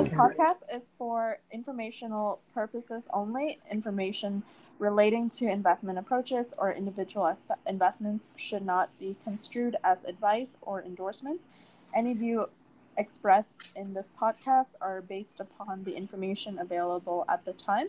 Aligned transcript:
This 0.00 0.08
podcast 0.08 0.62
is 0.74 0.90
for 0.96 1.40
informational 1.52 2.40
purposes 2.54 3.06
only. 3.12 3.58
Information 3.70 4.42
relating 4.78 5.28
to 5.28 5.46
investment 5.46 5.98
approaches 5.98 6.54
or 6.56 6.72
individual 6.72 7.30
investments 7.66 8.30
should 8.34 8.64
not 8.64 8.88
be 8.98 9.14
construed 9.24 9.76
as 9.84 10.04
advice 10.04 10.56
or 10.62 10.82
endorsements. 10.82 11.48
Any 11.94 12.14
view 12.14 12.48
expressed 12.96 13.58
in 13.76 13.92
this 13.92 14.10
podcast 14.18 14.70
are 14.80 15.02
based 15.02 15.38
upon 15.38 15.84
the 15.84 15.94
information 15.94 16.60
available 16.60 17.26
at 17.28 17.44
the 17.44 17.52
time 17.52 17.88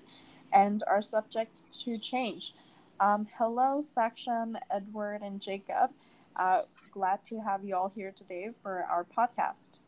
and 0.52 0.84
are 0.88 1.02
subject 1.02 1.64
to 1.84 1.98
change. 1.98 2.54
Um, 3.00 3.26
hello, 3.38 3.82
Saksham, 3.82 4.56
Edward, 4.70 5.22
and 5.22 5.40
Jacob. 5.40 5.92
Uh, 6.36 6.64
glad 6.92 7.24
to 7.24 7.40
have 7.40 7.64
you 7.64 7.74
all 7.74 7.88
here 7.96 8.12
today 8.12 8.50
for 8.62 8.84
our 8.84 9.06
podcast. 9.06 9.80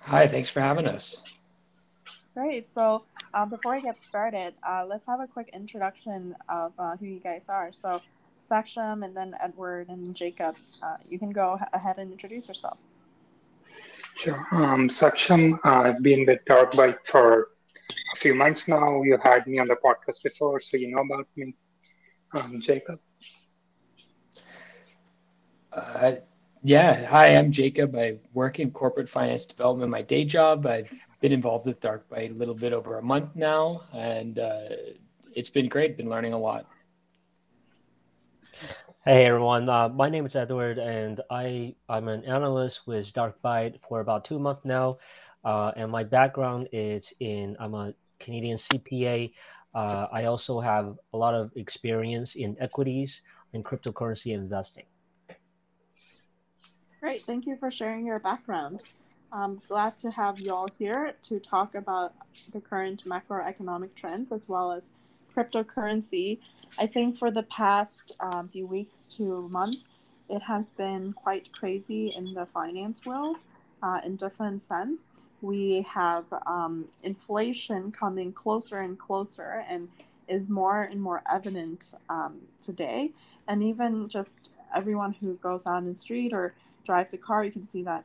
Hi, 0.00 0.26
thanks 0.26 0.50
for 0.50 0.60
having 0.60 0.86
us. 0.86 1.22
Great. 2.34 2.70
So, 2.70 3.04
um, 3.34 3.50
before 3.50 3.74
I 3.74 3.80
get 3.80 4.02
started, 4.02 4.54
uh, 4.66 4.86
let's 4.88 5.06
have 5.06 5.20
a 5.20 5.26
quick 5.26 5.50
introduction 5.52 6.34
of 6.48 6.72
uh, 6.78 6.96
who 6.96 7.06
you 7.06 7.20
guys 7.20 7.44
are. 7.48 7.72
So, 7.72 8.00
Saksham 8.48 9.04
and 9.04 9.16
then 9.16 9.34
Edward 9.40 9.88
and 9.88 10.14
Jacob, 10.14 10.56
uh, 10.82 10.96
you 11.08 11.18
can 11.18 11.30
go 11.30 11.58
ahead 11.72 11.98
and 11.98 12.10
introduce 12.10 12.48
yourself. 12.48 12.78
Sure. 14.16 14.46
Um, 14.52 14.88
Saksham, 14.88 15.58
uh, 15.64 15.88
I've 15.88 16.02
been 16.02 16.26
with 16.26 16.40
Darkbyte 16.48 16.98
for 17.04 17.48
a 18.14 18.16
few 18.16 18.34
months 18.34 18.68
now. 18.68 19.02
You 19.02 19.18
had 19.22 19.46
me 19.46 19.58
on 19.58 19.68
the 19.68 19.76
podcast 19.76 20.22
before, 20.22 20.60
so 20.60 20.76
you 20.76 20.90
know 20.90 21.02
about 21.02 21.28
me. 21.36 21.54
Um, 22.32 22.60
Jacob. 22.60 23.00
Uh, 25.72 26.16
yeah, 26.62 27.06
hi, 27.06 27.36
I'm 27.36 27.50
Jacob. 27.50 27.96
I 27.96 28.18
work 28.34 28.60
in 28.60 28.70
corporate 28.70 29.08
finance 29.08 29.46
development, 29.46 29.90
my 29.90 30.02
day 30.02 30.24
job. 30.24 30.66
I've 30.66 30.92
been 31.20 31.32
involved 31.32 31.66
with 31.66 31.80
Darkbyte 31.80 32.30
a 32.30 32.34
little 32.34 32.54
bit 32.54 32.72
over 32.72 32.98
a 32.98 33.02
month 33.02 33.34
now, 33.34 33.82
and 33.94 34.38
uh, 34.38 34.68
it's 35.34 35.48
been 35.48 35.68
great. 35.68 35.96
Been 35.96 36.10
learning 36.10 36.34
a 36.34 36.38
lot. 36.38 36.66
Hey 39.06 39.24
everyone, 39.24 39.66
uh, 39.70 39.88
my 39.88 40.10
name 40.10 40.26
is 40.26 40.36
Edward, 40.36 40.76
and 40.76 41.22
I 41.30 41.74
I'm 41.88 42.08
an 42.08 42.24
analyst 42.24 42.80
with 42.86 43.10
Darkbyte 43.14 43.80
for 43.88 44.00
about 44.00 44.26
two 44.26 44.38
months 44.38 44.66
now, 44.66 44.98
uh, 45.42 45.72
and 45.76 45.90
my 45.90 46.04
background 46.04 46.68
is 46.72 47.10
in 47.20 47.56
I'm 47.58 47.74
a 47.74 47.94
Canadian 48.18 48.58
CPA. 48.58 49.32
Uh, 49.74 50.06
I 50.12 50.24
also 50.24 50.60
have 50.60 50.98
a 51.14 51.16
lot 51.16 51.32
of 51.32 51.50
experience 51.56 52.34
in 52.34 52.54
equities 52.60 53.22
and 53.54 53.64
cryptocurrency 53.64 54.34
investing. 54.34 54.84
Great. 57.00 57.22
Thank 57.22 57.46
you 57.46 57.56
for 57.56 57.70
sharing 57.70 58.04
your 58.04 58.18
background. 58.18 58.82
I'm 59.32 59.58
glad 59.68 59.96
to 59.98 60.10
have 60.10 60.38
you 60.38 60.52
all 60.52 60.68
here 60.78 61.14
to 61.22 61.40
talk 61.40 61.74
about 61.74 62.12
the 62.52 62.60
current 62.60 63.04
macroeconomic 63.06 63.94
trends 63.94 64.32
as 64.32 64.50
well 64.50 64.70
as 64.70 64.90
cryptocurrency. 65.34 66.40
I 66.78 66.86
think 66.86 67.16
for 67.16 67.30
the 67.30 67.44
past 67.44 68.16
um, 68.20 68.50
few 68.50 68.66
weeks 68.66 69.06
to 69.16 69.48
months, 69.48 69.78
it 70.28 70.42
has 70.42 70.68
been 70.72 71.14
quite 71.14 71.50
crazy 71.52 72.12
in 72.14 72.34
the 72.34 72.44
finance 72.44 73.06
world 73.06 73.38
uh, 73.82 74.00
in 74.04 74.16
different 74.16 74.62
sense. 74.62 75.06
We 75.40 75.86
have 75.88 76.26
um, 76.46 76.84
inflation 77.02 77.92
coming 77.92 78.30
closer 78.30 78.80
and 78.80 78.98
closer 78.98 79.64
and 79.70 79.88
is 80.28 80.50
more 80.50 80.82
and 80.82 81.00
more 81.00 81.22
evident 81.32 81.94
um, 82.10 82.40
today. 82.60 83.12
And 83.48 83.62
even 83.62 84.06
just 84.10 84.50
everyone 84.74 85.14
who 85.14 85.36
goes 85.36 85.66
out 85.66 85.78
in 85.78 85.94
the 85.94 85.98
street 85.98 86.34
or 86.34 86.52
drives 86.84 87.12
a 87.14 87.18
car, 87.18 87.44
you 87.44 87.52
can 87.52 87.66
see 87.66 87.82
that 87.84 88.04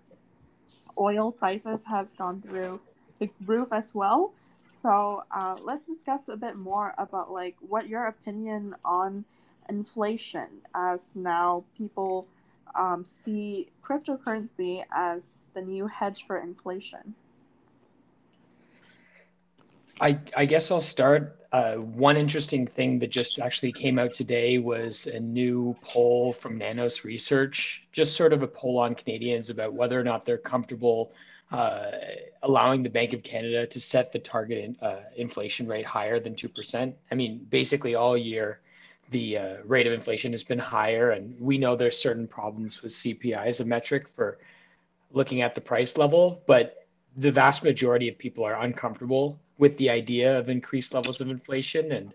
oil 0.97 1.31
prices 1.31 1.83
has 1.85 2.13
gone 2.13 2.41
through 2.41 2.79
the 3.19 3.29
roof 3.45 3.69
as 3.71 3.93
well. 3.93 4.33
So 4.67 5.23
uh, 5.31 5.57
let's 5.61 5.85
discuss 5.85 6.27
a 6.29 6.35
bit 6.35 6.55
more 6.55 6.93
about 6.97 7.31
like 7.31 7.55
what 7.59 7.87
your 7.87 8.07
opinion 8.07 8.75
on 8.83 9.25
inflation 9.69 10.47
as 10.73 11.11
now 11.15 11.63
people 11.77 12.27
um, 12.75 13.05
see 13.05 13.69
cryptocurrency 13.83 14.83
as 14.91 15.45
the 15.53 15.61
new 15.61 15.87
hedge 15.87 16.25
for 16.25 16.37
inflation. 16.37 17.15
I, 20.01 20.19
I 20.35 20.45
guess 20.45 20.71
I'll 20.71 20.81
start. 20.81 21.39
Uh, 21.55 21.75
one 21.75 22.17
interesting 22.17 22.67
thing 22.67 22.99
that 22.99 23.09
just 23.09 23.39
actually 23.39 23.71
came 23.71 23.97
out 23.97 24.11
today 24.11 24.57
was 24.57 25.07
a 25.07 25.21
new 25.21 25.73
poll 25.81 26.33
from 26.33 26.57
Nanos 26.57 27.05
Research, 27.05 27.87
just 27.93 28.17
sort 28.17 28.33
of 28.33 28.43
a 28.43 28.47
poll 28.47 28.77
on 28.77 28.93
Canadians 28.93 29.49
about 29.49 29.73
whether 29.73 29.97
or 29.97 30.03
not 30.03 30.25
they're 30.25 30.37
comfortable 30.37 31.13
uh, 31.53 31.91
allowing 32.43 32.83
the 32.83 32.89
Bank 32.89 33.13
of 33.13 33.23
Canada 33.23 33.65
to 33.67 33.79
set 33.79 34.11
the 34.11 34.19
target 34.19 34.75
uh, 34.81 34.97
inflation 35.15 35.65
rate 35.65 35.85
higher 35.85 36.19
than 36.19 36.35
2%. 36.35 36.93
I 37.09 37.15
mean, 37.15 37.47
basically 37.49 37.95
all 37.95 38.17
year, 38.17 38.59
the 39.11 39.37
uh, 39.37 39.55
rate 39.63 39.87
of 39.87 39.93
inflation 39.93 40.33
has 40.33 40.43
been 40.43 40.59
higher, 40.59 41.11
and 41.11 41.39
we 41.39 41.57
know 41.57 41.77
there's 41.77 41.97
certain 41.97 42.27
problems 42.27 42.81
with 42.81 42.91
CPI 42.91 43.45
as 43.45 43.61
a 43.61 43.65
metric 43.65 44.07
for 44.13 44.39
looking 45.13 45.41
at 45.41 45.55
the 45.55 45.61
price 45.61 45.95
level, 45.95 46.41
but 46.47 46.85
the 47.15 47.31
vast 47.31 47.63
majority 47.63 48.09
of 48.09 48.17
people 48.17 48.43
are 48.43 48.61
uncomfortable 48.61 49.39
with 49.57 49.77
the 49.77 49.89
idea 49.89 50.37
of 50.37 50.49
increased 50.49 50.93
levels 50.93 51.21
of 51.21 51.29
inflation 51.29 51.91
and 51.91 52.13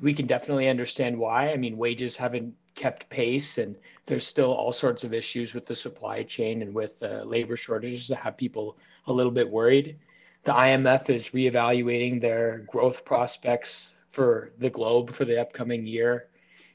we 0.00 0.14
can 0.14 0.26
definitely 0.26 0.68
understand 0.68 1.16
why. 1.18 1.50
I 1.50 1.56
mean 1.56 1.76
wages 1.76 2.16
haven't 2.16 2.54
kept 2.74 3.08
pace 3.10 3.58
and 3.58 3.76
there's 4.06 4.26
still 4.26 4.52
all 4.52 4.72
sorts 4.72 5.04
of 5.04 5.12
issues 5.12 5.54
with 5.54 5.66
the 5.66 5.76
supply 5.76 6.22
chain 6.22 6.62
and 6.62 6.74
with 6.74 7.02
uh, 7.02 7.22
labor 7.24 7.56
shortages 7.56 8.08
that 8.08 8.16
have 8.16 8.36
people 8.36 8.78
a 9.06 9.12
little 9.12 9.32
bit 9.32 9.48
worried. 9.48 9.96
The 10.44 10.52
imf 10.52 11.10
is 11.10 11.28
reevaluating 11.28 12.20
their 12.20 12.64
growth 12.66 13.04
prospects 13.04 13.94
for 14.10 14.52
the 14.58 14.70
globe 14.70 15.12
for 15.12 15.24
the 15.24 15.40
upcoming 15.40 15.86
year. 15.86 16.28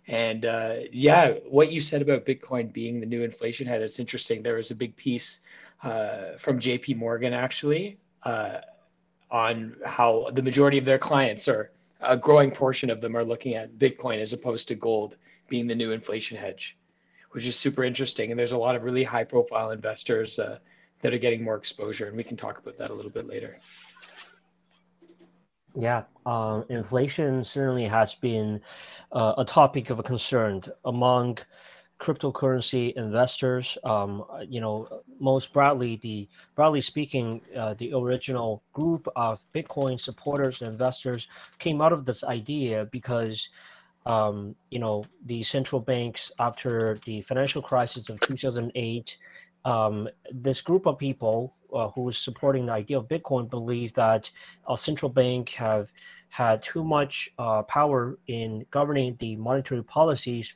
And 0.07 0.45
uh, 0.45 0.75
yeah 0.91 1.33
what 1.49 1.71
you 1.71 1.81
said 1.81 2.01
about 2.01 2.25
bitcoin 2.25 2.71
being 2.71 2.99
the 2.99 3.05
new 3.07 3.23
inflation 3.23 3.65
head 3.67 3.81
is 3.81 3.99
interesting. 3.99 4.43
There 4.43 4.55
was 4.55 4.71
a 4.71 4.75
big 4.75 4.95
piece 4.95 5.39
uh, 5.83 6.37
from 6.37 6.59
jp 6.59 6.95
morgan 6.95 7.33
actually 7.33 7.97
uh, 8.23 8.59
on 9.31 9.75
how 9.85 10.29
the 10.33 10.41
majority 10.41 10.77
of 10.77 10.85
their 10.85 10.99
clients 10.99 11.47
or 11.47 11.71
a 12.01 12.15
growing 12.15 12.51
portion 12.51 12.89
of 12.89 13.01
them 13.01 13.15
are 13.15 13.23
looking 13.23 13.55
at 13.55 13.77
Bitcoin 13.77 14.21
as 14.21 14.33
opposed 14.33 14.67
to 14.67 14.75
gold 14.75 15.17
being 15.49 15.67
the 15.67 15.75
new 15.75 15.91
inflation 15.91 16.37
hedge, 16.37 16.77
which 17.31 17.45
is 17.45 17.55
super 17.55 17.83
interesting. 17.83 18.31
And 18.31 18.39
there's 18.39 18.51
a 18.51 18.57
lot 18.57 18.75
of 18.75 18.83
really 18.83 19.03
high 19.03 19.23
profile 19.23 19.71
investors 19.71 20.39
uh, 20.39 20.59
that 21.01 21.13
are 21.13 21.17
getting 21.17 21.43
more 21.43 21.55
exposure. 21.55 22.07
And 22.07 22.17
we 22.17 22.23
can 22.23 22.37
talk 22.37 22.59
about 22.59 22.77
that 22.77 22.91
a 22.91 22.93
little 22.93 23.11
bit 23.11 23.27
later. 23.27 23.55
Yeah, 25.77 26.03
um, 26.25 26.65
inflation 26.69 27.43
certainly 27.43 27.85
has 27.85 28.13
been 28.13 28.61
uh, 29.11 29.33
a 29.37 29.45
topic 29.45 29.89
of 29.89 30.03
concern 30.05 30.63
among 30.85 31.37
cryptocurrency 31.99 32.93
investors. 32.93 33.77
Um, 33.83 34.25
you 34.47 34.59
know, 34.59 35.01
most 35.19 35.53
broadly, 35.53 35.99
the 36.01 36.27
broadly 36.55 36.81
speaking, 36.81 37.41
uh, 37.55 37.73
the 37.75 37.93
original 37.93 38.63
group 38.73 39.07
of 39.15 39.39
Bitcoin 39.53 39.99
supporters 39.99 40.61
and 40.61 40.69
investors 40.69 41.27
came 41.59 41.81
out 41.81 41.93
of 41.93 42.05
this 42.05 42.23
idea 42.23 42.87
because, 42.91 43.47
um, 44.05 44.55
you 44.71 44.79
know, 44.79 45.05
the 45.25 45.43
central 45.43 45.79
banks 45.79 46.31
after 46.39 46.99
the 47.05 47.21
financial 47.21 47.61
crisis 47.61 48.09
of 48.09 48.19
2008, 48.21 49.17
um, 49.63 50.07
this 50.31 50.61
group 50.61 50.85
of 50.85 50.97
people 50.97 51.55
uh, 51.73 51.89
who 51.89 52.01
was 52.01 52.17
supporting 52.17 52.65
the 52.65 52.71
idea 52.71 52.97
of 52.97 53.07
Bitcoin 53.07 53.49
believed 53.49 53.95
that 53.95 54.29
a 54.69 54.77
central 54.77 55.09
bank 55.09 55.49
have 55.49 55.89
had 56.29 56.61
too 56.61 56.83
much 56.83 57.29
uh, 57.39 57.61
power 57.63 58.19
in 58.27 58.65
governing 58.69 59.15
the 59.19 59.37
monetary 59.37 59.83
policies 59.83 60.51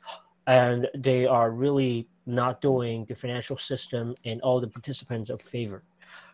and 0.50 0.88
they 0.96 1.26
are 1.26 1.52
really 1.52 2.08
not 2.26 2.60
doing 2.60 3.04
the 3.08 3.14
financial 3.14 3.56
system 3.56 4.14
and 4.24 4.40
all 4.42 4.60
the 4.60 4.66
participants 4.66 5.30
a 5.30 5.38
favor, 5.38 5.84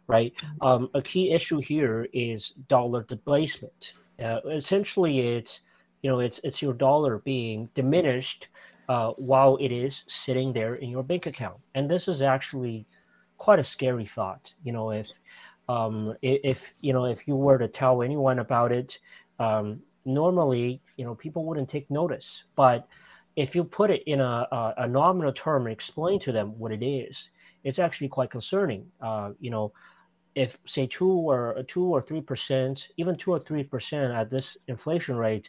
right? 0.06 0.32
Um, 0.62 0.88
a 0.94 1.02
key 1.02 1.32
issue 1.32 1.60
here 1.60 2.08
is 2.14 2.54
dollar 2.68 3.02
displacement. 3.02 3.92
Uh, 4.22 4.40
essentially, 4.50 5.20
it's 5.36 5.60
you 6.02 6.10
know 6.10 6.20
it's 6.20 6.40
it's 6.44 6.62
your 6.62 6.72
dollar 6.72 7.18
being 7.18 7.68
diminished 7.74 8.48
uh, 8.88 9.10
while 9.18 9.58
it 9.58 9.70
is 9.70 10.02
sitting 10.08 10.52
there 10.54 10.76
in 10.76 10.88
your 10.88 11.02
bank 11.02 11.26
account, 11.26 11.58
and 11.74 11.90
this 11.90 12.08
is 12.08 12.22
actually 12.22 12.86
quite 13.36 13.58
a 13.58 13.64
scary 13.64 14.06
thought. 14.06 14.50
You 14.64 14.72
know, 14.72 14.92
if 14.92 15.08
um, 15.68 16.16
if, 16.22 16.58
you 16.80 16.94
know 16.94 17.04
if 17.04 17.28
you 17.28 17.36
were 17.36 17.58
to 17.58 17.68
tell 17.68 18.00
anyone 18.02 18.38
about 18.38 18.72
it, 18.72 18.96
um, 19.38 19.82
normally 20.06 20.80
you 20.96 21.04
know 21.04 21.14
people 21.14 21.44
wouldn't 21.44 21.68
take 21.68 21.90
notice, 21.90 22.44
but 22.56 22.88
if 23.36 23.54
you 23.54 23.62
put 23.62 23.90
it 23.90 24.02
in 24.06 24.20
a, 24.20 24.48
a, 24.50 24.74
a, 24.78 24.88
nominal 24.88 25.32
term 25.32 25.66
and 25.66 25.72
explain 25.72 26.18
to 26.20 26.32
them 26.32 26.58
what 26.58 26.72
it 26.72 26.82
is, 26.82 27.28
it's 27.64 27.78
actually 27.78 28.08
quite 28.08 28.30
concerning. 28.30 28.86
Uh, 29.00 29.30
you 29.40 29.50
know, 29.50 29.72
if 30.34 30.56
say 30.66 30.86
two 30.86 31.10
or 31.10 31.62
two 31.68 31.84
or 31.84 32.00
three 32.02 32.20
percent, 32.20 32.88
even 32.96 33.16
two 33.16 33.30
or 33.30 33.38
three 33.38 33.62
percent 33.62 34.12
at 34.12 34.30
this 34.30 34.56
inflation 34.68 35.16
rate, 35.16 35.48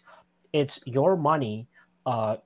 it's 0.54 0.80
your 0.86 1.16
money 1.16 1.68
uh, 2.06 2.38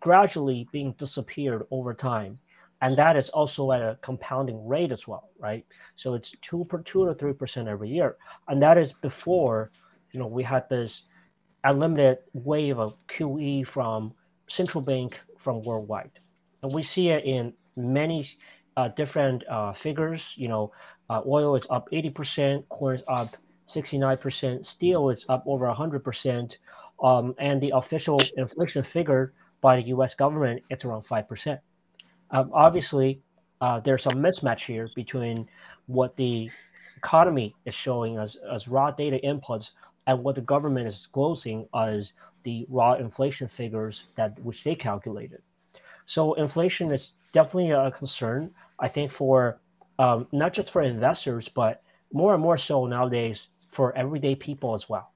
gradually 0.00 0.68
being 0.72 0.92
disappeared 0.98 1.66
over 1.70 1.92
time. 1.94 2.38
and 2.82 2.96
that 2.98 3.16
is 3.16 3.30
also 3.30 3.72
at 3.72 3.80
a 3.80 3.98
compounding 4.02 4.66
rate 4.68 4.92
as 4.92 5.08
well, 5.08 5.30
right? 5.38 5.64
So 5.96 6.14
it's 6.14 6.30
two 6.42 6.66
per 6.68 6.82
two 6.82 7.06
to 7.06 7.14
three 7.14 7.32
percent 7.32 7.68
every 7.68 7.88
year, 7.88 8.16
and 8.48 8.62
that 8.62 8.78
is 8.78 8.92
before, 8.92 9.70
you 10.12 10.20
know, 10.20 10.26
we 10.26 10.42
had 10.42 10.68
this 10.68 11.02
unlimited 11.64 12.18
wave 12.32 12.78
of 12.78 12.94
QE 13.08 13.66
from 13.66 14.14
central 14.48 14.82
bank 14.82 15.18
from 15.42 15.62
worldwide, 15.62 16.10
and 16.62 16.72
we 16.72 16.82
see 16.82 17.08
it 17.08 17.24
in 17.24 17.52
many 17.76 18.28
uh, 18.76 18.88
different 18.88 19.46
uh, 19.48 19.72
figures. 19.72 20.32
You 20.36 20.48
know, 20.48 20.72
uh, 21.10 21.22
oil 21.26 21.56
is 21.56 21.66
up 21.70 21.88
eighty 21.92 22.10
percent, 22.10 22.68
corn 22.68 22.96
is 22.96 23.02
up 23.08 23.36
sixty 23.66 23.98
nine 23.98 24.18
percent, 24.18 24.66
steel 24.66 25.10
is 25.10 25.24
up 25.28 25.44
over 25.46 25.68
hundred 25.70 26.04
percent, 26.04 26.58
um, 27.02 27.34
and 27.38 27.60
the 27.60 27.72
official 27.74 28.20
inflation 28.36 28.82
figure 28.84 29.32
by 29.60 29.76
the 29.76 29.88
U.S. 29.88 30.14
government 30.14 30.62
it's 30.70 30.84
around 30.84 31.04
five 31.06 31.28
percent. 31.28 31.60
Um, 32.30 32.50
obviously, 32.52 33.20
uh, 33.60 33.80
there's 33.80 34.06
a 34.06 34.10
mismatch 34.10 34.60
here 34.60 34.88
between 34.94 35.48
what 35.86 36.16
the 36.16 36.50
economy 36.96 37.54
is 37.64 37.74
showing 37.74 38.18
as, 38.18 38.36
as 38.52 38.68
raw 38.68 38.90
data 38.90 39.18
inputs 39.24 39.70
and 40.06 40.22
what 40.22 40.34
the 40.34 40.40
government 40.40 40.86
is 40.86 40.98
disclosing 40.98 41.66
as 41.74 42.12
the 42.46 42.64
raw 42.68 42.94
inflation 42.94 43.48
figures 43.48 44.04
that 44.16 44.38
which 44.38 44.62
they 44.62 44.76
calculated. 44.76 45.42
So 46.06 46.34
inflation 46.34 46.92
is 46.92 47.10
definitely 47.32 47.72
a 47.72 47.90
concern. 47.90 48.54
I 48.78 48.88
think 48.88 49.10
for 49.10 49.58
um, 49.98 50.28
not 50.30 50.54
just 50.54 50.70
for 50.70 50.82
investors, 50.82 51.48
but 51.54 51.82
more 52.12 52.34
and 52.34 52.42
more 52.42 52.56
so 52.56 52.86
nowadays 52.86 53.48
for 53.72 53.96
everyday 53.96 54.36
people 54.36 54.76
as 54.76 54.88
well. 54.88 55.10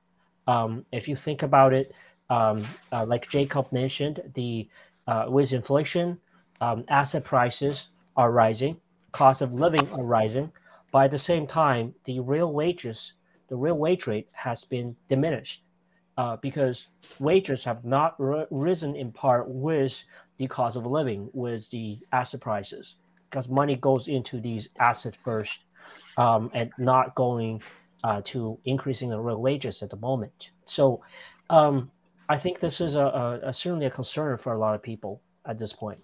Um, 0.48 0.84
if 0.90 1.06
you 1.06 1.14
think 1.14 1.42
about 1.44 1.72
it, 1.72 1.94
um, 2.30 2.66
uh, 2.90 3.06
like 3.06 3.30
Jacob 3.30 3.70
mentioned, 3.70 4.20
the 4.34 4.68
uh, 5.06 5.26
with 5.28 5.52
inflation, 5.52 6.18
um, 6.60 6.84
asset 6.88 7.22
prices 7.24 7.86
are 8.16 8.32
rising, 8.32 8.76
cost 9.12 9.40
of 9.40 9.52
living 9.52 9.88
are 9.92 10.02
rising. 10.02 10.50
But 10.90 11.04
at 11.04 11.10
the 11.12 11.18
same 11.30 11.46
time, 11.46 11.94
the 12.06 12.18
real 12.18 12.52
wages, 12.52 13.12
the 13.48 13.56
real 13.56 13.78
wage 13.78 14.08
rate 14.08 14.28
has 14.32 14.64
been 14.64 14.96
diminished 15.08 15.62
uh, 16.20 16.36
because 16.42 16.88
wages 17.18 17.64
have 17.64 17.82
not 17.82 18.14
risen 18.50 18.94
in 18.94 19.10
part 19.10 19.48
with 19.48 19.94
the 20.36 20.46
cost 20.46 20.76
of 20.76 20.84
living, 20.84 21.30
with 21.32 21.62
the 21.70 21.98
asset 22.12 22.42
prices, 22.42 22.96
because 23.30 23.48
money 23.48 23.74
goes 23.76 24.06
into 24.06 24.38
these 24.38 24.68
assets 24.78 25.16
first 25.24 25.60
um, 26.18 26.50
and 26.52 26.70
not 26.76 27.14
going 27.14 27.62
uh, 28.04 28.20
to 28.22 28.58
increasing 28.66 29.08
the 29.08 29.18
real 29.18 29.40
wages 29.40 29.82
at 29.82 29.88
the 29.88 29.96
moment. 29.96 30.50
So 30.66 31.00
um, 31.48 31.90
I 32.28 32.36
think 32.36 32.60
this 32.60 32.82
is 32.82 32.96
a, 32.96 33.06
a, 33.22 33.48
a 33.48 33.54
certainly 33.54 33.86
a 33.86 33.90
concern 33.90 34.36
for 34.36 34.52
a 34.52 34.58
lot 34.58 34.74
of 34.74 34.82
people 34.82 35.22
at 35.46 35.58
this 35.58 35.72
point. 35.72 36.00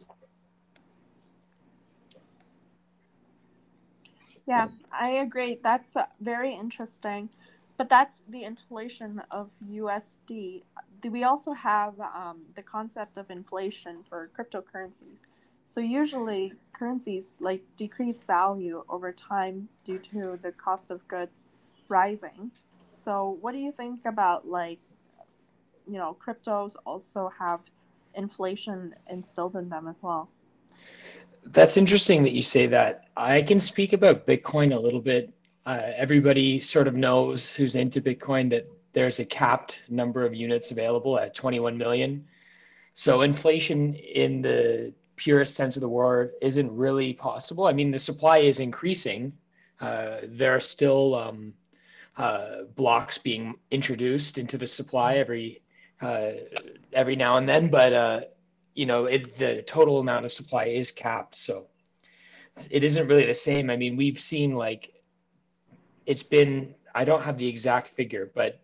Yeah, 4.49 4.69
I 4.91 5.09
agree. 5.27 5.59
That's 5.63 5.95
uh, 5.95 6.07
very 6.23 6.55
interesting. 6.55 7.29
But 7.77 7.89
that's 7.89 8.23
the 8.29 8.45
inflation 8.45 9.23
of 9.31 9.51
USD. 9.71 10.63
We 11.11 11.25
also 11.25 11.53
have 11.53 11.95
um, 12.01 12.43
the 12.55 12.63
concept 12.63 13.19
of 13.19 13.31
inflation 13.31 14.03
for 14.03 14.31
cryptocurrencies? 14.37 15.21
So 15.67 15.81
usually 15.81 16.55
currencies 16.73 17.37
like 17.41 17.63
decrease 17.77 18.23
value 18.23 18.85
over 18.89 19.13
time 19.13 19.69
due 19.85 19.99
to 19.99 20.39
the 20.41 20.53
cost 20.53 20.91
of 20.91 21.07
goods 21.09 21.47
rising. 21.89 22.53
So 22.93 23.37
what 23.41 23.53
do 23.53 23.59
you 23.59 23.73
think 23.73 24.07
about 24.07 24.47
like 24.47 24.79
you 25.87 25.99
know 25.99 26.17
cryptos 26.25 26.77
also 26.87 27.31
have 27.39 27.71
inflation 28.15 28.95
instilled 29.11 29.57
in 29.57 29.69
them 29.69 29.89
as 29.89 30.03
well? 30.03 30.31
That's 31.45 31.77
interesting 31.77 32.23
that 32.23 32.33
you 32.33 32.43
say 32.43 32.67
that. 32.69 33.05
I 33.17 33.43
can 33.43 33.61
speak 33.61 33.93
about 33.93 34.27
Bitcoin 34.27 34.75
a 34.75 34.79
little 34.79 35.01
bit. 35.01 35.33
Uh, 35.67 35.91
everybody 35.97 36.61
sort 36.61 36.87
of 36.87 36.95
knows 36.95 37.55
who's 37.55 37.75
into 37.75 38.01
Bitcoin 38.01 38.49
that 38.51 38.71
there's 38.93 39.19
a 39.19 39.25
capped 39.25 39.83
number 39.89 40.25
of 40.25 40.33
units 40.33 40.71
available 40.71 41.19
at 41.19 41.35
21 41.35 41.77
million. 41.77 42.25
So 42.95 43.23
inflation 43.23 43.95
in 43.95 44.41
the 44.41 44.95
purest 45.17 45.55
sense 45.55 45.77
of 45.77 45.81
the 45.81 45.89
word 45.89 46.33
isn't 46.41 46.71
really 46.75 47.13
possible. 47.13 47.67
I 47.67 47.73
mean, 47.73 47.91
the 47.91 47.99
supply 47.99 48.39
is 48.39 48.61
increasing. 48.61 49.33
Uh, 49.81 50.19
there 50.23 50.55
are 50.55 50.61
still 50.61 51.15
um, 51.15 51.53
uh, 52.17 52.63
blocks 52.77 53.19
being 53.19 53.55
introduced 53.71 54.39
into 54.39 54.57
the 54.57 54.67
supply 54.67 55.17
every 55.17 55.63
uh, 56.01 56.33
every 56.93 57.17
now 57.17 57.39
and 57.39 57.49
then, 57.49 57.69
but 57.69 57.93
uh, 57.93 58.21
you 58.75 58.87
know, 58.87 59.07
it, 59.07 59.35
the 59.37 59.63
total 59.63 59.99
amount 59.99 60.27
of 60.27 60.33
supply 60.33 60.67
is 60.67 60.93
capped. 60.93 61.35
So 61.35 61.67
it 62.71 62.85
isn't 62.85 63.09
really 63.09 63.27
the 63.27 63.35
same. 63.35 63.69
I 63.69 63.77
mean, 63.77 63.97
we've 63.97 64.21
seen 64.21 64.55
like 64.55 64.93
it's 66.07 66.23
been, 66.23 66.75
I 66.95 67.05
don't 67.05 67.23
have 67.23 67.37
the 67.37 67.47
exact 67.47 67.89
figure, 67.89 68.31
but 68.35 68.61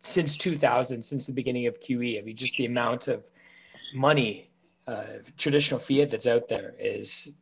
since 0.00 0.36
2000, 0.36 1.02
since 1.02 1.26
the 1.26 1.32
beginning 1.32 1.66
of 1.66 1.80
QE, 1.80 2.18
I 2.18 2.22
mean, 2.22 2.36
just 2.36 2.56
the 2.56 2.66
amount 2.66 3.08
of 3.08 3.24
money, 3.94 4.50
uh, 4.86 5.04
traditional 5.36 5.80
fiat 5.80 6.10
that's 6.10 6.26
out 6.26 6.48
there 6.48 6.74
is 6.78 7.32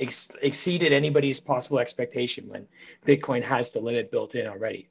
ex- 0.00 0.30
exceeded 0.42 0.92
anybody's 0.92 1.38
possible 1.38 1.78
expectation 1.78 2.48
when 2.48 2.66
Bitcoin 3.06 3.42
has 3.42 3.72
the 3.72 3.80
limit 3.80 4.10
built 4.10 4.34
in 4.34 4.46
already. 4.46 4.88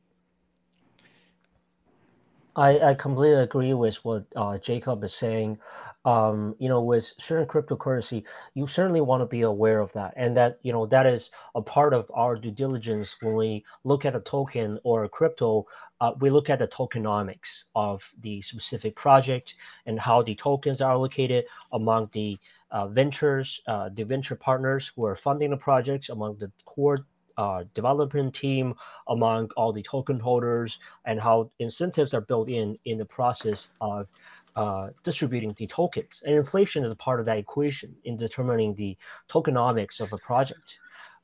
I, 2.55 2.79
I 2.79 2.93
completely 2.93 3.41
agree 3.41 3.73
with 3.73 3.95
what 4.03 4.25
uh, 4.35 4.57
Jacob 4.57 5.03
is 5.03 5.13
saying 5.13 5.59
um, 6.05 6.55
you 6.59 6.69
know, 6.69 6.81
with 6.81 7.11
certain 7.19 7.45
cryptocurrency, 7.45 8.23
you 8.53 8.67
certainly 8.67 9.01
want 9.01 9.21
to 9.21 9.25
be 9.25 9.41
aware 9.41 9.79
of 9.79 9.91
that. 9.93 10.13
And 10.15 10.35
that, 10.37 10.59
you 10.63 10.71
know, 10.71 10.85
that 10.87 11.05
is 11.05 11.29
a 11.55 11.61
part 11.61 11.93
of 11.93 12.09
our 12.13 12.35
due 12.35 12.51
diligence 12.51 13.15
when 13.21 13.35
we 13.35 13.65
look 13.83 14.05
at 14.05 14.15
a 14.15 14.21
token 14.21 14.79
or 14.83 15.03
a 15.03 15.09
crypto, 15.09 15.65
uh, 16.01 16.13
we 16.19 16.29
look 16.29 16.49
at 16.49 16.59
the 16.59 16.67
tokenomics 16.67 17.63
of 17.75 18.01
the 18.21 18.41
specific 18.41 18.95
project 18.95 19.53
and 19.85 19.99
how 19.99 20.21
the 20.21 20.35
tokens 20.35 20.79
are 20.81 20.91
allocated 20.91 21.43
among 21.73 22.09
the 22.13 22.37
uh, 22.71 22.87
ventures, 22.87 23.61
uh, 23.67 23.89
the 23.93 24.03
venture 24.03 24.35
partners 24.35 24.91
who 24.95 25.03
are 25.05 25.15
funding 25.15 25.49
the 25.49 25.57
projects, 25.57 26.09
among 26.09 26.37
the 26.37 26.51
core 26.65 26.99
uh, 27.37 27.63
development 27.73 28.35
team, 28.35 28.75
among 29.07 29.49
all 29.55 29.71
the 29.71 29.81
token 29.81 30.19
holders, 30.19 30.77
and 31.05 31.19
how 31.19 31.49
incentives 31.59 32.13
are 32.13 32.21
built 32.21 32.49
in 32.49 32.77
in 32.85 32.97
the 32.97 33.05
process 33.05 33.67
of 33.79 34.07
uh, 34.55 34.89
distributing 35.03 35.55
the 35.57 35.67
tokens. 35.67 36.21
And 36.25 36.35
inflation 36.35 36.83
is 36.83 36.91
a 36.91 36.95
part 36.95 37.19
of 37.19 37.25
that 37.27 37.37
equation 37.37 37.95
in 38.03 38.17
determining 38.17 38.75
the 38.75 38.97
tokenomics 39.29 39.99
of 39.99 40.11
a 40.13 40.17
project. 40.17 40.77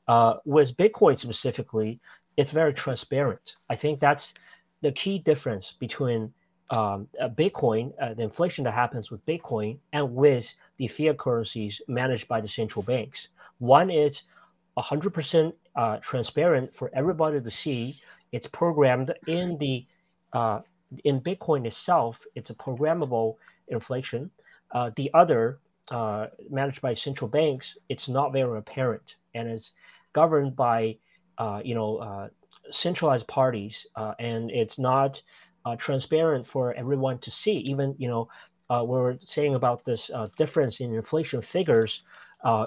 Uh, 0.08 0.34
with 0.44 0.76
Bitcoin 0.76 1.18
specifically, 1.18 2.00
it's 2.36 2.50
very 2.50 2.72
transparent. 2.72 3.54
I 3.70 3.76
think 3.76 4.00
that's 4.00 4.34
the 4.82 4.92
key 4.92 5.18
difference 5.18 5.72
between 5.78 6.32
um, 6.70 7.08
Bitcoin, 7.36 7.92
uh, 8.00 8.14
the 8.14 8.22
inflation 8.22 8.64
that 8.64 8.74
happens 8.74 9.10
with 9.10 9.24
Bitcoin, 9.26 9.78
and 9.92 10.14
with 10.14 10.46
the 10.78 10.88
fiat 10.88 11.18
currencies 11.18 11.80
managed 11.88 12.28
by 12.28 12.40
the 12.40 12.48
central 12.48 12.82
banks. 12.82 13.28
One 13.58 13.90
is 13.90 14.22
100% 14.76 15.52
uh, 15.76 15.96
transparent 15.98 16.74
for 16.74 16.90
everybody 16.94 17.40
to 17.40 17.50
see. 17.50 17.96
It's 18.32 18.46
programmed 18.46 19.14
in 19.26 19.56
the 19.58 19.86
uh, 20.32 20.60
in 21.04 21.20
Bitcoin 21.20 21.66
itself, 21.66 22.18
it's 22.34 22.50
a 22.50 22.54
programmable 22.54 23.36
inflation. 23.68 24.30
Uh, 24.72 24.90
the 24.96 25.10
other, 25.14 25.58
uh, 25.90 26.26
managed 26.50 26.80
by 26.80 26.94
central 26.94 27.28
banks, 27.28 27.76
it's 27.88 28.08
not 28.08 28.32
very 28.32 28.58
apparent 28.58 29.14
and 29.34 29.50
is 29.50 29.72
governed 30.12 30.56
by, 30.56 30.96
uh, 31.38 31.60
you 31.64 31.74
know, 31.74 31.98
uh, 31.98 32.28
centralized 32.70 33.26
parties, 33.28 33.86
uh, 33.96 34.14
and 34.18 34.50
it's 34.50 34.78
not 34.78 35.22
uh, 35.64 35.76
transparent 35.76 36.46
for 36.46 36.72
everyone 36.74 37.18
to 37.18 37.30
see. 37.30 37.52
Even, 37.58 37.94
you 37.98 38.08
know, 38.08 38.28
we're 38.84 39.16
saying 39.26 39.54
about 39.54 39.84
this 39.84 40.10
difference 40.36 40.80
in 40.80 40.94
inflation 40.94 41.40
figures. 41.42 42.02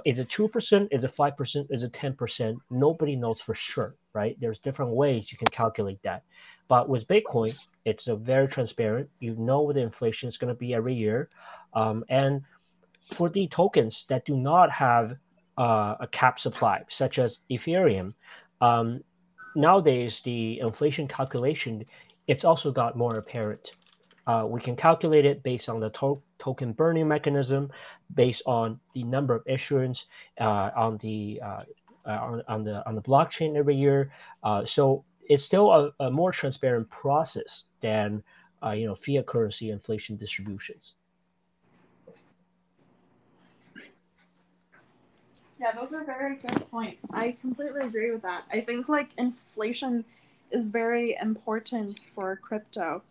is 0.05 0.19
it 0.19 0.29
two 0.29 0.47
percent? 0.47 0.88
Is 0.91 1.03
it 1.03 1.13
five 1.15 1.35
percent? 1.35 1.67
Is 1.69 1.83
it 1.83 1.91
ten 1.93 2.13
percent? 2.13 2.59
Nobody 2.69 3.15
knows 3.15 3.41
for 3.41 3.55
sure, 3.55 3.95
right? 4.13 4.38
There's 4.39 4.59
different 4.59 4.91
ways 4.91 5.31
you 5.31 5.38
can 5.38 5.47
calculate 5.47 6.01
that. 6.03 6.23
But 6.69 6.88
with 6.88 7.05
Bitcoin, 7.07 7.57
it's 7.83 8.07
a 8.07 8.15
very 8.15 8.47
transparent. 8.47 9.09
You 9.19 9.35
know 9.35 9.61
what 9.61 9.75
the 9.75 9.81
inflation 9.81 10.29
is 10.29 10.38
going 10.38 10.53
to 10.53 10.57
be 10.57 10.73
every 10.73 10.93
year. 10.93 11.29
Um, 11.73 12.05
and 12.09 12.43
for 13.15 13.29
the 13.29 13.47
tokens 13.47 14.05
that 14.07 14.25
do 14.25 14.38
not 14.38 14.71
have 14.71 15.17
uh, 15.57 15.95
a 15.99 16.07
cap 16.07 16.39
supply, 16.39 16.83
such 16.88 17.19
as 17.19 17.39
Ethereum, 17.51 18.13
um, 18.61 19.01
nowadays 19.55 20.21
the 20.23 20.59
inflation 20.59 21.07
calculation 21.07 21.83
it's 22.29 22.45
also 22.45 22.71
got 22.71 22.95
more 22.95 23.15
apparent. 23.15 23.71
Uh, 24.27 24.45
we 24.47 24.61
can 24.61 24.75
calculate 24.75 25.25
it 25.25 25.41
based 25.41 25.67
on 25.67 25.79
the 25.79 25.89
to- 25.89 26.21
token 26.38 26.73
burning 26.73 27.07
mechanism, 27.07 27.71
based 28.13 28.43
on 28.45 28.79
the 28.93 29.03
number 29.03 29.33
of 29.33 29.41
issuance 29.47 30.05
uh, 30.39 30.69
on 30.77 30.99
the 31.01 31.41
uh, 31.43 31.59
uh, 32.05 32.19
on, 32.21 32.43
on, 32.47 32.63
the 32.63 32.88
on 32.88 32.93
the 32.93 33.01
blockchain 33.01 33.57
every 33.57 33.75
year. 33.75 34.11
Uh, 34.43 34.63
so 34.63 35.03
it's 35.29 35.43
still 35.43 35.71
a, 35.71 35.93
a 36.00 36.12
more 36.12 36.31
transparent 36.31 36.89
process 36.89 37.63
than 37.81 38.24
uh, 38.63 38.71
you 38.71 38.88
know 38.88 38.95
fiat 38.95 39.27
currency 39.27 39.69
inflation 39.69 40.17
distributions. 40.17 40.93
Yeah, 45.59 45.74
those 45.74 45.93
are 45.93 46.03
very 46.03 46.38
good 46.38 46.69
points. 46.71 47.05
I 47.12 47.36
completely 47.41 47.81
agree 47.81 48.12
with 48.12 48.21
that. 48.24 48.43
I 48.51 48.62
think 48.62 48.89
like 48.89 49.09
inflation 49.17 50.05
is 50.51 50.69
very 50.69 51.17
important 51.21 52.00
for 52.15 52.36
crypto. 52.38 53.03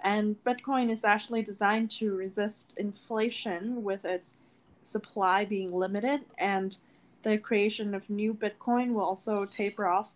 And 0.00 0.36
Bitcoin 0.44 0.92
is 0.92 1.02
actually 1.02 1.42
designed 1.42 1.90
to 1.92 2.14
resist 2.14 2.72
inflation 2.76 3.82
with 3.82 4.04
its 4.04 4.30
supply 4.84 5.44
being 5.44 5.72
limited 5.76 6.20
and 6.38 6.76
the 7.24 7.36
creation 7.36 7.94
of 7.94 8.08
new 8.08 8.32
Bitcoin 8.32 8.94
will 8.94 9.02
also 9.02 9.44
taper 9.44 9.86
off 9.86 10.10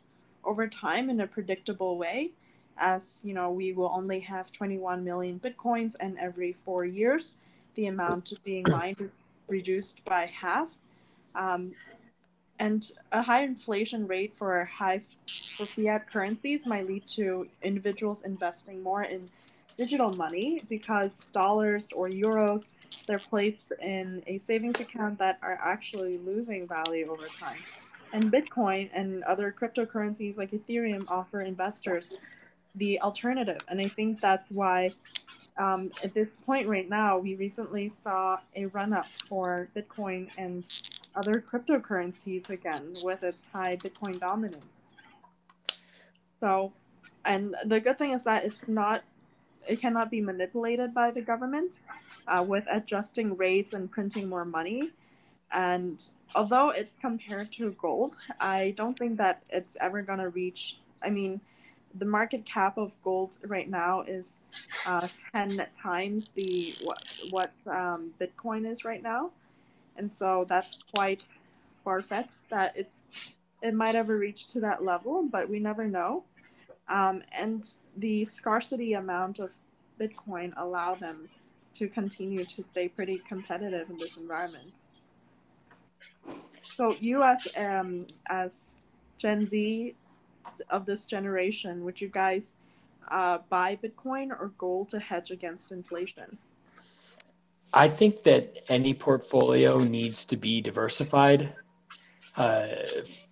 over 0.44 0.66
time 0.66 1.10
in 1.10 1.20
a 1.20 1.26
predictable 1.26 1.96
way 1.96 2.30
as 2.78 3.02
you 3.22 3.34
know 3.34 3.50
we 3.50 3.72
will 3.72 3.90
only 3.94 4.20
have 4.20 4.50
21 4.52 5.04
million 5.04 5.38
bitcoins 5.38 5.94
and 6.00 6.18
every 6.18 6.56
four 6.64 6.84
years 6.84 7.32
the 7.74 7.86
amount 7.86 8.32
being 8.44 8.64
mined 8.68 9.00
is 9.00 9.20
reduced 9.48 10.04
by 10.04 10.26
half 10.26 10.68
um, 11.34 11.72
and 12.58 12.92
a 13.12 13.22
high 13.22 13.42
inflation 13.42 14.06
rate 14.06 14.32
for 14.34 14.64
high 14.64 15.00
for 15.56 15.66
fiat 15.66 16.10
currencies 16.10 16.66
might 16.66 16.86
lead 16.86 17.06
to 17.06 17.46
individuals 17.62 18.18
investing 18.24 18.82
more 18.82 19.02
in 19.02 19.28
digital 19.76 20.14
money 20.14 20.62
because 20.68 21.26
dollars 21.32 21.90
or 21.94 22.08
euros 22.08 22.68
they're 23.06 23.18
placed 23.18 23.72
in 23.80 24.22
a 24.26 24.38
savings 24.38 24.80
account 24.80 25.18
that 25.18 25.38
are 25.42 25.58
actually 25.62 26.18
losing 26.18 26.66
value 26.66 27.10
over 27.10 27.26
time. 27.26 27.58
And 28.12 28.30
Bitcoin 28.30 28.90
and 28.92 29.22
other 29.24 29.54
cryptocurrencies 29.58 30.36
like 30.36 30.50
Ethereum 30.50 31.04
offer 31.08 31.40
investors 31.40 32.12
the 32.74 33.00
alternative. 33.00 33.60
And 33.68 33.80
I 33.80 33.88
think 33.88 34.20
that's 34.20 34.50
why 34.50 34.90
um, 35.58 35.92
at 36.02 36.14
this 36.14 36.38
point 36.44 36.66
right 36.68 36.88
now, 36.88 37.18
we 37.18 37.34
recently 37.34 37.88
saw 37.88 38.38
a 38.56 38.66
run 38.66 38.92
up 38.92 39.06
for 39.28 39.68
Bitcoin 39.76 40.28
and 40.38 40.68
other 41.14 41.44
cryptocurrencies 41.50 42.48
again 42.48 42.96
with 43.02 43.22
its 43.22 43.44
high 43.52 43.76
Bitcoin 43.76 44.18
dominance. 44.18 44.82
So, 46.40 46.72
and 47.24 47.54
the 47.66 47.80
good 47.80 47.98
thing 47.98 48.12
is 48.12 48.24
that 48.24 48.44
it's 48.44 48.66
not, 48.66 49.04
it 49.68 49.80
cannot 49.80 50.10
be 50.10 50.20
manipulated 50.20 50.92
by 50.94 51.10
the 51.10 51.22
government 51.22 51.74
uh, 52.26 52.44
with 52.46 52.66
adjusting 52.70 53.36
rates 53.36 53.74
and 53.74 53.90
printing 53.90 54.28
more 54.28 54.44
money. 54.44 54.90
And 55.52 56.02
although 56.34 56.70
it's 56.70 56.96
compared 56.96 57.52
to 57.52 57.72
gold, 57.72 58.16
I 58.40 58.74
don't 58.76 58.98
think 58.98 59.18
that 59.18 59.42
it's 59.50 59.76
ever 59.80 60.02
going 60.02 60.18
to 60.18 60.28
reach, 60.28 60.78
I 61.02 61.10
mean, 61.10 61.40
the 61.94 62.04
market 62.04 62.44
cap 62.44 62.78
of 62.78 62.92
gold 63.02 63.36
right 63.46 63.68
now 63.68 64.02
is 64.02 64.36
uh, 64.86 65.08
10 65.34 65.66
times 65.80 66.30
the 66.34 66.74
what 66.82 67.04
what 67.30 67.52
um, 67.66 68.12
Bitcoin 68.20 68.70
is 68.70 68.84
right 68.84 69.02
now, 69.02 69.30
and 69.96 70.10
so 70.10 70.46
that's 70.48 70.78
quite 70.94 71.22
far 71.84 72.00
fetched. 72.00 72.48
That 72.48 72.72
it's 72.76 73.02
it 73.62 73.74
might 73.74 73.94
ever 73.94 74.18
reach 74.18 74.46
to 74.48 74.60
that 74.60 74.84
level, 74.84 75.28
but 75.30 75.48
we 75.48 75.58
never 75.58 75.86
know. 75.86 76.24
Um, 76.88 77.22
and 77.32 77.66
the 77.96 78.24
scarcity 78.24 78.94
amount 78.94 79.38
of 79.38 79.52
Bitcoin 80.00 80.52
allow 80.56 80.94
them 80.94 81.28
to 81.74 81.88
continue 81.88 82.44
to 82.44 82.62
stay 82.62 82.88
pretty 82.88 83.18
competitive 83.18 83.88
in 83.88 83.98
this 83.98 84.16
environment. 84.16 84.80
So 86.62 86.94
you 87.00 87.22
as 87.22 87.48
um, 87.56 88.06
as 88.28 88.76
Gen 89.18 89.46
Z 89.46 89.94
of 90.70 90.86
this 90.86 91.06
generation, 91.06 91.84
would 91.84 92.00
you 92.00 92.08
guys 92.08 92.52
uh, 93.08 93.38
buy 93.48 93.76
Bitcoin 93.82 94.30
or 94.30 94.52
gold 94.58 94.90
to 94.90 94.98
hedge 94.98 95.30
against 95.30 95.72
inflation? 95.72 96.38
I 97.74 97.88
think 97.88 98.22
that 98.24 98.64
any 98.68 98.94
portfolio 98.94 99.78
needs 99.78 100.26
to 100.26 100.36
be 100.36 100.60
diversified. 100.60 101.54
Uh, 102.36 102.66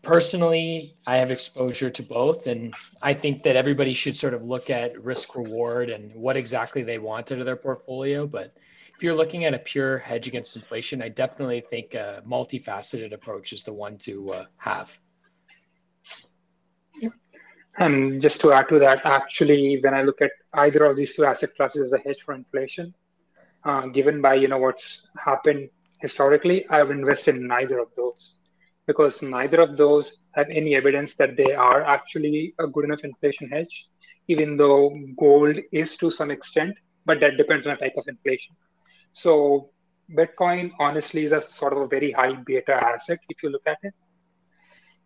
personally, 0.03 0.95
I 1.07 1.17
have 1.17 1.31
exposure 1.31 1.91
to 1.91 2.03
both, 2.03 2.47
and 2.47 2.75
I 3.03 3.15
think 3.15 3.43
that 3.45 3.57
everybody 3.57 3.93
should 3.93 4.17
sort 4.17 4.35
of 4.35 4.45
look 4.45 4.71
at 4.71 5.03
risk 5.03 5.35
reward 5.37 5.91
and 5.91 6.15
what 6.15 6.37
exactly 6.37 6.83
they 6.83 6.99
want 6.99 7.33
out 7.33 7.39
of 7.39 7.47
their 7.47 7.57
portfolio. 7.57 8.27
But 8.27 8.55
if 9.01 9.05
you're 9.05 9.17
looking 9.17 9.47
at 9.47 9.55
a 9.55 9.59
pure 9.59 9.97
hedge 9.97 10.29
against 10.29 10.57
inflation, 10.57 11.01
I 11.01 11.09
definitely 11.09 11.63
think 11.63 11.95
a 11.95 12.23
multifaceted 12.29 13.15
approach 13.15 13.55
is 13.55 13.63
the 13.63 13.73
one 13.73 13.97
to 14.01 14.31
uh, 14.31 14.45
have. 14.59 14.99
And 17.79 18.21
just 18.21 18.43
to 18.43 18.53
add 18.53 18.69
to 18.69 18.79
that, 18.79 19.01
actually, 19.07 19.81
when 19.83 19.95
I 19.95 20.03
look 20.03 20.21
at 20.21 20.33
either 20.53 20.85
of 20.85 20.99
these 20.99 21.15
two 21.15 21.25
asset 21.25 21.57
classes 21.57 21.85
as 21.85 21.93
a 21.95 21.99
hedge 22.07 22.21
for 22.23 22.35
inflation, 22.35 22.93
uh, 23.65 23.87
given 23.87 24.21
by 24.21 24.35
you 24.35 24.49
know 24.49 24.59
what's 24.59 25.09
happened 25.17 25.71
historically, 26.03 26.69
I've 26.69 26.91
invested 26.91 27.37
in 27.37 27.47
neither 27.47 27.79
of 27.79 27.89
those 27.97 28.41
because 28.87 29.23
neither 29.23 29.63
of 29.63 29.79
those 29.79 30.19
have 30.33 30.51
any 30.51 30.75
evidence 30.75 31.15
that 31.15 31.39
they 31.39 31.55
are 31.55 31.83
actually 31.85 32.53
a 32.59 32.67
good 32.67 32.85
enough 32.85 33.05
inflation 33.05 33.49
hedge, 33.49 33.89
even 34.29 34.59
though 34.59 34.95
gold 35.19 35.57
is 35.73 35.97
to 35.97 36.11
some 36.11 36.31
extent, 36.31 36.77
but 37.07 37.19
that 37.21 37.39
depends 37.39 37.67
on 37.67 37.79
the 37.81 37.87
type 37.87 37.95
of 37.97 38.07
inflation. 38.07 38.55
So 39.13 39.71
Bitcoin 40.17 40.73
honestly 40.79 41.25
is 41.25 41.33
a 41.33 41.43
sort 41.49 41.73
of 41.73 41.81
a 41.81 41.87
very 41.87 42.13
high 42.13 42.35
beta 42.35 42.75
asset 42.75 43.19
if 43.29 43.43
you 43.43 43.51
look 43.51 43.67
at 43.67 43.79
it. 43.83 43.95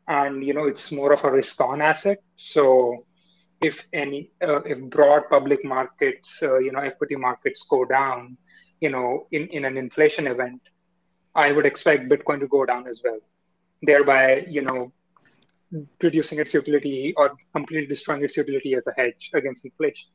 And 0.08 0.44
you 0.44 0.54
know 0.54 0.64
it's 0.64 0.92
more 0.92 1.12
of 1.12 1.24
a 1.24 1.32
risk 1.32 1.60
on 1.60 1.80
asset. 1.80 2.18
So 2.36 3.06
if 3.62 3.86
any 3.92 4.30
uh, 4.42 4.62
if 4.62 4.78
broad 4.90 5.22
public 5.30 5.64
markets 5.64 6.42
uh, 6.42 6.58
you 6.58 6.72
know 6.72 6.80
equity 6.80 7.16
markets 7.16 7.66
go 7.70 7.84
down 7.84 8.36
you 8.80 8.90
know 8.90 9.26
in, 9.30 9.46
in 9.48 9.64
an 9.64 9.78
inflation 9.78 10.26
event 10.26 10.60
i 11.34 11.52
would 11.52 11.64
expect 11.64 12.10
bitcoin 12.10 12.40
to 12.40 12.48
go 12.48 12.66
down 12.66 12.86
as 12.88 13.00
well 13.04 13.18
thereby 13.80 14.44
you 14.48 14.60
know 14.60 14.92
reducing 16.02 16.38
its 16.38 16.54
utility 16.54 17.14
or 17.16 17.32
completely 17.52 17.86
destroying 17.86 18.24
its 18.24 18.36
utility 18.36 18.74
as 18.74 18.86
a 18.86 18.92
hedge 18.96 19.30
against 19.34 19.64
inflation. 19.64 20.10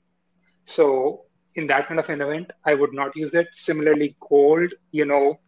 So 0.66 1.26
in 1.56 1.68
that 1.68 1.88
kind 1.88 2.00
of 2.00 2.10
an 2.10 2.22
event 2.22 2.52
i 2.66 2.74
would 2.74 2.94
not 2.94 3.16
use 3.16 3.34
it 3.34 3.48
similarly 3.54 4.16
gold 4.30 4.74
you 4.92 5.06
know 5.06 5.40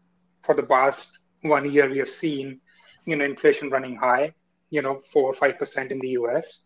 for 0.43 0.55
the 0.55 0.63
past 0.63 1.19
one 1.41 1.69
year 1.69 1.89
we 1.89 1.97
have 1.97 2.09
seen 2.09 2.59
you 3.05 3.15
know 3.15 3.25
inflation 3.25 3.69
running 3.69 3.95
high, 3.95 4.33
you 4.69 4.81
know 4.81 4.99
four 5.11 5.23
or 5.23 5.33
five 5.33 5.57
percent 5.57 5.91
in 5.91 5.99
the 5.99 6.09
U.S. 6.09 6.65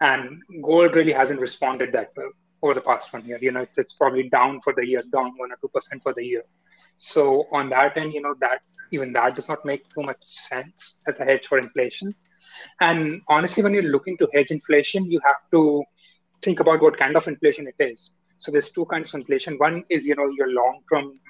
And 0.00 0.42
gold 0.62 0.96
really 0.96 1.12
hasn't 1.12 1.40
responded 1.40 1.92
that 1.92 2.10
well 2.16 2.30
over 2.62 2.74
the 2.74 2.80
past 2.80 3.12
one 3.12 3.24
year. 3.24 3.38
You 3.40 3.52
know, 3.52 3.60
it's, 3.62 3.78
it's 3.78 3.94
probably 3.94 4.28
down 4.28 4.60
for 4.62 4.72
the 4.74 4.86
year, 4.86 5.00
down 5.12 5.32
one 5.36 5.52
or 5.52 5.56
two 5.60 5.68
percent 5.68 6.02
for 6.02 6.12
the 6.12 6.24
year. 6.24 6.42
So 6.96 7.46
on 7.52 7.70
that 7.70 7.96
end, 7.96 8.12
you 8.12 8.22
know 8.22 8.34
that 8.40 8.60
even 8.92 9.12
that 9.14 9.34
does 9.34 9.48
not 9.48 9.64
make 9.64 9.88
too 9.94 10.02
much 10.02 10.22
sense 10.22 11.00
as 11.08 11.18
a 11.18 11.24
hedge 11.24 11.46
for 11.46 11.58
inflation. 11.58 12.14
And 12.80 13.20
honestly, 13.28 13.62
when 13.62 13.74
you're 13.74 13.82
looking 13.82 14.16
to 14.18 14.28
hedge 14.32 14.50
inflation, 14.50 15.10
you 15.10 15.20
have 15.24 15.36
to 15.50 15.82
think 16.42 16.60
about 16.60 16.82
what 16.82 16.96
kind 16.96 17.16
of 17.16 17.26
inflation 17.26 17.66
it 17.66 17.82
is. 17.82 18.12
So 18.38 18.52
there's 18.52 18.70
two 18.70 18.84
kinds 18.86 19.14
of 19.14 19.20
inflation. 19.20 19.56
One 19.58 19.84
is 19.88 20.06
you 20.06 20.14
know 20.16 20.28
your 20.36 20.50
long-term 20.52 21.20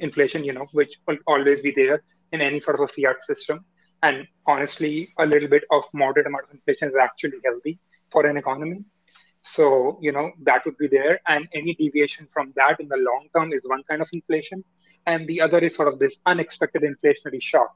inflation, 0.00 0.44
you 0.44 0.52
know, 0.52 0.66
which 0.72 0.96
will 1.06 1.18
always 1.26 1.60
be 1.60 1.70
there 1.70 2.02
in 2.32 2.40
any 2.40 2.60
sort 2.60 2.80
of 2.80 2.88
a 2.88 2.88
fiat 2.88 3.22
system. 3.24 3.64
And 4.02 4.26
honestly, 4.46 5.12
a 5.18 5.26
little 5.26 5.48
bit 5.48 5.64
of 5.70 5.84
moderate 5.92 6.26
amount 6.26 6.44
of 6.44 6.54
inflation 6.54 6.88
is 6.88 6.94
actually 7.00 7.38
healthy 7.44 7.78
for 8.10 8.26
an 8.26 8.36
economy. 8.36 8.84
So, 9.42 9.98
you 10.00 10.12
know, 10.12 10.30
that 10.42 10.64
would 10.64 10.76
be 10.78 10.88
there. 10.88 11.20
And 11.26 11.48
any 11.52 11.74
deviation 11.74 12.28
from 12.32 12.52
that 12.56 12.80
in 12.80 12.88
the 12.88 12.96
long 12.96 13.28
term 13.34 13.52
is 13.52 13.62
one 13.66 13.82
kind 13.88 14.02
of 14.02 14.08
inflation. 14.12 14.64
And 15.06 15.26
the 15.26 15.40
other 15.40 15.58
is 15.58 15.74
sort 15.74 15.88
of 15.88 15.98
this 15.98 16.18
unexpected 16.26 16.82
inflationary 16.82 17.40
shock. 17.40 17.74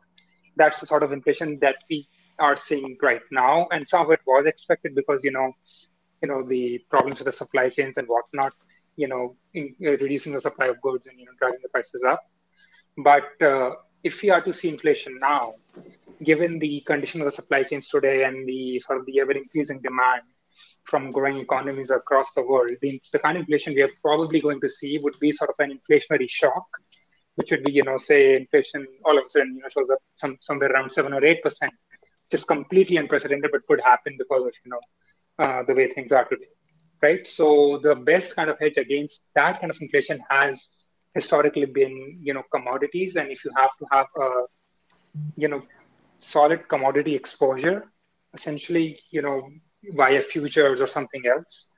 That's 0.57 0.81
the 0.81 0.87
sort 0.87 1.03
of 1.03 1.13
inflation 1.13 1.59
that 1.61 1.77
we 1.89 2.07
are 2.39 2.57
seeing 2.57 2.97
right 3.03 3.23
now. 3.31 3.69
And 3.73 3.89
some 3.89 4.05
of 4.05 4.11
it 4.11 4.21
was 4.27 4.47
expected 4.47 4.95
because, 4.95 5.25
you 5.25 5.33
know, 5.33 5.53
you 6.23 6.29
know, 6.29 6.43
the 6.43 6.79
problems 6.89 7.19
with 7.19 7.27
the 7.27 7.33
supply 7.33 7.69
chains 7.69 7.97
and 7.99 8.07
whatnot, 8.07 8.55
you 8.97 9.09
know, 9.09 9.37
in, 9.55 9.75
uh, 9.85 9.91
reducing 9.91 10.33
the 10.33 10.41
supply 10.41 10.67
of 10.67 10.81
goods 10.81 11.07
and, 11.09 11.19
you 11.19 11.27
know, 11.27 11.33
driving 11.39 11.61
the 11.63 11.69
prices 11.69 12.05
up. 12.05 12.23
But 12.97 13.31
uh, 13.43 13.71
if 14.05 14.23
we 14.23 14.31
are 14.31 14.43
to 14.43 14.53
see 14.53 14.69
inflation 14.69 15.19
now, 15.19 15.55
given 16.23 16.59
the 16.59 16.81
condition 16.83 17.21
of 17.21 17.27
the 17.27 17.33
supply 17.33 17.63
chains 17.65 17.89
today 17.89 18.25
and 18.25 18.47
the 18.47 18.81
sort 18.81 19.01
of 19.01 19.07
the 19.07 19.21
ever 19.21 19.33
increasing 19.33 19.81
demand 19.81 20.23
from 20.85 21.11
growing 21.11 21.39
economies 21.39 21.91
across 21.91 22.35
the 22.35 22.47
world, 22.47 22.71
the, 22.83 23.01
the 23.13 23.19
kind 23.19 23.37
of 23.37 23.43
inflation 23.43 23.75
we 23.75 23.83
are 23.83 23.89
probably 24.03 24.41
going 24.41 24.61
to 24.61 24.69
see 24.69 24.99
would 24.99 25.19
be 25.19 25.33
sort 25.33 25.51
of 25.51 25.57
an 25.59 25.79
inflationary 25.79 26.29
shock, 26.29 26.67
which 27.37 27.51
would 27.51 27.65
be, 27.65 27.73
you 27.73 27.85
know, 27.85 27.97
say 27.97 28.37
inflation 28.37 28.87
all 29.05 29.19
of 29.19 29.25
a 29.25 29.29
sudden, 29.29 29.55
you 29.57 29.63
know, 29.63 29.69
shows 29.69 29.91
up 29.91 29.99
some, 30.17 30.37
somewhere 30.41 30.71
around 30.73 30.93
seven 30.93 31.13
or 31.15 31.25
eight 31.25 31.43
percent, 31.43 31.73
just 32.31 32.47
completely 32.47 32.97
unprecedented, 32.97 33.51
but 33.51 33.67
could 33.67 33.81
happen 33.81 34.15
because 34.19 34.45
of, 34.45 34.53
you 34.65 34.71
know, 34.71 34.81
uh, 35.39 35.63
the 35.65 35.75
way 35.75 35.89
things 35.91 36.13
are 36.13 36.25
today, 36.25 36.49
right? 37.03 37.27
So 37.27 37.79
the 37.83 37.95
best 37.95 38.35
kind 38.37 38.51
of 38.51 38.59
hedge 38.61 38.77
against 38.77 39.29
that 39.35 39.61
kind 39.61 39.71
of 39.71 39.79
inflation 39.81 40.23
has 40.31 40.79
historically 41.15 41.67
been 41.67 42.19
you 42.23 42.35
know 42.35 42.43
commodities. 42.53 43.17
And 43.17 43.31
if 43.31 43.45
you 43.45 43.51
have 43.57 43.71
to 43.79 43.87
have 43.93 44.07
a 44.21 44.29
you 45.37 45.49
know 45.49 45.63
solid 46.21 46.69
commodity 46.69 47.15
exposure 47.15 47.85
essentially 48.35 48.99
you 49.11 49.23
know 49.23 49.49
via 49.95 50.23
futures 50.23 50.81
or 50.81 50.87
something 50.87 51.23
else 51.27 51.73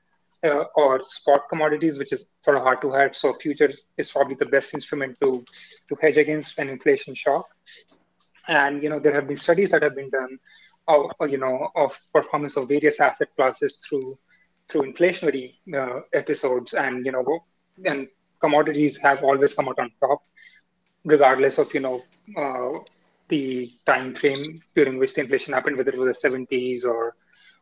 uh, 0.45 0.65
or 0.77 1.01
spot 1.05 1.43
commodities 1.49 1.99
which 1.99 2.13
is 2.13 2.31
sort 2.43 2.57
of 2.57 2.63
hard 2.63 2.81
to 2.83 2.93
hedge. 2.93 3.17
So 3.17 3.33
futures 3.35 3.87
is 3.97 4.11
probably 4.11 4.37
the 4.37 4.47
best 4.47 4.75
instrument 4.75 5.17
to 5.21 5.45
to 5.89 5.97
hedge 6.01 6.17
against 6.17 6.59
an 6.59 6.69
inflation 6.69 7.15
shock. 7.15 7.47
And 8.49 8.83
you 8.83 8.89
know 8.91 8.99
there 9.01 9.15
have 9.15 9.27
been 9.29 9.37
studies 9.37 9.71
that 9.71 9.83
have 9.83 9.95
been 9.95 10.11
done 10.11 10.39
of 10.89 11.11
you 11.29 11.39
know 11.39 11.71
of 11.77 11.97
performance 12.13 12.57
of 12.57 12.69
various 12.69 13.01
asset 13.01 13.29
classes 13.37 13.85
through 13.89 14.19
through 14.69 14.93
inflationary 14.93 15.55
uh, 15.75 16.01
episodes, 16.13 16.75
and 16.75 17.05
you 17.05 17.13
know 17.13 17.25
and 17.85 18.09
commodities 18.41 18.97
have 18.99 19.23
always 19.23 19.55
come 19.55 19.69
out 19.69 19.79
on 19.79 19.91
top, 20.01 20.23
regardless 21.05 21.59
of 21.59 21.73
you 21.75 21.81
know 21.81 22.03
uh, 22.37 22.79
the 23.29 23.73
time 23.87 24.15
frame 24.15 24.61
during 24.75 24.99
which 24.99 25.15
the 25.15 25.21
inflation 25.23 25.55
happened, 25.55 25.77
whether 25.77 25.91
it 25.91 25.99
was 25.99 26.17
the 26.21 26.29
70s 26.29 26.85
or 26.85 27.17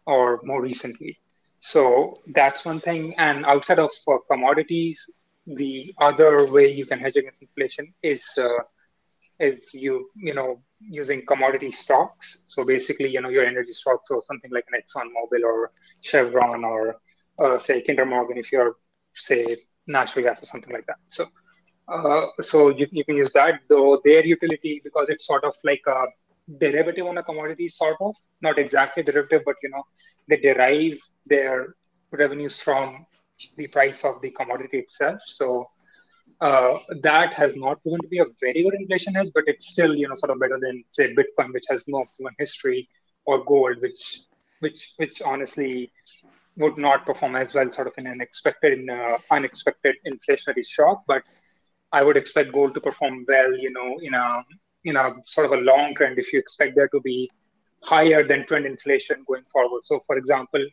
or 0.07 0.41
more 0.45 0.61
recently. 0.63 1.19
So 1.61 2.15
that's 2.27 2.65
one 2.65 2.81
thing. 2.81 3.15
And 3.19 3.47
outside 3.47 3.79
of 3.79 3.91
uh, 4.09 4.17
commodities, 4.31 5.11
the 5.47 5.95
other 6.01 6.51
way 6.51 6.71
you 6.73 6.87
can 6.87 6.99
hedge 6.99 7.17
against 7.17 7.41
inflation 7.41 7.93
is 8.03 8.25
uh, 8.39 8.63
is 9.43 9.75
you 9.75 10.11
you 10.17 10.35
know 10.35 10.63
using 10.81 11.25
commodity 11.27 11.73
stocks. 11.73 12.45
So 12.47 12.65
basically, 12.65 13.09
you 13.11 13.21
know 13.23 13.31
your 13.31 13.45
energy 13.45 13.73
stocks, 13.73 14.11
or 14.11 14.23
something 14.23 14.51
like 14.53 14.67
an 14.73 14.81
Exxon 14.81 15.09
Mobil 15.19 15.45
or 15.45 15.73
Chevron 16.03 16.65
or 16.65 16.97
uh, 17.39 17.59
say 17.59 17.83
Kinder 17.83 18.07
Morgan, 18.07 18.39
if 18.39 18.53
you're 18.53 18.77
say 19.15 19.57
natural 19.87 20.25
gas 20.25 20.43
or 20.43 20.47
something 20.47 20.73
like 20.73 20.87
that. 20.87 20.99
So 21.11 21.27
uh, 21.89 22.27
so 22.41 22.71
you, 22.71 22.87
you 22.93 23.05
can 23.05 23.17
use 23.17 23.33
that, 23.35 23.61
though 23.69 24.01
their 24.05 24.25
utility, 24.25 24.81
because 24.85 25.09
it's 25.11 25.27
sort 25.27 25.45
of 25.45 25.55
like 25.65 25.83
a 25.87 26.05
derivative 26.59 27.07
on 27.07 27.19
a 27.19 27.23
commodity, 27.23 27.69
sort 27.69 27.97
of, 28.01 28.15
not 28.43 28.59
exactly 28.59 29.03
derivative, 29.03 29.43
but 29.45 29.57
you 29.63 29.71
know, 29.71 29.83
they 30.29 30.37
derive 30.37 30.99
their 31.27 31.75
revenues 32.13 32.61
from 32.61 33.07
the 33.57 33.67
price 33.69 34.05
of 34.05 34.21
the 34.23 34.31
commodity 34.31 34.79
itself. 34.79 35.21
So 35.25 35.69
uh, 36.43 36.79
that 37.03 37.33
has 37.33 37.55
not 37.55 37.81
proven 37.83 38.01
to 38.01 38.09
be 38.09 38.19
a 38.19 38.27
very 38.41 38.65
good 38.65 38.75
inflation 38.75 39.15
hedge, 39.15 39.31
but 39.33 39.45
it's 39.47 39.69
still, 39.69 39.95
you 39.95 40.09
know, 40.09 40.17
sort 40.17 40.33
of 40.33 40.41
better 40.41 40.59
than 40.61 40.83
say 40.91 41.15
Bitcoin, 41.15 41.53
which 41.53 41.67
has 41.71 41.87
no 41.87 42.05
proven 42.17 42.35
history, 42.39 42.89
or 43.27 43.45
gold, 43.45 43.77
which, 43.81 44.23
which, 44.59 44.95
which 44.97 45.23
honestly 45.23 45.93
would 46.57 46.77
not 46.77 47.07
perform 47.07 47.37
as 47.37 47.55
well, 47.55 47.71
sort 47.73 47.87
of 47.87 47.95
in 47.97 48.09
an 48.09 48.21
expected, 48.21 48.79
in, 48.79 48.91
uh, 48.91 49.19
unexpected 49.31 49.95
inflationary 50.05 50.67
shock. 50.67 51.05
But 51.07 51.23
I 51.93 52.03
would 52.03 52.17
expect 52.17 52.53
gold 52.53 52.75
to 52.75 52.81
perform 52.81 53.25
well, 53.29 53.57
you 53.57 53.71
know, 53.71 53.99
in 54.03 54.15
a 54.15 54.43
in 54.85 54.97
a 54.97 55.15
sort 55.25 55.47
of 55.47 55.53
a 55.53 55.63
long 55.63 55.95
trend 55.95 56.19
if 56.19 56.33
you 56.33 56.41
expect 56.41 56.75
there 56.75 56.89
to 56.89 57.01
be 57.01 57.31
higher 57.85 58.25
than 58.25 58.45
trend 58.47 58.67
inflation 58.67 59.25
going 59.29 59.45
forward. 59.53 59.85
So, 59.85 60.01
for 60.09 60.17
example, 60.17 60.65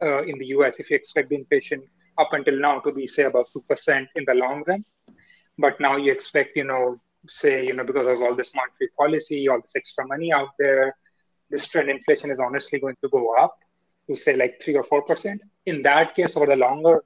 uh, 0.00 0.22
in 0.22 0.38
the 0.38 0.46
US, 0.58 0.78
if 0.78 0.88
you 0.88 0.96
expect 0.96 1.30
the 1.30 1.36
inflation 1.36 1.82
up 2.16 2.32
until 2.32 2.56
now 2.60 2.78
to 2.80 2.92
be 2.92 3.08
say 3.08 3.24
about 3.24 3.46
two 3.52 3.64
percent 3.68 4.08
in 4.14 4.24
the 4.28 4.34
long 4.34 4.62
run, 4.68 4.84
but 5.58 5.80
now 5.80 5.96
you 5.96 6.12
expect, 6.12 6.56
you 6.56 6.64
know, 6.64 7.00
say, 7.28 7.66
you 7.66 7.74
know, 7.74 7.84
because 7.84 8.06
of 8.06 8.20
all 8.22 8.34
this 8.34 8.52
monetary 8.54 8.90
policy, 8.98 9.48
all 9.48 9.60
this 9.60 9.74
extra 9.76 10.06
money 10.06 10.32
out 10.32 10.50
there, 10.58 10.94
this 11.50 11.68
trend 11.68 11.90
inflation 11.90 12.30
is 12.30 12.40
honestly 12.40 12.78
going 12.78 12.96
to 13.02 13.08
go 13.08 13.34
up 13.36 13.58
to 14.08 14.16
say 14.16 14.36
like 14.36 14.60
three 14.62 14.74
or 14.74 14.84
four 14.84 15.02
percent. 15.02 15.40
In 15.66 15.82
that 15.82 16.14
case, 16.14 16.36
over 16.36 16.46
the 16.46 16.56
longer 16.56 17.04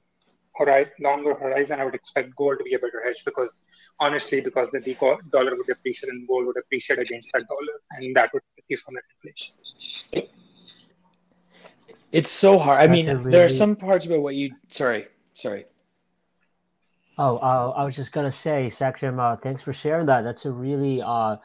horizon, 0.55 0.91
longer 0.99 1.33
horizon, 1.33 1.79
I 1.79 1.85
would 1.85 1.95
expect 1.95 2.35
gold 2.35 2.57
to 2.59 2.63
be 2.63 2.73
a 2.73 2.79
better 2.79 3.01
hedge 3.05 3.23
because 3.25 3.63
honestly, 3.99 4.41
because 4.41 4.69
the 4.71 4.79
dollar 5.31 5.55
would 5.55 5.69
appreciate 5.69 6.11
and 6.11 6.27
gold 6.27 6.45
would 6.47 6.57
appreciate 6.57 6.99
against 6.99 7.31
that 7.33 7.45
dollar, 7.47 7.79
and 7.91 8.15
that 8.15 8.31
would 8.33 8.43
keep 8.67 8.79
from 8.79 8.95
that 8.95 9.03
inflation. 9.15 9.55
It's 12.11 12.29
so 12.29 12.59
hard. 12.59 12.81
I 12.81 12.87
That's 12.87 13.07
mean, 13.07 13.17
really... 13.17 13.31
there 13.31 13.45
are 13.45 13.49
some 13.49 13.75
parts 13.75 14.05
about 14.05 14.21
what 14.21 14.35
you. 14.35 14.53
Sorry, 14.69 15.07
sorry. 15.33 15.65
Oh, 17.17 17.37
uh, 17.37 17.73
I 17.75 17.83
was 17.83 17.95
just 17.95 18.11
gonna 18.11 18.31
say, 18.31 18.67
Saksham, 18.67 19.19
uh, 19.19 19.35
thanks 19.37 19.61
for 19.61 19.73
sharing 19.73 20.05
that. 20.07 20.23
That's 20.23 20.45
a 20.45 20.51
really 20.51 21.01
uh, 21.01 21.37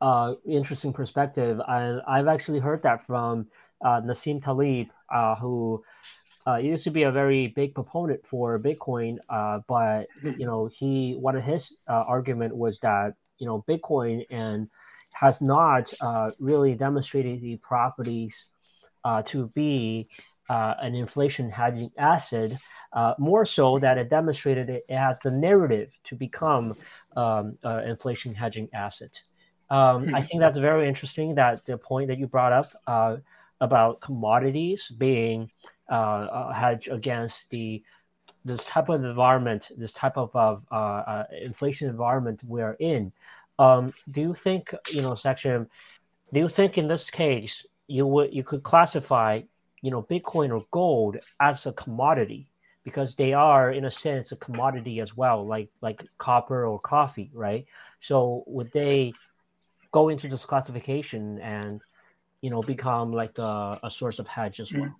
uh, 0.00 0.34
interesting 0.44 0.92
perspective, 0.92 1.60
and 1.66 2.02
I've 2.06 2.26
actually 2.26 2.58
heard 2.58 2.82
that 2.82 3.06
from 3.06 3.46
uh, 3.84 4.00
Nassim 4.00 4.42
Taleb, 4.42 4.88
uh, 5.10 5.36
who 5.36 5.82
uh, 6.46 6.56
used 6.56 6.84
to 6.84 6.90
be 6.90 7.04
a 7.04 7.12
very 7.12 7.48
big 7.48 7.74
proponent 7.74 8.26
for 8.26 8.58
Bitcoin, 8.58 9.18
uh, 9.28 9.60
but 9.68 10.06
hmm. 10.20 10.32
you 10.38 10.46
know 10.46 10.68
he 10.72 11.14
one 11.14 11.36
of 11.36 11.44
his 11.44 11.72
uh, 11.88 12.04
argument 12.06 12.56
was 12.56 12.78
that 12.80 13.14
you 13.38 13.46
know 13.46 13.64
Bitcoin 13.68 14.26
and 14.30 14.68
has 15.12 15.40
not 15.40 15.92
uh, 16.00 16.30
really 16.40 16.74
demonstrated 16.74 17.40
the 17.40 17.56
properties 17.58 18.46
uh, 19.04 19.22
to 19.22 19.48
be 19.48 20.08
uh, 20.52 20.74
an 20.86 20.94
inflation 20.94 21.50
hedging 21.50 21.90
asset. 21.96 22.50
more 23.18 23.44
so 23.46 23.66
that 23.78 23.96
it 24.02 24.08
demonstrated 24.18 24.66
it, 24.76 24.84
has 24.88 25.18
the 25.20 25.30
narrative 25.30 25.90
to 26.08 26.14
become 26.26 26.66
um, 27.16 27.44
inflation 27.92 28.34
hedging 28.34 28.68
asset. 28.84 29.14
Um, 29.70 30.14
I 30.14 30.20
hmm. 30.20 30.26
think 30.26 30.38
that's 30.44 30.58
very 30.58 30.84
interesting. 30.92 31.28
That 31.34 31.64
the 31.64 31.78
point 31.78 32.08
that 32.08 32.18
you 32.20 32.26
brought 32.26 32.54
up 32.60 32.70
about 33.60 34.00
commodities 34.00 34.90
being 34.98 35.50
uh, 35.88 36.52
hedge 36.52 36.88
against 36.90 37.50
the 37.50 37.82
this 38.44 38.64
type 38.64 38.88
of 38.88 39.04
environment, 39.04 39.68
this 39.76 39.92
type 39.92 40.16
of 40.16 40.34
uh, 40.34 40.74
uh, 40.74 41.24
inflation 41.42 41.88
environment 41.88 42.40
we're 42.44 42.76
in. 42.80 43.12
Um, 43.58 43.92
do 44.10 44.20
you 44.20 44.34
think, 44.42 44.74
you 44.88 45.02
know, 45.02 45.12
Saksham? 45.12 45.68
Do 46.32 46.40
you 46.40 46.48
think 46.48 46.78
in 46.78 46.88
this 46.88 47.08
case 47.08 47.64
you 47.86 48.06
would 48.06 48.34
you 48.34 48.42
could 48.42 48.62
classify, 48.62 49.42
you 49.82 49.90
know, 49.90 50.02
Bitcoin 50.02 50.50
or 50.50 50.64
gold 50.70 51.18
as 51.40 51.66
a 51.66 51.72
commodity 51.72 52.48
because 52.84 53.14
they 53.14 53.32
are 53.32 53.72
in 53.72 53.84
a 53.84 53.90
sense 53.90 54.32
a 54.32 54.36
commodity 54.36 55.00
as 55.00 55.16
well, 55.16 55.46
like 55.46 55.68
like 55.82 56.02
copper 56.18 56.66
or 56.66 56.80
coffee, 56.80 57.30
right? 57.34 57.66
So 58.00 58.44
would 58.46 58.72
they 58.72 59.12
go 59.92 60.08
into 60.08 60.28
this 60.28 60.44
classification 60.44 61.38
and 61.40 61.80
you 62.40 62.50
know 62.50 62.62
become 62.62 63.12
like 63.12 63.38
a, 63.38 63.78
a 63.82 63.90
source 63.90 64.18
of 64.18 64.26
hedge 64.26 64.60
as 64.60 64.72
well? 64.72 64.94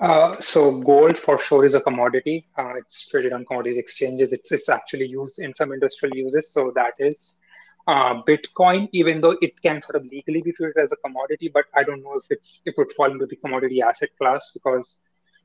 Uh, 0.00 0.38
so 0.40 0.80
gold 0.80 1.16
for 1.16 1.38
sure 1.38 1.64
is 1.64 1.74
a 1.74 1.80
commodity. 1.80 2.46
Uh, 2.58 2.74
it's 2.76 3.08
traded 3.08 3.32
on 3.32 3.44
commodities 3.44 3.78
exchanges. 3.78 4.32
It's, 4.32 4.50
it's 4.52 4.68
actually 4.68 5.06
used 5.06 5.38
in 5.38 5.54
some 5.54 5.72
industrial 5.72 6.16
uses. 6.16 6.50
So 6.50 6.72
that 6.74 6.94
is 6.98 7.38
uh, 7.86 8.22
Bitcoin, 8.22 8.88
even 8.92 9.20
though 9.20 9.36
it 9.40 9.60
can 9.62 9.82
sort 9.82 9.96
of 9.96 10.04
legally 10.10 10.42
be 10.42 10.52
treated 10.52 10.78
as 10.78 10.92
a 10.92 10.96
commodity, 10.96 11.50
but 11.52 11.64
I 11.74 11.82
don't 11.84 12.02
know 12.02 12.14
if 12.18 12.26
it's 12.30 12.62
it 12.66 12.74
would 12.78 12.92
fall 12.92 13.10
into 13.10 13.26
the 13.26 13.36
commodity 13.36 13.82
asset 13.82 14.10
class 14.18 14.50
because 14.54 15.00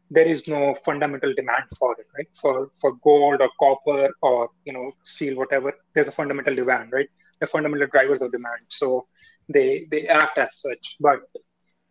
there 0.09 0.25
is 0.25 0.47
no 0.47 0.75
fundamental 0.85 1.33
demand 1.33 1.65
for 1.77 1.93
it, 1.99 2.07
right? 2.17 2.27
For 2.41 2.69
for 2.79 2.93
gold 3.03 3.41
or 3.41 3.49
copper 3.59 4.09
or 4.21 4.49
you 4.65 4.73
know 4.73 4.91
steel, 5.03 5.35
whatever, 5.35 5.73
there's 5.93 6.07
a 6.07 6.11
fundamental 6.11 6.55
demand, 6.55 6.91
right? 6.93 7.09
The 7.39 7.47
fundamental 7.47 7.87
drivers 7.87 8.21
of 8.21 8.31
demand. 8.31 8.61
So 8.69 9.07
they 9.49 9.87
they 9.91 10.07
act 10.07 10.37
as 10.37 10.59
such. 10.61 10.97
But 10.99 11.21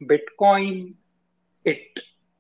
Bitcoin, 0.02 0.94
it 1.64 1.82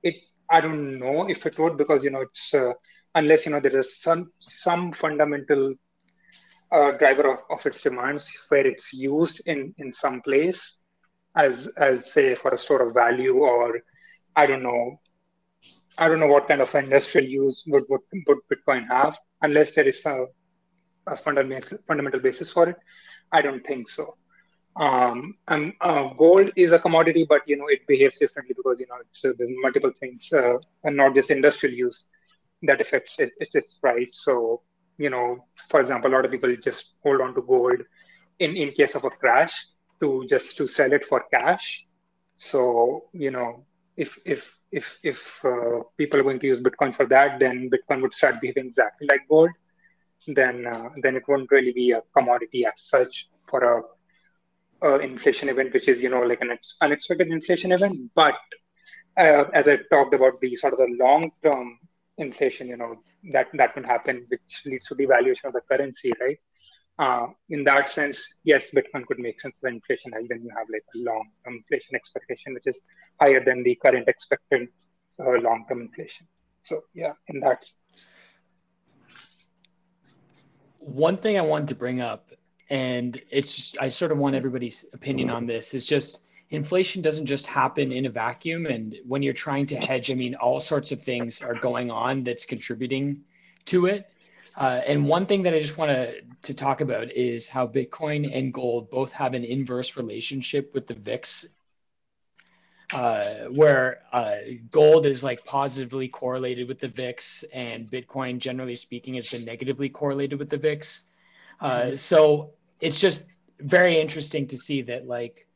it 0.02 0.16
I 0.50 0.60
don't 0.60 0.98
know 0.98 1.28
if 1.28 1.46
it 1.46 1.58
would 1.58 1.76
because 1.76 2.04
you 2.04 2.10
know 2.10 2.22
it's 2.22 2.54
uh, 2.54 2.72
unless 3.14 3.44
you 3.46 3.52
know 3.52 3.60
there 3.60 3.76
is 3.78 4.00
some 4.00 4.32
some 4.38 4.92
fundamental 4.92 5.74
uh, 6.72 6.92
driver 6.92 7.32
of, 7.32 7.38
of 7.50 7.64
its 7.66 7.82
demands 7.82 8.30
where 8.48 8.66
it's 8.66 8.92
used 8.92 9.40
in 9.46 9.74
in 9.78 9.92
some 9.92 10.20
place 10.22 10.82
as 11.36 11.68
as 11.76 12.12
say 12.12 12.34
for 12.34 12.52
a 12.52 12.58
store 12.58 12.82
of 12.86 12.94
value 12.94 13.38
or 13.38 13.80
I 14.36 14.46
don't 14.46 14.62
know 14.62 15.00
I 15.98 16.08
don't 16.08 16.20
know 16.20 16.28
what 16.28 16.46
kind 16.46 16.60
of 16.60 16.74
industrial 16.74 17.26
use 17.26 17.64
would 17.68 17.84
would, 17.88 18.00
would 18.26 18.38
Bitcoin 18.50 18.86
have 18.88 19.16
unless 19.42 19.74
there 19.74 19.88
is 19.88 20.04
a, 20.06 20.26
a 21.06 21.16
fundamental 21.16 21.78
fundamental 21.86 22.20
basis 22.20 22.52
for 22.52 22.68
it. 22.68 22.76
I 23.32 23.42
don't 23.42 23.64
think 23.66 23.88
so. 23.88 24.06
Um, 24.76 25.34
and 25.48 25.72
uh, 25.80 26.08
gold 26.14 26.52
is 26.54 26.70
a 26.70 26.78
commodity, 26.78 27.26
but 27.28 27.42
you 27.46 27.56
know 27.56 27.66
it 27.68 27.86
behaves 27.88 28.18
differently 28.18 28.54
because 28.56 28.78
you 28.78 28.86
know 28.86 28.94
uh, 28.94 29.34
there's 29.36 29.50
multiple 29.62 29.92
things, 29.98 30.32
uh, 30.32 30.58
and 30.84 30.96
not 30.96 31.14
just 31.14 31.30
industrial 31.30 31.74
use 31.74 32.08
that 32.62 32.80
affects 32.80 33.18
it, 33.18 33.32
its, 33.38 33.54
its 33.56 33.74
price. 33.74 34.20
So 34.24 34.62
you 34.98 35.10
know, 35.10 35.46
for 35.70 35.80
example, 35.80 36.10
a 36.10 36.14
lot 36.14 36.24
of 36.24 36.30
people 36.30 36.54
just 36.56 36.96
hold 37.02 37.20
on 37.20 37.34
to 37.34 37.42
gold 37.42 37.80
in 38.38 38.56
in 38.56 38.72
case 38.72 38.94
of 38.94 39.04
a 39.04 39.10
crash 39.10 39.66
to 40.00 40.26
just 40.28 40.56
to 40.56 40.66
sell 40.66 40.92
it 40.92 41.04
for 41.04 41.24
cash. 41.32 41.86
So 42.36 43.04
you 43.12 43.30
know, 43.30 43.64
if 43.96 44.18
if 44.24 44.58
if 44.70 44.98
if 45.02 45.44
uh, 45.44 45.82
people 45.96 46.20
are 46.20 46.22
going 46.22 46.40
to 46.40 46.46
use 46.46 46.62
Bitcoin 46.62 46.94
for 46.94 47.06
that, 47.06 47.38
then 47.40 47.70
Bitcoin 47.70 48.02
would 48.02 48.14
start 48.14 48.40
behaving 48.40 48.66
exactly 48.66 49.06
like 49.06 49.28
gold. 49.28 49.50
Then 50.26 50.66
uh, 50.66 50.90
then 51.02 51.16
it 51.16 51.22
won't 51.28 51.50
really 51.50 51.72
be 51.72 51.92
a 51.92 52.02
commodity 52.16 52.66
as 52.66 52.74
such 52.76 53.28
for 53.48 53.62
a 54.82 54.98
inflation 55.00 55.48
event, 55.48 55.72
which 55.72 55.88
is 55.88 56.00
you 56.00 56.08
know 56.08 56.22
like 56.22 56.40
an 56.40 56.56
unexpected 56.80 57.28
inflation 57.28 57.72
event. 57.72 57.98
But 58.14 58.34
uh, 59.16 59.44
as 59.52 59.66
I 59.68 59.78
talked 59.90 60.14
about 60.14 60.40
the 60.40 60.54
sort 60.56 60.74
of 60.74 60.78
the 60.78 60.96
long 60.98 61.30
term 61.42 61.78
inflation, 62.18 62.68
you 62.68 62.76
know 62.76 62.96
that 63.32 63.48
that 63.54 63.74
can 63.74 63.84
happen, 63.84 64.26
which 64.28 64.62
leads 64.66 64.88
to 64.88 64.94
devaluation 64.94 65.44
of 65.44 65.52
the 65.52 65.60
currency, 65.70 66.12
right? 66.20 66.38
Uh, 66.98 67.28
in 67.50 67.62
that 67.62 67.90
sense, 67.90 68.40
yes, 68.42 68.70
Bitcoin 68.74 69.06
could 69.06 69.20
make 69.20 69.40
sense 69.40 69.56
for 69.60 69.68
inflation 69.68 70.12
when 70.12 70.42
you 70.42 70.50
have 70.56 70.66
like 70.72 70.84
a 70.96 70.98
long 70.98 71.24
term 71.44 71.54
inflation 71.54 71.94
expectation, 71.94 72.54
which 72.54 72.66
is 72.66 72.80
higher 73.20 73.42
than 73.44 73.62
the 73.62 73.74
current 73.76 74.08
expected 74.08 74.68
uh, 75.20 75.38
long 75.40 75.64
term 75.68 75.80
inflation. 75.80 76.26
So 76.62 76.80
yeah, 76.94 77.12
in 77.28 77.40
that. 77.40 77.64
One 80.80 81.16
thing 81.16 81.38
I 81.38 81.42
wanted 81.42 81.68
to 81.68 81.74
bring 81.74 82.00
up 82.00 82.32
and 82.70 83.20
it's 83.30 83.54
just 83.54 83.80
I 83.80 83.88
sort 83.88 84.12
of 84.12 84.18
want 84.18 84.34
everybody's 84.34 84.86
opinion 84.92 85.30
on 85.30 85.46
this. 85.46 85.74
Is 85.74 85.86
just 85.86 86.20
inflation 86.50 87.02
doesn't 87.02 87.26
just 87.26 87.46
happen 87.46 87.92
in 87.92 88.06
a 88.06 88.10
vacuum, 88.10 88.66
and 88.66 88.96
when 89.06 89.22
you're 89.22 89.34
trying 89.34 89.66
to 89.66 89.76
hedge, 89.76 90.10
I 90.10 90.14
mean, 90.14 90.34
all 90.34 90.60
sorts 90.60 90.92
of 90.92 91.02
things 91.02 91.42
are 91.42 91.54
going 91.54 91.90
on 91.90 92.24
that's 92.24 92.46
contributing 92.46 93.24
to 93.66 93.86
it. 93.86 94.10
Uh, 94.56 94.80
and 94.86 95.06
one 95.06 95.26
thing 95.26 95.42
that 95.42 95.54
I 95.54 95.60
just 95.60 95.78
want 95.78 95.90
to 95.90 96.22
to 96.42 96.54
talk 96.54 96.80
about 96.80 97.12
is 97.12 97.48
how 97.48 97.66
Bitcoin 97.66 98.36
and 98.36 98.52
gold 98.52 98.90
both 98.90 99.12
have 99.12 99.34
an 99.34 99.44
inverse 99.44 99.96
relationship 99.96 100.72
with 100.74 100.86
the 100.86 100.94
VIX 100.94 101.46
uh, 102.94 103.44
where 103.50 104.00
uh, 104.12 104.36
gold 104.70 105.06
is 105.06 105.22
like 105.22 105.44
positively 105.44 106.08
correlated 106.08 106.68
with 106.68 106.78
the 106.78 106.88
VIX, 106.88 107.44
and 107.52 107.90
Bitcoin, 107.90 108.38
generally 108.38 108.76
speaking, 108.76 109.14
has 109.14 109.30
been 109.30 109.44
negatively 109.44 109.88
correlated 109.88 110.38
with 110.38 110.48
the 110.48 110.56
VIX. 110.56 111.02
Uh, 111.60 111.70
mm-hmm. 111.70 111.96
So 111.96 112.50
it's 112.80 112.98
just 112.98 113.26
very 113.60 114.00
interesting 114.00 114.46
to 114.48 114.56
see 114.56 114.82
that, 114.82 115.06
like, 115.06 115.47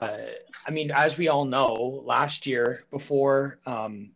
uh, 0.00 0.18
I 0.66 0.70
mean, 0.70 0.90
as 0.90 1.18
we 1.18 1.28
all 1.28 1.44
know, 1.44 2.02
last 2.04 2.46
year 2.46 2.84
before 2.90 3.58
um, 3.66 4.10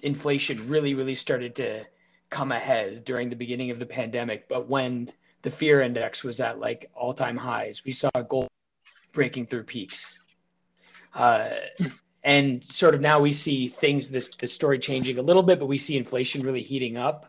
inflation 0.00 0.68
really, 0.68 0.94
really 0.94 1.14
started 1.14 1.54
to 1.56 1.84
come 2.30 2.52
ahead 2.52 3.04
during 3.04 3.28
the 3.28 3.36
beginning 3.36 3.70
of 3.70 3.78
the 3.78 3.86
pandemic, 3.86 4.48
but 4.48 4.68
when 4.68 5.12
the 5.42 5.50
fear 5.50 5.82
index 5.82 6.24
was 6.24 6.40
at 6.40 6.58
like 6.58 6.90
all-time 6.94 7.36
highs, 7.36 7.82
we 7.84 7.92
saw 7.92 8.10
gold 8.28 8.48
breaking 9.12 9.46
through 9.46 9.64
peaks 9.64 10.18
uh, 11.14 11.50
and 12.24 12.64
sort 12.64 12.94
of 12.94 13.00
now 13.00 13.20
we 13.20 13.32
see 13.32 13.68
things 13.68 14.10
this 14.10 14.30
the 14.36 14.46
story 14.46 14.78
changing 14.78 15.18
a 15.18 15.22
little 15.22 15.42
bit, 15.42 15.58
but 15.58 15.66
we 15.66 15.78
see 15.78 15.96
inflation 15.96 16.42
really 16.42 16.62
heating 16.62 16.96
up. 16.96 17.26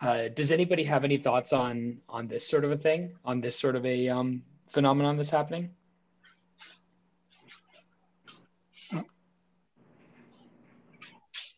Uh, 0.00 0.28
does 0.28 0.52
anybody 0.52 0.84
have 0.84 1.04
any 1.04 1.16
thoughts 1.16 1.52
on 1.52 1.98
on 2.08 2.28
this 2.28 2.46
sort 2.46 2.64
of 2.64 2.70
a 2.70 2.76
thing, 2.76 3.14
on 3.24 3.40
this 3.40 3.58
sort 3.58 3.76
of 3.76 3.84
a 3.84 4.08
um, 4.08 4.42
phenomenon 4.68 5.16
that's 5.16 5.30
happening? 5.30 5.70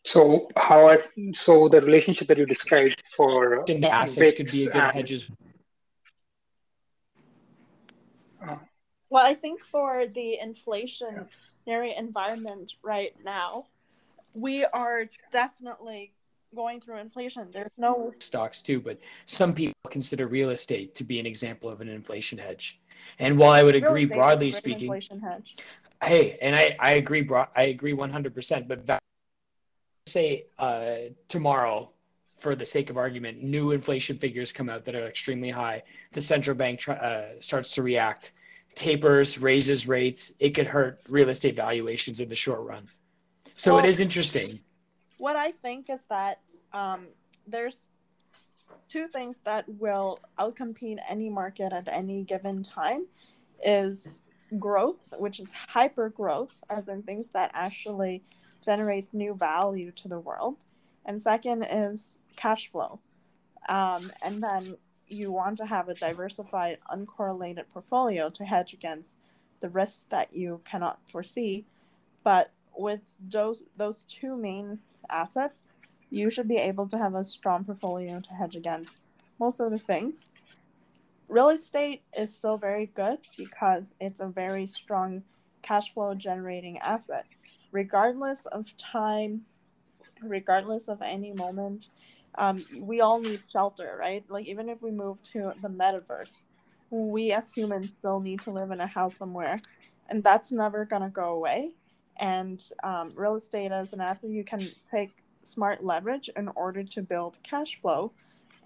So 0.09 0.49
how 0.57 0.89
I, 0.89 0.97
so 1.35 1.69
the 1.69 1.81
relationship 1.81 2.27
that 2.29 2.37
you 2.39 2.47
described 2.47 2.99
for 3.15 3.63
the 3.67 3.87
assets 3.93 4.35
could 4.35 4.49
be 4.49 4.65
a 4.65 4.71
good 4.71 4.91
hedges. 4.95 5.29
Uh. 8.43 8.55
Well, 9.11 9.23
I 9.23 9.35
think 9.35 9.61
for 9.61 10.07
the 10.07 10.39
inflation 10.39 11.27
environment 11.67 12.73
right 12.81 13.13
now, 13.23 13.67
we 14.33 14.65
are 14.65 15.05
definitely 15.31 16.11
going 16.55 16.81
through 16.81 16.97
inflation. 16.97 17.47
There's 17.51 17.77
no 17.77 18.11
stocks 18.17 18.63
too, 18.63 18.79
but 18.79 18.97
some 19.27 19.53
people 19.53 19.75
consider 19.91 20.25
real 20.25 20.49
estate 20.49 20.95
to 20.95 21.03
be 21.03 21.19
an 21.19 21.27
example 21.27 21.69
of 21.69 21.81
an 21.81 21.87
inflation 21.87 22.39
hedge. 22.39 22.81
And 23.19 23.37
while 23.37 23.51
I 23.51 23.61
would 23.61 23.75
agree 23.75 24.05
broadly 24.05 24.49
speaking, 24.49 24.87
inflation 24.87 25.19
hedge. 25.19 25.57
hey, 26.01 26.39
and 26.41 26.55
I, 26.55 26.75
I 26.79 26.93
agree, 26.93 27.21
bro, 27.21 27.45
I 27.55 27.65
agree 27.65 27.93
100%, 27.93 28.67
but 28.67 28.99
say 30.09 30.45
uh, 30.57 31.11
tomorrow, 31.27 31.91
for 32.39 32.55
the 32.55 32.65
sake 32.65 32.89
of 32.89 32.97
argument, 32.97 33.43
new 33.43 33.71
inflation 33.71 34.17
figures 34.17 34.51
come 34.51 34.69
out 34.69 34.85
that 34.85 34.95
are 34.95 35.07
extremely 35.07 35.49
high. 35.49 35.83
The 36.13 36.21
central 36.21 36.55
bank 36.55 36.87
uh, 36.87 37.21
starts 37.39 37.71
to 37.71 37.83
react 37.83 38.31
tapers, 38.75 39.37
raises 39.39 39.87
rates, 39.87 40.33
it 40.39 40.51
could 40.55 40.67
hurt 40.67 41.01
real 41.09 41.29
estate 41.29 41.55
valuations 41.55 42.21
in 42.21 42.29
the 42.29 42.35
short 42.35 42.61
run. 42.61 42.87
So 43.55 43.75
well, 43.75 43.83
it 43.83 43.89
is 43.89 43.99
interesting. 43.99 44.59
What 45.17 45.35
I 45.35 45.51
think 45.51 45.89
is 45.89 46.05
that 46.09 46.39
um, 46.71 47.07
there's 47.45 47.89
two 48.87 49.07
things 49.07 49.41
that 49.41 49.65
will 49.67 50.19
outcompete 50.39 50.99
any 51.09 51.29
market 51.29 51.73
at 51.73 51.87
any 51.89 52.23
given 52.23 52.63
time 52.63 53.05
is 53.65 54.21
growth, 54.57 55.13
which 55.17 55.39
is 55.39 55.51
hyper 55.51 56.09
growth, 56.09 56.63
as 56.69 56.87
in 56.87 57.03
things 57.03 57.29
that 57.29 57.51
actually 57.53 58.23
generates 58.63 59.13
new 59.13 59.33
value 59.33 59.91
to 59.91 60.07
the 60.07 60.19
world. 60.19 60.57
And 61.05 61.21
second 61.21 61.63
is 61.63 62.17
cash 62.35 62.71
flow. 62.71 62.99
Um, 63.67 64.11
and 64.21 64.41
then 64.41 64.77
you 65.07 65.31
want 65.31 65.57
to 65.57 65.65
have 65.65 65.89
a 65.89 65.93
diversified, 65.93 66.77
uncorrelated 66.91 67.69
portfolio 67.69 68.29
to 68.29 68.45
hedge 68.45 68.73
against 68.73 69.15
the 69.59 69.69
risks 69.69 70.05
that 70.09 70.33
you 70.33 70.61
cannot 70.63 70.99
foresee. 71.09 71.65
But 72.23 72.51
with 72.77 73.01
those 73.19 73.63
those 73.75 74.03
two 74.05 74.37
main 74.37 74.79
assets, 75.09 75.59
you 76.09 76.29
should 76.29 76.47
be 76.47 76.57
able 76.57 76.87
to 76.87 76.97
have 76.97 77.15
a 77.15 77.23
strong 77.23 77.63
portfolio 77.63 78.19
to 78.21 78.29
hedge 78.29 78.55
against 78.55 79.01
most 79.39 79.59
of 79.59 79.71
the 79.71 79.79
things. 79.79 80.25
Real 81.27 81.49
estate 81.49 82.01
is 82.17 82.33
still 82.33 82.57
very 82.57 82.87
good 82.87 83.19
because 83.37 83.93
it's 83.99 84.19
a 84.19 84.27
very 84.27 84.65
strong 84.65 85.23
cash 85.61 85.93
flow 85.93 86.15
generating 86.15 86.77
asset. 86.79 87.25
Regardless 87.71 88.45
of 88.47 88.75
time, 88.77 89.41
regardless 90.21 90.87
of 90.87 91.01
any 91.01 91.33
moment, 91.33 91.89
um, 92.35 92.63
we 92.79 93.01
all 93.01 93.19
need 93.19 93.41
shelter, 93.51 93.97
right? 93.99 94.23
Like 94.29 94.47
even 94.47 94.69
if 94.69 94.81
we 94.81 94.91
move 94.91 95.21
to 95.23 95.53
the 95.61 95.69
metaverse, 95.69 96.43
we 96.89 97.31
as 97.31 97.53
humans 97.53 97.95
still 97.95 98.19
need 98.19 98.41
to 98.41 98.51
live 98.51 98.71
in 98.71 98.79
a 98.79 98.87
house 98.87 99.17
somewhere, 99.17 99.59
and 100.09 100.23
that's 100.23 100.51
never 100.51 100.85
gonna 100.85 101.09
go 101.09 101.33
away. 101.35 101.71
And 102.19 102.63
um, 102.83 103.13
real 103.15 103.35
estate 103.35 103.71
as 103.71 103.93
an 103.93 104.01
asset, 104.01 104.29
you 104.29 104.43
can 104.43 104.61
take 104.89 105.23
smart 105.41 105.83
leverage 105.83 106.29
in 106.35 106.49
order 106.55 106.83
to 106.83 107.01
build 107.01 107.39
cash 107.43 107.79
flow, 107.79 108.11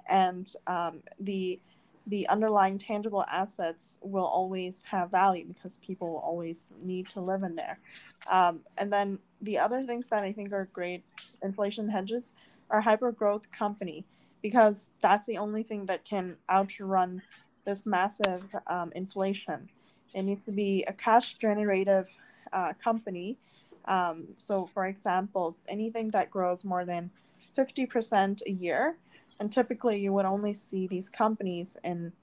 and 0.09 0.51
um, 0.67 1.01
the 1.19 1.59
the 2.07 2.27
underlying 2.27 2.77
tangible 2.77 3.23
assets 3.31 3.97
will 4.01 4.25
always 4.25 4.83
have 4.83 5.09
value 5.09 5.45
because 5.45 5.77
people 5.77 6.11
will 6.11 6.19
always 6.19 6.67
need 6.81 7.07
to 7.09 7.21
live 7.21 7.43
in 7.43 7.55
there. 7.55 7.79
Um, 8.27 8.61
and 8.77 8.91
then 8.91 9.19
the 9.41 9.57
other 9.57 9.83
things 9.83 10.07
that 10.09 10.23
I 10.23 10.33
think 10.33 10.51
are 10.51 10.67
great 10.73 11.03
inflation 11.41 11.87
hedges 11.87 12.33
are 12.69 12.81
hyper 12.81 13.11
growth 13.11 13.51
company 13.51 14.05
because 14.41 14.89
that's 15.01 15.25
the 15.25 15.37
only 15.37 15.63
thing 15.63 15.85
that 15.85 16.03
can 16.03 16.35
outrun 16.49 17.21
this 17.65 17.85
massive 17.85 18.43
um, 18.67 18.91
inflation. 18.95 19.69
It 20.13 20.23
needs 20.23 20.45
to 20.45 20.51
be 20.51 20.83
a 20.87 20.93
cash 20.93 21.35
generative 21.35 22.15
uh, 22.51 22.73
company. 22.83 23.37
Um, 23.85 24.27
so, 24.37 24.65
for 24.65 24.85
example, 24.85 25.57
anything 25.67 26.11
that 26.11 26.29
grows 26.29 26.65
more 26.65 26.85
than 26.85 27.09
50% 27.57 28.41
a 28.45 28.51
year, 28.51 28.97
and 29.43 29.51
typically 29.51 29.99
you 29.99 30.13
would 30.13 30.23
only 30.23 30.53
see 30.53 30.87
these 30.87 31.09
companies 31.09 31.75
in 31.83 32.13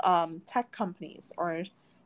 um, 0.00 0.40
tech 0.46 0.72
companies 0.72 1.32
or 1.38 1.62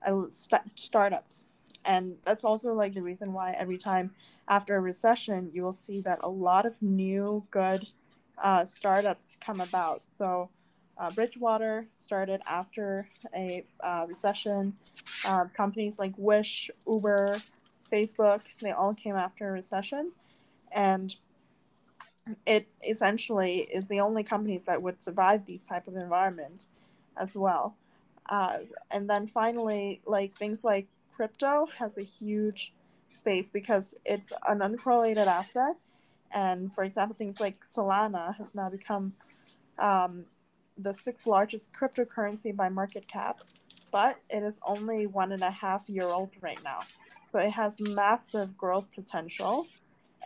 uh, 0.06 0.24
st- 0.32 0.78
startups. 0.78 1.46
And 1.86 2.16
that's 2.26 2.44
also 2.44 2.74
like 2.74 2.92
the 2.92 3.02
reason 3.02 3.32
why 3.32 3.54
every 3.58 3.78
time 3.78 4.12
after 4.48 4.76
a 4.76 4.80
recession, 4.80 5.50
you 5.54 5.62
will 5.62 5.72
see 5.72 6.02
that 6.02 6.18
a 6.22 6.28
lot 6.28 6.66
of 6.66 6.80
new 6.82 7.42
good 7.50 7.86
uh, 8.36 8.66
startups 8.66 9.38
come 9.40 9.62
about. 9.62 10.02
So, 10.10 10.50
uh, 10.98 11.10
Bridgewater 11.12 11.86
started 11.96 12.42
after 12.46 13.08
a 13.34 13.64
uh, 13.82 14.04
recession. 14.06 14.76
Uh, 15.24 15.46
companies 15.56 15.98
like 15.98 16.12
Wish, 16.18 16.70
Uber, 16.86 17.38
Facebook, 17.90 18.42
they 18.60 18.72
all 18.72 18.92
came 18.92 19.16
after 19.16 19.48
a 19.48 19.52
recession. 19.52 20.12
And 20.70 21.16
it 22.46 22.68
essentially 22.88 23.60
is 23.60 23.88
the 23.88 24.00
only 24.00 24.22
companies 24.22 24.66
that 24.66 24.82
would 24.82 25.02
survive 25.02 25.46
these 25.46 25.66
type 25.66 25.88
of 25.88 25.96
environment 25.96 26.66
as 27.16 27.36
well. 27.36 27.76
Uh, 28.28 28.58
and 28.90 29.08
then 29.08 29.26
finally, 29.26 30.00
like 30.06 30.36
things 30.36 30.62
like 30.62 30.86
crypto 31.12 31.66
has 31.78 31.98
a 31.98 32.02
huge 32.02 32.72
space 33.12 33.50
because 33.50 33.94
it's 34.04 34.32
an 34.46 34.60
uncorrelated 34.60 35.26
asset. 35.26 35.76
And 36.32 36.72
for 36.74 36.84
example, 36.84 37.16
things 37.16 37.40
like 37.40 37.64
Solana 37.64 38.36
has 38.36 38.54
now 38.54 38.70
become 38.70 39.14
um, 39.78 40.26
the 40.78 40.94
sixth 40.94 41.26
largest 41.26 41.72
cryptocurrency 41.72 42.54
by 42.54 42.68
market 42.68 43.08
cap, 43.08 43.40
but 43.90 44.16
it 44.30 44.42
is 44.42 44.60
only 44.64 45.06
one 45.06 45.32
and 45.32 45.42
a 45.42 45.50
half 45.50 45.88
year 45.88 46.04
old 46.04 46.30
right 46.40 46.62
now. 46.62 46.80
So 47.26 47.38
it 47.38 47.50
has 47.50 47.76
massive 47.80 48.56
growth 48.56 48.86
potential 48.94 49.66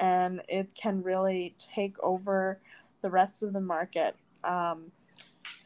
and 0.00 0.42
it 0.48 0.74
can 0.74 1.02
really 1.02 1.54
take 1.58 1.96
over 2.02 2.58
the 3.02 3.10
rest 3.10 3.42
of 3.42 3.52
the 3.52 3.60
market. 3.60 4.16
Um, 4.42 4.92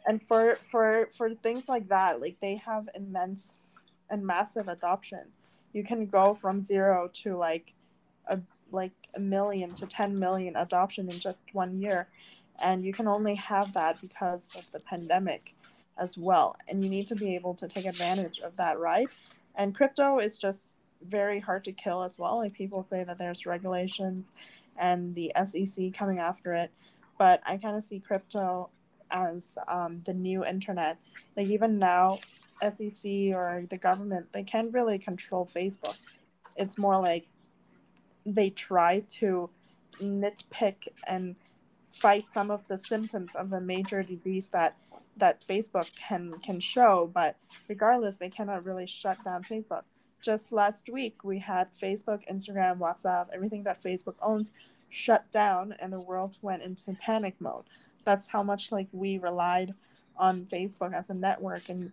and 0.07 0.23
for 0.23 0.55
for 0.57 1.09
for 1.17 1.35
things 1.35 1.69
like 1.69 1.89
that, 1.89 2.21
like 2.21 2.37
they 2.41 2.57
have 2.57 2.89
immense 2.95 3.55
and 4.11 4.27
massive 4.27 4.69
adoption. 4.69 5.25
You 5.73 5.85
can 5.85 6.07
go 6.07 6.35
from 6.35 6.61
zero 6.61 7.11
to 7.15 7.37
like 7.37 7.75
a 8.27 8.41
like 8.71 8.93
a 9.15 9.21
million 9.21 9.75
to 9.75 9.87
10 9.87 10.19
million 10.19 10.57
adoption 10.57 11.11
in 11.11 11.19
just 11.19 11.47
one 11.53 11.79
year. 11.79 12.09
And 12.61 12.85
you 12.85 12.93
can 12.93 13.07
only 13.07 13.35
have 13.37 13.73
that 13.75 14.01
because 14.01 14.53
of 14.57 14.71
the 14.73 14.81
pandemic 14.81 15.55
as 15.99 16.19
well. 16.19 16.57
And 16.69 16.83
you 16.83 16.91
need 16.91 17.07
to 17.09 17.15
be 17.15 17.35
able 17.35 17.55
to 17.55 17.69
take 17.69 17.87
advantage 17.87 18.41
of 18.41 18.57
that 18.57 18.79
right. 18.79 19.09
And 19.55 19.75
crypto 19.75 20.19
is 20.19 20.39
just 20.39 20.77
very 21.07 21.41
hard 21.41 21.65
to 21.65 21.73
kill 21.73 22.03
as 22.03 22.19
well. 22.19 22.39
Like 22.39 22.53
people 22.53 22.83
say 22.83 23.05
that 23.05 23.19
there's 23.19 23.47
regulations 23.47 24.33
and 24.77 25.15
the 25.15 25.33
SEC 25.47 25.93
coming 25.93 26.19
after 26.19 26.53
it. 26.55 26.71
But 27.19 27.41
I 27.45 27.57
kind 27.57 27.77
of 27.77 27.83
see 27.83 28.01
crypto 28.01 28.71
as 29.11 29.57
um, 29.67 29.99
the 30.05 30.15
new 30.15 30.45
internet. 30.45 30.99
Like 31.37 31.49
even 31.49 31.79
now, 31.79 32.19
SEC 32.63 33.11
or 33.35 33.65
the 33.71 33.79
government, 33.79 34.33
they 34.33 34.43
can't 34.43 34.73
really 34.73 34.99
control 34.99 35.47
Facebook. 35.47 35.99
It's 36.57 36.79
more 36.79 36.99
like 36.99 37.27
they 38.27 38.51
try 38.51 39.01
to 39.09 39.49
nitpick 40.01 40.89
and 41.07 41.37
fight 41.91 42.25
some 42.33 42.51
of 42.51 42.67
the 42.69 42.79
symptoms 42.79 43.35
of 43.35 43.53
a 43.53 43.61
major 43.61 44.03
disease 44.03 44.49
that 44.51 44.77
that 45.17 45.45
Facebook 45.49 45.91
can 45.97 46.33
can 46.45 46.61
show, 46.61 47.11
but 47.13 47.37
regardless, 47.69 48.17
they 48.17 48.29
cannot 48.29 48.65
really 48.65 48.87
shut 48.87 49.23
down 49.25 49.43
Facebook. 49.43 49.83
Just 50.21 50.53
last 50.53 50.89
week, 50.89 51.23
we 51.25 51.39
had 51.39 51.73
Facebook, 51.73 52.29
Instagram, 52.31 52.79
WhatsApp, 52.79 53.29
everything 53.33 53.63
that 53.65 53.83
Facebook 53.83 54.15
owns 54.21 54.53
shut 54.91 55.31
down, 55.31 55.75
and 55.81 55.93
the 55.93 56.01
world 56.01 56.39
went 56.43 56.63
into 56.63 56.93
panic 56.95 57.37
mode. 57.41 57.65
That's 58.05 58.27
how 58.27 58.43
much 58.43 58.73
like 58.73 58.89
we 58.93 59.19
relied 59.19 59.75
on 60.17 60.47
Facebook 60.47 60.93
as 60.93 61.11
a 61.11 61.15
network 61.15 61.69
and 61.69 61.93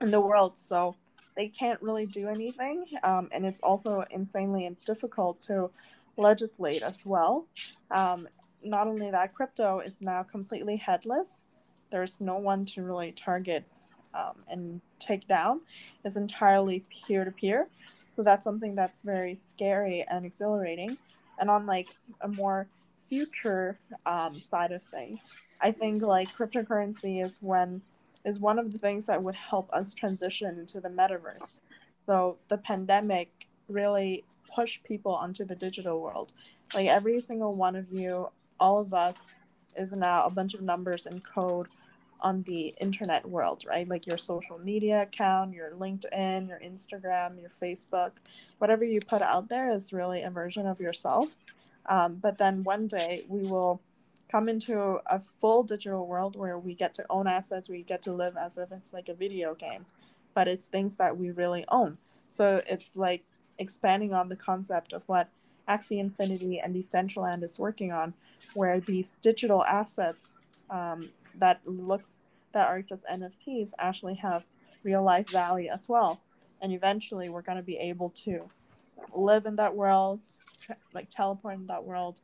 in 0.00 0.10
the 0.10 0.20
world. 0.20 0.58
So 0.58 0.96
they 1.36 1.48
can't 1.48 1.80
really 1.82 2.06
do 2.06 2.28
anything, 2.28 2.86
um, 3.02 3.28
and 3.32 3.44
it's 3.44 3.60
also 3.60 4.04
insanely 4.10 4.74
difficult 4.86 5.40
to 5.42 5.70
legislate 6.16 6.82
as 6.82 6.96
well. 7.04 7.46
Um, 7.90 8.28
not 8.62 8.86
only 8.86 9.10
that, 9.10 9.34
crypto 9.34 9.80
is 9.80 9.96
now 10.00 10.22
completely 10.22 10.76
headless. 10.76 11.40
There's 11.90 12.20
no 12.20 12.36
one 12.36 12.64
to 12.66 12.82
really 12.82 13.12
target 13.12 13.64
um, 14.14 14.36
and 14.48 14.80
take 15.04 15.26
down. 15.28 15.60
is 16.04 16.16
entirely 16.16 16.84
peer 16.90 17.24
to 17.24 17.30
peer. 17.30 17.68
So 18.08 18.22
that's 18.22 18.44
something 18.44 18.74
that's 18.74 19.02
very 19.02 19.34
scary 19.34 20.04
and 20.08 20.24
exhilarating. 20.24 20.96
And 21.38 21.50
on 21.50 21.66
like 21.66 21.88
a 22.20 22.28
more 22.28 22.68
future 23.08 23.78
um, 24.06 24.34
side 24.34 24.72
of 24.72 24.82
things, 24.84 25.18
I 25.60 25.72
think 25.72 26.02
like 26.02 26.28
cryptocurrency 26.32 27.24
is 27.24 27.38
when 27.42 27.82
is 28.24 28.40
one 28.40 28.58
of 28.58 28.70
the 28.72 28.78
things 28.78 29.04
that 29.06 29.22
would 29.22 29.34
help 29.34 29.70
us 29.72 29.92
transition 29.92 30.58
into 30.58 30.80
the 30.80 30.88
metaverse. 30.88 31.58
So 32.06 32.38
the 32.48 32.58
pandemic 32.58 33.46
really 33.68 34.24
pushed 34.54 34.82
people 34.84 35.14
onto 35.14 35.44
the 35.44 35.54
digital 35.54 36.00
world. 36.00 36.32
Like 36.74 36.86
every 36.86 37.20
single 37.20 37.54
one 37.54 37.76
of 37.76 37.86
you, 37.90 38.28
all 38.58 38.78
of 38.78 38.94
us, 38.94 39.18
is 39.76 39.92
now 39.92 40.24
a 40.24 40.30
bunch 40.30 40.54
of 40.54 40.62
numbers 40.62 41.06
and 41.06 41.22
code 41.24 41.68
on 42.24 42.42
the 42.44 42.74
internet 42.80 43.28
world, 43.28 43.64
right? 43.68 43.86
Like 43.86 44.06
your 44.06 44.16
social 44.16 44.58
media 44.58 45.02
account, 45.02 45.52
your 45.52 45.72
LinkedIn, 45.72 46.48
your 46.48 46.58
Instagram, 46.58 47.38
your 47.38 47.50
Facebook, 47.62 48.12
whatever 48.58 48.82
you 48.82 48.98
put 49.00 49.20
out 49.20 49.50
there 49.50 49.70
is 49.70 49.92
really 49.92 50.22
a 50.22 50.30
version 50.30 50.66
of 50.66 50.80
yourself. 50.80 51.36
Um, 51.86 52.16
but 52.16 52.38
then 52.38 52.62
one 52.62 52.88
day 52.88 53.26
we 53.28 53.42
will 53.42 53.82
come 54.32 54.48
into 54.48 54.98
a 55.06 55.20
full 55.20 55.62
digital 55.62 56.06
world 56.06 56.34
where 56.34 56.58
we 56.58 56.74
get 56.74 56.94
to 56.94 57.04
own 57.10 57.26
assets, 57.26 57.68
we 57.68 57.82
get 57.82 58.00
to 58.02 58.12
live 58.12 58.36
as 58.40 58.56
if 58.56 58.72
it's 58.72 58.94
like 58.94 59.10
a 59.10 59.14
video 59.14 59.54
game, 59.54 59.84
but 60.32 60.48
it's 60.48 60.68
things 60.68 60.96
that 60.96 61.16
we 61.16 61.30
really 61.30 61.66
own. 61.68 61.98
So 62.30 62.62
it's 62.66 62.96
like 62.96 63.22
expanding 63.58 64.14
on 64.14 64.30
the 64.30 64.36
concept 64.36 64.94
of 64.94 65.06
what 65.10 65.28
Axie 65.68 66.00
Infinity 66.00 66.58
and 66.58 66.74
Decentraland 66.74 67.42
is 67.42 67.58
working 67.58 67.92
on, 67.92 68.14
where 68.54 68.80
these 68.80 69.18
digital 69.20 69.62
assets 69.64 70.38
um, 70.70 71.10
that 71.38 71.60
looks 71.66 72.18
that 72.52 72.68
are 72.68 72.82
just 72.82 73.04
NFTs 73.06 73.72
actually 73.78 74.14
have 74.14 74.44
real 74.82 75.02
life 75.02 75.28
value 75.30 75.70
as 75.72 75.88
well. 75.88 76.20
And 76.62 76.72
eventually, 76.72 77.28
we're 77.28 77.42
going 77.42 77.58
to 77.58 77.64
be 77.64 77.76
able 77.76 78.10
to 78.10 78.48
live 79.14 79.46
in 79.46 79.56
that 79.56 79.74
world, 79.74 80.20
tra- 80.60 80.76
like 80.94 81.10
teleport 81.10 81.56
in 81.56 81.66
that 81.66 81.84
world, 81.84 82.20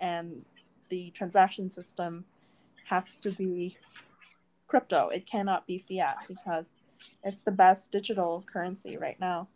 and 0.00 0.44
the 0.88 1.10
transaction 1.10 1.70
system 1.70 2.24
has 2.88 3.16
to 3.18 3.30
be 3.30 3.76
crypto. 4.66 5.08
It 5.08 5.26
cannot 5.26 5.66
be 5.66 5.78
fiat 5.78 6.16
because 6.26 6.74
it's 7.24 7.42
the 7.42 7.50
best 7.50 7.92
digital 7.92 8.44
currency 8.50 8.96
right 8.96 9.18
now. 9.20 9.48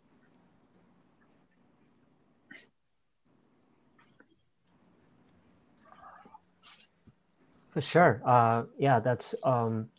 Sure. 7.81 8.21
Uh, 8.25 8.63
yeah, 8.77 8.99
that's 8.99 9.35
um, 9.43 9.89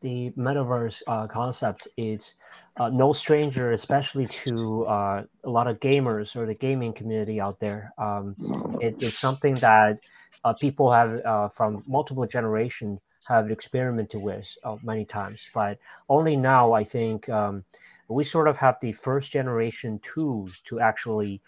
the 0.00 0.30
metaverse 0.30 1.02
uh, 1.06 1.26
concept 1.26 1.88
is 1.96 2.34
uh, 2.76 2.88
no 2.88 3.12
stranger, 3.12 3.72
especially 3.72 4.26
to 4.26 4.86
uh, 4.86 5.24
a 5.44 5.50
lot 5.50 5.66
of 5.66 5.80
gamers 5.80 6.36
or 6.36 6.46
the 6.46 6.54
gaming 6.54 6.92
community 6.92 7.40
out 7.40 7.58
there. 7.58 7.92
Um, 7.98 8.36
it, 8.80 8.96
it's 9.00 9.18
something 9.18 9.54
that 9.56 9.98
uh, 10.44 10.52
people 10.52 10.92
have 10.92 11.20
uh, 11.24 11.48
from 11.48 11.82
multiple 11.86 12.26
generations 12.26 13.02
have 13.26 13.50
experimented 13.50 14.22
with 14.22 14.46
uh, 14.62 14.76
many 14.82 15.04
times, 15.04 15.44
but 15.52 15.78
only 16.08 16.36
now 16.36 16.72
I 16.72 16.84
think 16.84 17.28
um, 17.28 17.64
we 18.08 18.22
sort 18.22 18.46
of 18.46 18.56
have 18.56 18.76
the 18.80 18.92
first 18.92 19.32
generation 19.32 20.00
tools 20.14 20.60
to 20.68 20.80
actually 20.80 21.42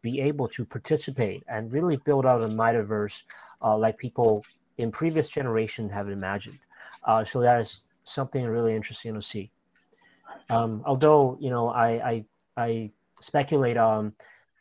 be 0.00 0.20
able 0.20 0.48
to 0.48 0.64
participate 0.64 1.42
and 1.48 1.70
really 1.72 1.96
build 1.96 2.24
out 2.24 2.42
a 2.42 2.46
metaverse 2.46 3.20
like 3.60 3.98
people 3.98 4.44
in 4.82 4.90
previous 4.92 5.28
generation 5.28 5.88
have 5.88 6.08
imagined. 6.08 6.58
Uh, 7.04 7.24
so 7.24 7.40
that 7.40 7.60
is 7.60 7.80
something 8.04 8.44
really 8.44 8.74
interesting 8.74 9.14
to 9.14 9.22
see. 9.22 9.50
Um, 10.50 10.82
although 10.84 11.38
you 11.40 11.50
know, 11.50 11.68
I 11.68 11.88
I, 12.10 12.24
I 12.56 12.90
speculate 13.20 13.76
on 13.76 14.12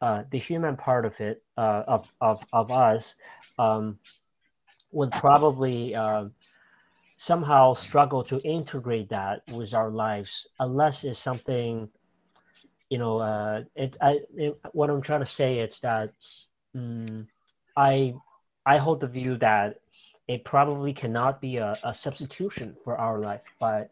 uh, 0.02 0.24
the 0.32 0.40
human 0.40 0.76
part 0.78 1.06
of 1.06 1.20
it 1.20 1.44
uh, 1.58 1.84
of, 1.88 2.08
of 2.22 2.40
of 2.54 2.72
us 2.72 3.16
um, 3.60 4.00
would 4.92 5.12
probably 5.12 5.96
uh, 5.96 6.26
somehow 7.18 7.74
struggle 7.76 8.24
to 8.24 8.40
integrate 8.40 9.10
that 9.10 9.44
with 9.52 9.76
our 9.76 9.92
lives 9.92 10.48
unless 10.60 11.04
it's 11.04 11.20
something 11.20 11.88
you 12.90 12.98
know 12.98 13.14
uh, 13.14 13.62
it, 13.76 13.96
I, 14.02 14.22
it, 14.36 14.60
what 14.72 14.90
i'm 14.90 15.04
trying 15.04 15.20
to 15.20 15.26
say 15.28 15.60
is 15.60 15.80
that 15.82 16.10
um, 16.76 17.28
i 17.78 18.16
i 18.66 18.78
hold 18.78 19.02
the 19.02 19.08
view 19.08 19.38
that 19.38 19.81
it 20.32 20.44
probably 20.46 20.94
cannot 20.94 21.42
be 21.42 21.58
a, 21.58 21.76
a 21.84 21.94
substitution 21.94 22.76
for 22.84 22.98
our 22.98 23.20
life, 23.20 23.42
but 23.60 23.90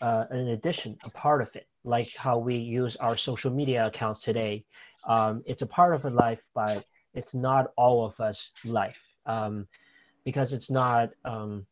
uh, 0.00 0.24
an 0.30 0.48
addition, 0.48 0.98
a 1.04 1.10
part 1.10 1.40
of 1.42 1.54
it, 1.54 1.66
like 1.84 2.10
how 2.16 2.38
we 2.38 2.56
use 2.56 2.96
our 2.96 3.16
social 3.16 3.50
media 3.50 3.86
accounts 3.86 4.20
today. 4.20 4.64
Um, 5.06 5.42
it's 5.46 5.62
a 5.62 5.66
part 5.66 5.94
of 5.94 6.04
a 6.04 6.10
life, 6.10 6.42
but 6.54 6.84
it's 7.14 7.34
not 7.34 7.72
all 7.76 8.04
of 8.04 8.18
us 8.20 8.50
life 8.64 9.00
um, 9.26 9.66
because 10.24 10.52
it's 10.52 10.70
not, 10.70 11.10
um, 11.24 11.66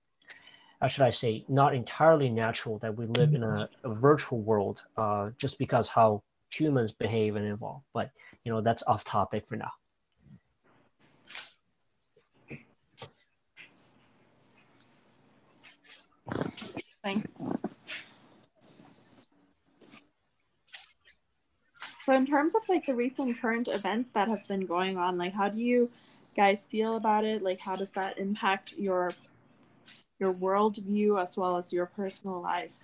how 0.80 0.88
should 0.88 1.04
I 1.04 1.10
say, 1.10 1.44
not 1.48 1.74
entirely 1.74 2.28
natural 2.28 2.78
that 2.78 2.96
we 2.96 3.06
live 3.06 3.34
in 3.34 3.42
a, 3.42 3.68
a 3.84 3.94
virtual 3.94 4.40
world 4.40 4.82
uh, 4.96 5.30
just 5.38 5.58
because 5.58 5.88
how 5.88 6.22
humans 6.50 6.92
behave 6.92 7.36
and 7.36 7.46
evolve. 7.46 7.82
But, 7.94 8.10
you 8.44 8.52
know, 8.52 8.60
that's 8.60 8.82
off 8.86 9.04
topic 9.04 9.44
for 9.48 9.56
now. 9.56 9.72
So 22.10 22.16
in 22.16 22.26
terms 22.26 22.56
of 22.56 22.62
like 22.68 22.86
the 22.86 22.96
recent 22.96 23.40
current 23.40 23.68
events 23.68 24.10
that 24.12 24.26
have 24.26 24.44
been 24.48 24.66
going 24.66 24.98
on, 24.98 25.16
like 25.16 25.32
how 25.32 25.48
do 25.48 25.60
you 25.60 25.88
guys 26.36 26.66
feel 26.66 26.96
about 26.96 27.24
it? 27.24 27.40
Like 27.40 27.60
how 27.60 27.76
does 27.76 27.92
that 27.92 28.18
impact 28.18 28.74
your 28.76 29.12
your 30.18 30.34
worldview 30.34 31.22
as 31.22 31.36
well 31.36 31.56
as 31.56 31.72
your 31.72 31.86
personal 31.86 32.42
life? 32.42 32.76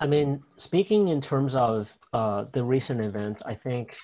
I 0.00 0.06
mean, 0.06 0.42
speaking 0.56 1.08
in 1.08 1.20
terms 1.20 1.54
of 1.54 1.88
uh, 2.12 2.46
the 2.52 2.64
recent 2.64 3.00
events, 3.00 3.42
I 3.46 3.54
think 3.54 3.96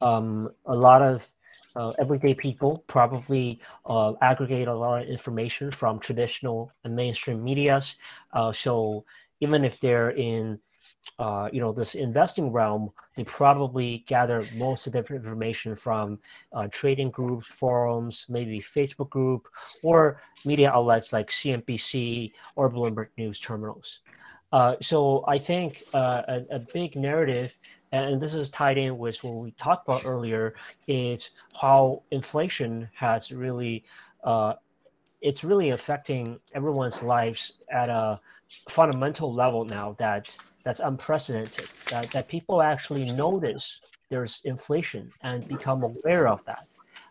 um, 0.00 0.50
a 0.66 0.74
lot 0.74 1.00
of 1.00 1.28
uh, 1.76 1.92
everyday 1.98 2.34
people 2.34 2.84
probably 2.86 3.60
uh, 3.86 4.12
aggregate 4.22 4.68
a 4.68 4.74
lot 4.74 5.02
of 5.02 5.08
information 5.08 5.70
from 5.70 5.98
traditional 5.98 6.70
and 6.84 6.94
mainstream 6.94 7.42
medias. 7.42 7.96
Uh, 8.32 8.52
so 8.52 9.04
even 9.40 9.64
if 9.64 9.80
they're 9.80 10.10
in, 10.10 10.58
uh, 11.18 11.48
you 11.52 11.60
know, 11.60 11.72
this 11.72 11.94
investing 11.94 12.50
realm, 12.52 12.90
they 13.16 13.24
probably 13.24 14.04
gather 14.06 14.44
most 14.56 14.86
of 14.86 14.92
the 14.92 14.98
information 14.98 15.74
from 15.74 16.18
uh, 16.52 16.68
trading 16.70 17.10
groups, 17.10 17.46
forums, 17.46 18.26
maybe 18.28 18.60
Facebook 18.60 19.10
group, 19.10 19.46
or 19.82 20.20
media 20.44 20.70
outlets 20.70 21.12
like 21.12 21.30
CNBC 21.30 22.32
or 22.56 22.70
Bloomberg 22.70 23.08
News 23.18 23.38
terminals. 23.38 24.00
Uh, 24.52 24.76
so 24.80 25.24
I 25.26 25.38
think 25.38 25.82
a, 25.94 26.42
a 26.50 26.60
big 26.72 26.94
narrative 26.94 27.52
and 27.94 28.20
this 28.20 28.34
is 28.34 28.50
tied 28.50 28.78
in 28.78 28.98
with 28.98 29.22
what 29.22 29.34
we 29.34 29.52
talked 29.52 29.86
about 29.86 30.04
earlier, 30.04 30.54
is 30.88 31.30
how 31.60 32.02
inflation 32.10 32.88
has 32.94 33.30
really, 33.30 33.84
uh, 34.24 34.54
it's 35.20 35.44
really 35.44 35.70
affecting 35.70 36.38
everyone's 36.54 37.02
lives 37.02 37.52
at 37.70 37.88
a 37.88 38.20
fundamental 38.68 39.32
level 39.32 39.64
now 39.64 39.94
that 39.98 40.36
that's 40.64 40.80
unprecedented. 40.80 41.68
That 41.90 42.10
that 42.10 42.28
people 42.28 42.62
actually 42.62 43.10
notice 43.12 43.80
there's 44.10 44.40
inflation 44.44 45.10
and 45.22 45.46
become 45.46 45.82
aware 45.82 46.28
of 46.28 46.40
that. 46.46 46.66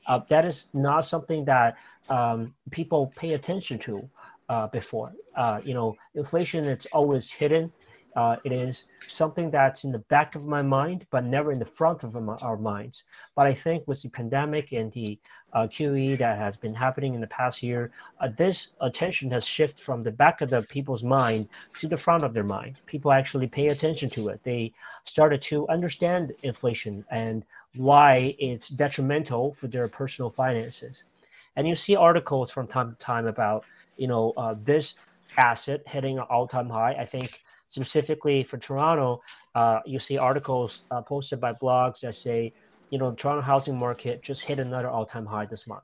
Uh, 0.08 0.20
that 0.30 0.46
is 0.46 0.68
not 0.74 1.06
something 1.06 1.46
that 1.46 1.76
um, 2.10 2.54
people 2.72 3.14
pay 3.16 3.34
attention 3.34 3.80
to 3.80 4.10
uh, 4.50 4.68
before. 4.68 5.14
Uh, 5.36 5.62
you 5.64 5.74
know, 5.74 5.96
inflation 6.16 6.66
it's 6.66 6.86
always 6.88 7.30
hidden. 7.30 7.72
Uh, 8.16 8.36
it 8.44 8.52
is 8.52 8.86
something 9.08 9.50
that's 9.50 9.84
in 9.84 9.92
the 9.92 10.00
back 10.00 10.36
of 10.36 10.44
my 10.44 10.62
mind, 10.62 11.06
but 11.10 11.24
never 11.24 11.52
in 11.52 11.60
the 11.60 11.66
front 11.66 12.04
of 12.04 12.16
our 12.16 12.58
minds. 12.58 13.04
But 13.36 13.48
I 13.48 13.54
think 13.54 13.88
with 13.88 14.02
the 14.02 14.10
pandemic 14.10 14.72
and 14.72 14.92
the 14.92 15.18
uh, 15.54 15.68
QE 15.68 16.18
that 16.18 16.38
has 16.38 16.58
been 16.58 16.74
happening 16.74 17.14
in 17.14 17.22
the 17.22 17.28
past 17.28 17.64
year, 17.64 17.92
uh, 18.20 18.30
this 18.38 18.70
attention 18.82 19.32
has 19.32 19.46
shifted 19.46 19.84
from 19.84 20.04
the 20.04 20.12
back 20.12 20.42
of 20.42 20.50
the 20.50 20.62
people's 20.64 21.04
mind 21.04 21.48
to 21.80 21.88
the 21.88 21.98
front 21.98 22.24
of 22.24 22.34
their 22.34 22.44
mind. 22.44 22.76
People 22.86 23.12
actually 23.12 23.48
pay 23.48 23.68
attention 23.68 24.10
to 24.12 24.30
it. 24.30 24.40
They 24.44 24.74
started 25.06 25.42
to 25.44 25.68
understand 25.70 26.34
inflation 26.44 27.06
and 27.12 27.44
why 27.76 28.36
it's 28.40 28.70
detrimental 28.70 29.56
for 29.60 29.68
their 29.68 29.88
personal 29.88 30.30
finances. 30.30 31.04
And 31.56 31.68
you 31.68 31.76
see 31.76 31.96
articles 31.96 32.52
from 32.52 32.68
time 32.68 32.92
to 32.92 33.04
time 33.04 33.28
about, 33.28 33.66
you 33.98 34.08
know, 34.08 34.34
uh, 34.38 34.56
this 34.64 34.96
asset 35.38 35.82
hitting 35.88 36.18
an 36.20 36.26
all-time 36.30 36.70
high. 36.70 36.94
I 36.94 37.06
think 37.06 37.42
specifically 37.74 38.44
for 38.44 38.58
Toronto, 38.58 39.22
uh, 39.56 39.80
you 39.86 40.00
see 40.00 40.18
articles 40.18 40.84
uh, 40.92 41.02
posted 41.02 41.42
by 41.42 41.54
blogs 41.54 42.02
that 42.02 42.14
say, 42.14 42.54
you 42.92 43.00
know, 43.00 43.10
the 43.10 43.16
Toronto 43.16 43.42
housing 43.42 43.78
market 43.78 44.22
just 44.22 44.42
hit 44.42 44.60
another 44.60 44.90
all-time 44.90 45.26
high 45.26 45.48
this 45.48 45.66
month. 45.66 45.82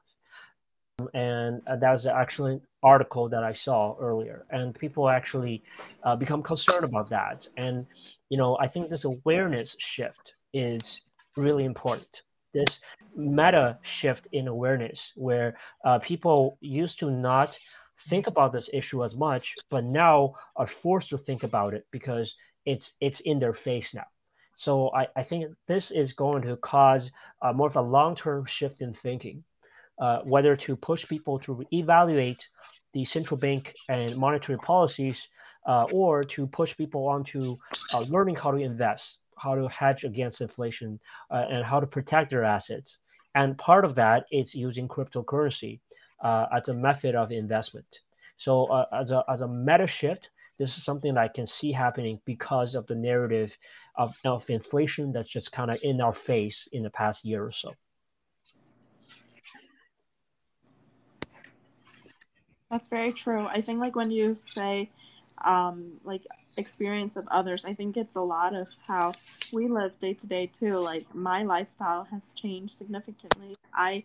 And 1.14 1.62
uh, 1.66 1.78
that 1.78 1.92
was 1.94 2.06
actually 2.06 2.54
an 2.54 2.62
article 2.84 3.28
that 3.30 3.44
I 3.44 3.54
saw 3.54 3.96
earlier, 4.00 4.46
and 4.52 4.76
people 4.76 5.10
actually 5.10 5.64
uh, 6.04 6.16
become 6.16 6.44
concerned 6.44 6.84
about 6.84 7.10
that. 7.10 7.48
And 7.58 7.88
you 8.30 8.38
know, 8.38 8.58
I 8.60 8.68
think 8.68 8.90
this 8.90 9.06
awareness 9.06 9.76
shift 9.80 10.34
is 10.54 11.02
really 11.38 11.64
important. 11.64 12.22
This 12.54 12.82
meta 13.16 13.78
shift 13.82 14.28
in 14.34 14.48
awareness, 14.48 15.14
where 15.16 15.58
uh, 15.86 16.00
people 16.00 16.58
used 16.60 17.00
to 17.00 17.10
not 17.10 17.58
think 18.08 18.28
about 18.28 18.54
this 18.54 18.70
issue 18.74 19.04
as 19.04 19.16
much, 19.16 19.56
but 19.70 19.84
now 19.84 20.36
are 20.56 20.68
forced 20.68 21.10
to 21.10 21.18
think 21.18 21.44
about 21.44 21.74
it 21.74 21.86
because 21.92 22.34
it's 22.66 22.94
it's 23.00 23.20
in 23.22 23.40
their 23.40 23.54
face 23.54 23.94
now. 23.94 24.08
So 24.56 24.92
I, 24.94 25.08
I 25.16 25.24
think 25.24 25.56
this 25.68 25.90
is 25.90 26.14
going 26.14 26.42
to 26.44 26.58
cause 26.58 27.10
uh, 27.42 27.54
more 27.54 27.68
of 27.68 27.78
a 27.78 27.82
long-term 27.82 28.46
shift 28.46 28.82
in 28.82 28.94
thinking, 28.94 29.44
uh, 30.00 30.20
whether 30.26 30.56
to 30.58 30.76
push 30.76 31.08
people 31.08 31.40
to 31.40 31.64
evaluate 31.72 32.46
the 32.94 33.06
central 33.06 33.40
bank 33.40 33.74
and 33.88 34.18
monetary 34.18 34.60
policies, 34.60 35.18
uh, 35.66 35.86
or 35.92 36.24
to 36.24 36.48
push 36.48 36.76
people 36.76 37.08
onto 37.08 37.56
uh, 37.94 38.00
learning 38.10 38.36
how 38.36 38.52
to 38.52 38.58
invest 38.58 39.18
how 39.40 39.56
to 39.56 39.68
hedge 39.70 40.04
against 40.04 40.42
inflation, 40.42 41.00
uh, 41.32 41.46
and 41.50 41.64
how 41.64 41.80
to 41.80 41.88
protect 41.88 42.30
their 42.30 42.44
assets. 42.44 42.98
And 43.36 43.58
part 43.58 43.86
of 43.86 43.96
that 43.96 44.26
is 44.32 44.54
using 44.54 44.88
cryptocurrency 44.88 45.80
uh, 46.22 46.48
as 46.52 46.68
a 46.68 46.74
method 46.74 47.16
of 47.16 47.32
investment. 47.32 48.00
So 48.38 48.66
uh, 48.66 48.86
as 48.94 49.12
a 49.12 49.24
as 49.30 49.42
a 49.42 49.48
meta 49.48 49.88
shift, 49.88 50.30
this 50.58 50.78
is 50.78 50.84
something 50.84 51.14
that 51.14 51.22
I 51.22 51.28
can 51.28 51.48
see 51.48 51.72
happening 51.72 52.22
because 52.26 52.76
of 52.76 52.88
the 52.88 52.96
narrative 52.96 53.58
of, 53.96 54.18
of 54.26 54.50
inflation 54.50 55.12
that's 55.12 55.30
just 55.30 55.52
kind 55.52 55.72
of 55.72 55.80
in 55.84 56.02
our 56.02 56.14
face 56.14 56.68
in 56.72 56.84
the 56.84 56.90
past 56.90 57.26
year 57.26 57.44
or 57.44 57.52
so. 57.52 57.74
That's 62.72 62.88
very 62.88 63.12
true. 63.12 63.48
I 63.48 63.62
think 63.62 63.80
like 63.80 63.96
when 63.96 64.12
you 64.12 64.36
say 64.36 64.90
um, 65.44 65.94
like 66.04 66.24
experience 66.58 67.16
of 67.16 67.28
others. 67.30 67.66
I 67.66 67.74
think 67.74 67.98
it's 67.98 68.16
a 68.16 68.22
lot 68.22 68.54
of 68.54 68.68
how 68.88 69.14
we 69.52 69.68
live 69.68 70.00
day 70.00 70.14
to 70.14 70.28
day 70.28 70.48
too. 70.48 70.78
Like 70.78 71.14
my 71.16 71.44
lifestyle 71.44 72.06
has 72.06 72.22
changed 72.36 72.78
significantly. 72.78 73.56
I 73.74 74.04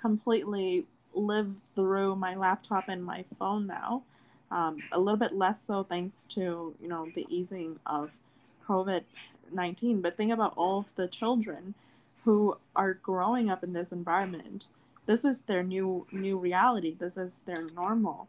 completely 0.00 0.86
live 1.14 1.62
through 1.74 2.16
my 2.16 2.34
laptop 2.34 2.84
and 2.88 3.04
my 3.04 3.24
phone 3.38 3.66
now. 3.66 4.02
Um, 4.50 4.82
a 4.92 4.98
little 4.98 5.18
bit 5.18 5.34
less 5.34 5.62
so 5.62 5.82
thanks 5.82 6.26
to 6.30 6.74
you 6.80 6.88
know 6.88 7.08
the 7.14 7.26
easing 7.28 7.78
of 7.86 8.12
COVID 8.68 9.02
nineteen. 9.52 10.00
But 10.00 10.16
think 10.16 10.32
about 10.32 10.54
all 10.56 10.80
of 10.80 10.94
the 10.96 11.08
children 11.08 11.74
who 12.24 12.56
are 12.76 12.94
growing 12.94 13.50
up 13.50 13.64
in 13.64 13.72
this 13.72 13.92
environment. 13.92 14.68
This 15.06 15.24
is 15.24 15.40
their 15.40 15.62
new 15.62 16.06
new 16.12 16.38
reality. 16.38 16.94
This 16.98 17.16
is 17.16 17.40
their 17.46 17.66
normal 17.74 18.28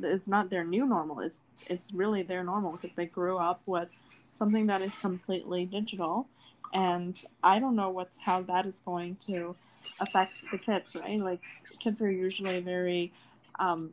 it's 0.00 0.28
not 0.28 0.50
their 0.50 0.64
new 0.64 0.86
normal. 0.86 1.20
It's 1.20 1.40
it's 1.66 1.92
really 1.92 2.22
their 2.22 2.44
normal 2.44 2.72
because 2.72 2.94
they 2.96 3.06
grew 3.06 3.38
up 3.38 3.60
with 3.66 3.90
something 4.36 4.66
that 4.66 4.82
is 4.82 4.96
completely 4.98 5.64
digital, 5.66 6.26
and 6.72 7.22
I 7.42 7.58
don't 7.58 7.76
know 7.76 7.90
what's 7.90 8.18
how 8.18 8.42
that 8.42 8.66
is 8.66 8.80
going 8.84 9.16
to 9.26 9.54
affect 10.00 10.34
the 10.50 10.58
kids. 10.58 10.96
Right, 10.96 11.20
like 11.20 11.40
kids 11.78 12.00
are 12.00 12.10
usually 12.10 12.60
very 12.60 13.12
um, 13.58 13.92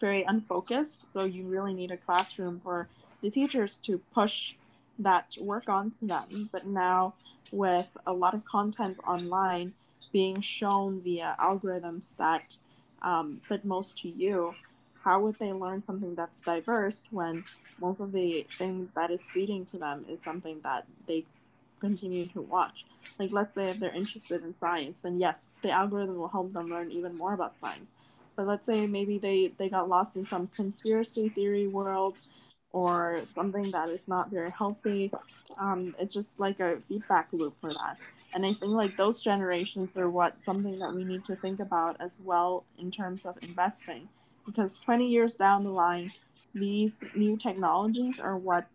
very 0.00 0.22
unfocused, 0.24 1.10
so 1.10 1.24
you 1.24 1.44
really 1.44 1.74
need 1.74 1.90
a 1.90 1.96
classroom 1.96 2.58
for 2.58 2.88
the 3.22 3.30
teachers 3.30 3.76
to 3.78 3.98
push 4.14 4.54
that 4.98 5.36
work 5.40 5.68
onto 5.68 6.06
them. 6.06 6.48
But 6.52 6.66
now 6.66 7.14
with 7.52 7.96
a 8.06 8.12
lot 8.12 8.34
of 8.34 8.44
content 8.44 8.98
online 9.06 9.74
being 10.12 10.40
shown 10.40 11.00
via 11.00 11.36
algorithms 11.38 12.16
that 12.16 12.56
um, 13.02 13.40
fit 13.44 13.64
most 13.64 13.98
to 14.00 14.08
you, 14.08 14.54
how 15.02 15.20
would 15.20 15.36
they 15.38 15.52
learn 15.52 15.82
something 15.82 16.14
that's 16.14 16.40
diverse 16.42 17.08
when 17.10 17.44
most 17.80 18.00
of 18.00 18.12
the 18.12 18.46
things 18.58 18.88
that 18.94 19.10
is 19.10 19.26
feeding 19.32 19.64
to 19.66 19.78
them 19.78 20.04
is 20.08 20.22
something 20.22 20.60
that 20.62 20.86
they 21.06 21.24
continue 21.80 22.26
to 22.28 22.42
watch? 22.42 22.84
Like, 23.18 23.32
let's 23.32 23.54
say 23.54 23.64
if 23.64 23.80
they're 23.80 23.94
interested 23.94 24.42
in 24.42 24.54
science, 24.54 24.98
then 25.02 25.18
yes, 25.18 25.48
the 25.62 25.70
algorithm 25.70 26.16
will 26.16 26.28
help 26.28 26.52
them 26.52 26.68
learn 26.68 26.90
even 26.92 27.16
more 27.16 27.34
about 27.34 27.58
science. 27.58 27.90
But 28.36 28.46
let's 28.46 28.66
say 28.66 28.86
maybe 28.86 29.18
they, 29.18 29.52
they 29.58 29.68
got 29.68 29.88
lost 29.88 30.16
in 30.16 30.26
some 30.26 30.46
conspiracy 30.48 31.28
theory 31.28 31.66
world 31.66 32.20
or 32.72 33.20
something 33.28 33.70
that 33.72 33.88
is 33.88 34.06
not 34.06 34.30
very 34.30 34.50
healthy. 34.50 35.10
Um, 35.58 35.94
it's 35.98 36.14
just 36.14 36.28
like 36.38 36.60
a 36.60 36.80
feedback 36.80 37.28
loop 37.32 37.58
for 37.58 37.72
that. 37.72 37.96
And 38.32 38.46
I 38.46 38.52
think 38.52 38.72
like 38.72 38.96
those 38.96 39.20
generations 39.20 39.96
are 39.96 40.08
what 40.08 40.42
something 40.44 40.78
that 40.78 40.94
we 40.94 41.04
need 41.04 41.24
to 41.24 41.34
think 41.34 41.58
about 41.58 41.96
as 42.00 42.20
well 42.24 42.64
in 42.78 42.90
terms 42.90 43.26
of 43.26 43.36
investing 43.42 44.08
because 44.46 44.78
20 44.78 45.06
years 45.06 45.34
down 45.34 45.64
the 45.64 45.70
line, 45.70 46.10
these 46.54 47.02
new 47.14 47.36
technologies 47.36 48.20
are 48.20 48.36
what 48.36 48.66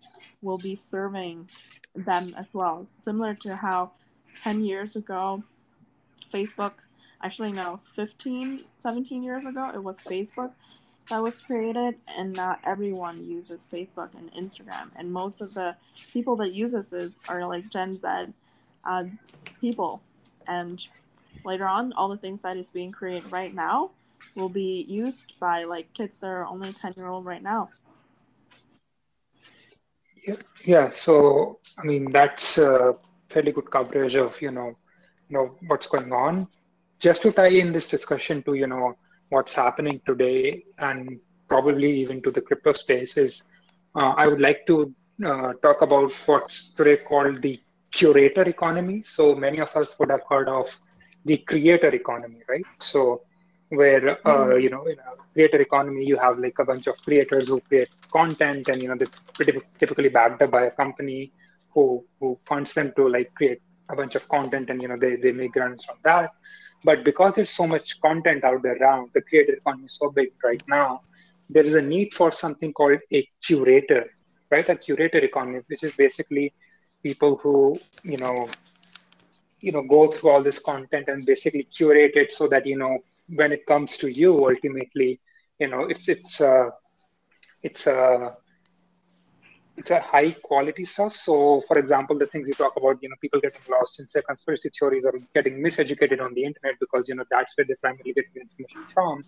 will 0.42 0.58
be 0.58 0.76
serving 0.76 1.50
them 1.96 2.34
as 2.38 2.48
well. 2.54 2.86
Similar 2.86 3.36
to 3.36 3.56
how 3.56 3.92
10 4.42 4.64
years 4.64 4.96
ago, 4.96 5.44
Facebook, 6.34 6.74
actually, 7.22 7.52
no, 7.52 7.80
15, 7.96 8.62
17 8.78 9.24
years 9.24 9.46
ago, 9.46 9.72
it 9.74 9.84
was 9.84 10.00
Facebook 10.02 10.52
that 11.10 11.22
was 11.22 11.38
created, 11.38 11.96
and 12.18 12.34
not 12.34 12.60
everyone 12.66 13.24
uses 13.30 13.68
Facebook 13.72 14.10
and 14.18 14.34
Instagram. 14.34 14.90
And 14.96 15.12
most 15.12 15.40
of 15.40 15.54
the 15.54 15.76
people 16.12 16.36
that 16.38 16.54
uses 16.54 16.92
it 16.94 17.12
are 17.30 17.46
like 17.46 17.70
Gen 17.70 18.00
Z 18.00 18.34
uh, 18.84 19.04
people. 19.62 20.02
And 20.48 20.86
later 21.44 21.68
on, 21.68 21.94
all 21.94 22.10
the 22.10 22.18
things 22.18 22.42
that 22.42 22.58
is 22.58 22.72
being 22.72 22.92
created 22.92 23.32
right 23.32 23.54
now 23.54 23.92
will 24.36 24.50
be 24.50 24.86
used 24.88 25.34
by 25.40 25.64
like 25.64 25.94
kids 25.94 26.20
that 26.20 26.28
are 26.28 26.46
only 26.46 26.74
10 26.74 26.94
year 26.98 27.08
old 27.08 27.26
right 27.26 27.44
now. 27.44 27.70
Yeah, 30.28 30.36
yeah 30.66 30.90
so 30.90 31.60
i 31.80 31.84
mean 31.84 32.10
that's 32.10 32.58
a 32.58 32.96
fairly 33.30 33.52
good 33.52 33.70
coverage 33.70 34.16
of 34.16 34.40
you 34.42 34.52
know 34.52 34.70
you 35.28 35.34
know 35.38 35.56
what's 35.68 35.88
going 35.88 36.12
on. 36.12 36.48
Just 37.00 37.22
to 37.24 37.32
tie 37.32 37.56
in 37.62 37.72
this 37.74 37.88
discussion 37.88 38.42
to 38.44 38.56
you 38.56 38.68
know 38.68 38.96
what's 39.30 39.54
happening 39.54 40.02
today 40.06 40.64
and 40.80 41.20
probably 41.48 41.92
even 42.02 42.22
to 42.24 42.32
the 42.32 42.42
crypto 42.42 42.74
space 42.74 43.18
is 43.18 43.44
uh, 43.96 44.14
i 44.18 44.28
would 44.28 44.42
like 44.42 44.66
to 44.68 44.94
uh, 45.26 45.54
talk 45.66 45.82
about 45.82 46.12
what's 46.28 46.74
today 46.74 46.98
called 46.98 47.42
the 47.42 47.58
curator 47.92 48.44
economy. 48.44 49.02
So 49.04 49.36
many 49.36 49.60
of 49.60 49.76
us 49.76 49.98
would 50.00 50.12
have 50.12 50.24
heard 50.30 50.50
of 50.50 50.68
the 51.26 51.38
creator 51.38 51.90
economy 51.90 52.42
right? 52.50 52.66
So 52.80 53.22
where 53.70 54.10
uh, 54.10 54.16
mm-hmm. 54.26 54.60
you 54.60 54.70
know 54.70 54.86
in 54.86 54.98
a 55.00 55.34
creator 55.34 55.60
economy 55.60 56.06
you 56.06 56.18
have 56.18 56.38
like 56.38 56.58
a 56.60 56.66
bunch 56.66 56.88
of 56.88 56.96
creators 57.02 57.48
who 57.48 57.60
create 57.62 57.90
content 58.12 58.68
and 58.68 58.82
you 58.82 58.88
know 58.88 58.96
they're 58.96 59.56
typically 59.80 60.10
backed 60.10 60.42
up 60.42 60.52
by 60.52 60.66
a 60.66 60.72
company 60.72 61.32
who 61.74 62.04
who 62.20 62.38
funds 62.46 62.74
them 62.74 62.94
to 62.96 63.08
like 63.08 63.34
create 63.36 63.62
a 63.90 63.96
bunch 63.96 64.16
of 64.16 64.28
content 64.30 64.70
and 64.70 64.82
you 64.82 64.88
know 64.88 64.98
they, 64.98 65.16
they 65.16 65.32
make 65.32 65.56
runs 65.56 65.84
from 65.84 65.98
that 66.04 66.32
but 66.84 67.04
because 67.04 67.34
there's 67.36 67.50
so 67.50 67.66
much 67.66 68.00
content 68.02 68.44
out 68.44 68.62
there 68.62 68.78
around 68.78 69.10
the 69.14 69.22
creator 69.22 69.54
economy 69.54 69.86
is 69.86 69.98
so 69.98 70.12
big 70.12 70.30
right 70.44 70.64
now 70.68 71.02
there 71.50 71.64
is 71.64 71.76
a 71.76 71.82
need 71.82 72.14
for 72.14 72.32
something 72.32 72.72
called 72.72 73.00
a 73.12 73.28
curator 73.44 74.06
right 74.52 74.70
a 74.70 74.76
curator 74.76 75.20
economy 75.20 75.60
which 75.68 75.84
is 75.84 75.92
basically 75.94 76.54
people 77.02 77.36
who 77.38 77.80
you 78.04 78.18
know 78.18 78.48
you 79.60 79.72
know 79.72 79.82
go 79.82 80.12
through 80.12 80.30
all 80.30 80.44
this 80.44 80.60
content 80.60 81.08
and 81.08 81.26
basically 81.26 81.64
curate 81.64 82.16
it 82.16 82.32
so 82.32 82.48
that 82.48 82.66
you 82.66 82.78
know 82.78 82.98
when 83.30 83.52
it 83.52 83.66
comes 83.66 83.98
to 83.98 84.08
you 84.08 84.32
ultimately 84.48 85.20
you 85.60 85.68
know 85.68 85.84
it's 85.86 86.08
it's 86.08 86.40
uh 86.42 86.70
it's 87.64 87.88
uh 87.88 88.30
it's 89.78 89.92
a 89.92 90.00
high 90.00 90.32
quality 90.44 90.86
stuff. 90.86 91.16
So, 91.16 91.62
for 91.68 91.78
example, 91.78 92.18
the 92.18 92.28
things 92.28 92.48
you 92.48 92.54
talk 92.56 92.74
about, 92.78 92.98
you 93.02 93.10
know, 93.10 93.16
people 93.22 93.40
getting 93.42 93.62
lost 93.70 94.00
in 94.00 94.08
say 94.08 94.22
conspiracy 94.28 94.70
theories 94.78 95.06
or 95.06 95.14
getting 95.34 95.62
miseducated 95.62 96.22
on 96.22 96.34
the 96.34 96.44
internet 96.44 96.76
because 96.80 97.08
you 97.08 97.16
know 97.16 97.24
that's 97.30 97.58
where 97.58 97.66
they 97.68 97.76
primarily 97.82 98.14
get 98.14 98.26
information 98.36 98.84
from. 98.94 99.24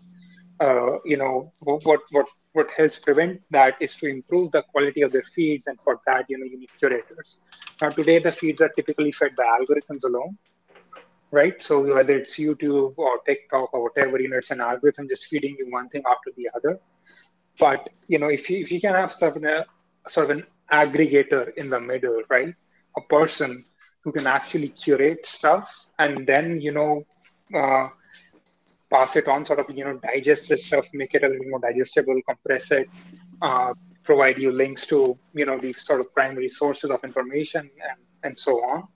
Uh, 0.59 0.97
you 1.05 1.17
know, 1.17 1.53
what 1.59 2.01
what 2.11 2.27
what 2.53 2.69
helps 2.75 2.99
prevent 2.99 3.41
that 3.51 3.75
is 3.81 3.95
to 3.97 4.07
improve 4.07 4.51
the 4.51 4.63
quality 4.71 5.01
of 5.01 5.11
their 5.11 5.23
feeds, 5.35 5.67
and 5.67 5.77
for 5.83 5.99
that, 6.05 6.25
you 6.29 6.37
know, 6.37 6.45
you 6.45 6.59
need 6.59 6.69
curators. 6.79 7.41
Now, 7.81 7.89
today 7.89 8.19
the 8.19 8.31
feeds 8.31 8.61
are 8.61 8.69
typically 8.75 9.11
fed 9.11 9.31
by 9.37 9.43
algorithms 9.43 10.03
alone, 10.05 10.37
right? 11.31 11.61
So 11.61 11.93
whether 11.93 12.17
it's 12.17 12.35
YouTube 12.35 12.93
or 12.97 13.19
TikTok 13.25 13.73
or 13.73 13.83
whatever, 13.83 14.19
you 14.19 14.29
know, 14.29 14.37
it's 14.37 14.51
an 14.51 14.61
algorithm 14.61 15.07
just 15.09 15.25
feeding 15.25 15.55
you 15.59 15.69
one 15.69 15.89
thing 15.89 16.03
after 16.09 16.31
the 16.35 16.49
other. 16.55 16.79
But 17.59 17.89
you 18.07 18.19
know, 18.19 18.27
if 18.27 18.49
you 18.49 18.59
if 18.59 18.71
you 18.71 18.79
can 18.79 18.93
have 18.93 19.11
sort 19.11 19.37
of 19.37 19.43
a 19.43 19.65
sort 20.09 20.29
of 20.29 20.37
an 20.37 20.45
aggregator 20.71 21.53
in 21.57 21.69
the 21.69 21.79
middle, 21.79 22.21
right? 22.29 22.53
A 22.97 23.01
person 23.01 23.63
who 24.01 24.11
can 24.11 24.27
actually 24.27 24.69
curate 24.69 25.25
stuff 25.25 25.69
and 25.99 26.25
then 26.25 26.61
you 26.61 26.71
know 26.71 27.03
uh, 27.53 27.89
pass 28.89 29.15
it 29.15 29.27
on, 29.27 29.45
sort 29.45 29.59
of 29.59 29.75
you 29.75 29.83
know 29.83 29.99
digest 30.11 30.49
this 30.49 30.65
stuff, 30.65 30.85
make 30.93 31.13
it 31.13 31.23
a 31.23 31.27
little 31.27 31.49
more 31.49 31.59
digestible, 31.59 32.19
compress 32.27 32.71
it, 32.71 32.89
uh, 33.41 33.73
provide 34.03 34.37
you 34.37 34.51
links 34.51 34.85
to 34.87 35.17
you 35.33 35.45
know 35.45 35.57
these 35.57 35.85
sort 35.85 35.99
of 35.99 36.13
primary 36.13 36.49
sources 36.49 36.89
of 36.89 37.03
information 37.03 37.69
and 37.89 37.99
and 38.23 38.39
so 38.39 38.53
on. 38.65 38.87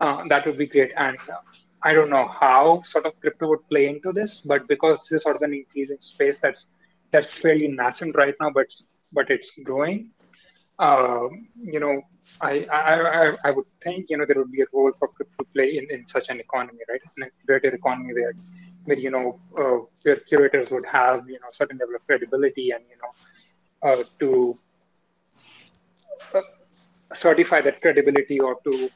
Uh, 0.00 0.26
that 0.28 0.46
would 0.46 0.56
be 0.56 0.66
great. 0.66 0.92
And 0.96 1.18
I 1.82 1.92
don't 1.94 2.10
know 2.10 2.26
how 2.28 2.82
sort 2.82 3.06
of 3.06 3.18
crypto 3.20 3.48
would 3.48 3.68
play 3.68 3.88
into 3.88 4.12
this, 4.12 4.40
but 4.40 4.66
because 4.68 4.98
this 5.00 5.12
is 5.18 5.22
sort 5.22 5.36
of 5.36 5.42
an 5.42 5.54
increasing 5.54 6.00
space 6.00 6.40
that's 6.40 6.72
that's 7.12 7.32
fairly 7.32 7.68
nascent 7.68 8.16
right 8.16 8.34
now, 8.40 8.50
but 8.50 8.66
but 9.12 9.30
it's 9.30 9.58
growing. 9.64 10.10
Um, 10.78 11.48
you 11.62 11.80
know, 11.80 12.02
I, 12.40 12.66
I 12.72 13.32
I 13.44 13.50
would 13.50 13.66
think 13.82 14.06
you 14.10 14.16
know 14.18 14.24
there 14.26 14.38
would 14.38 14.52
be 14.52 14.62
a 14.62 14.66
role 14.72 14.92
for 14.98 15.08
crypto 15.08 15.44
to 15.44 15.50
play 15.54 15.78
in, 15.78 15.86
in 15.90 16.06
such 16.06 16.28
an 16.28 16.40
economy, 16.40 16.80
right? 16.88 17.00
In 17.16 17.24
a 17.24 17.30
curated 17.46 17.74
economy 17.74 18.12
where 18.14 18.32
where 18.84 18.98
you 18.98 19.10
know 19.10 19.40
uh, 19.58 19.78
where 20.02 20.16
curators 20.16 20.70
would 20.70 20.86
have 20.86 21.28
you 21.28 21.38
know 21.40 21.48
certain 21.50 21.78
level 21.78 21.94
of 21.96 22.06
credibility 22.06 22.70
and 22.70 22.84
you 22.90 22.98
know 23.02 23.12
uh, 23.90 24.02
to 24.20 24.58
uh, 26.34 26.40
certify 27.14 27.60
that 27.60 27.80
credibility 27.80 28.38
or 28.40 28.56
to 28.64 28.90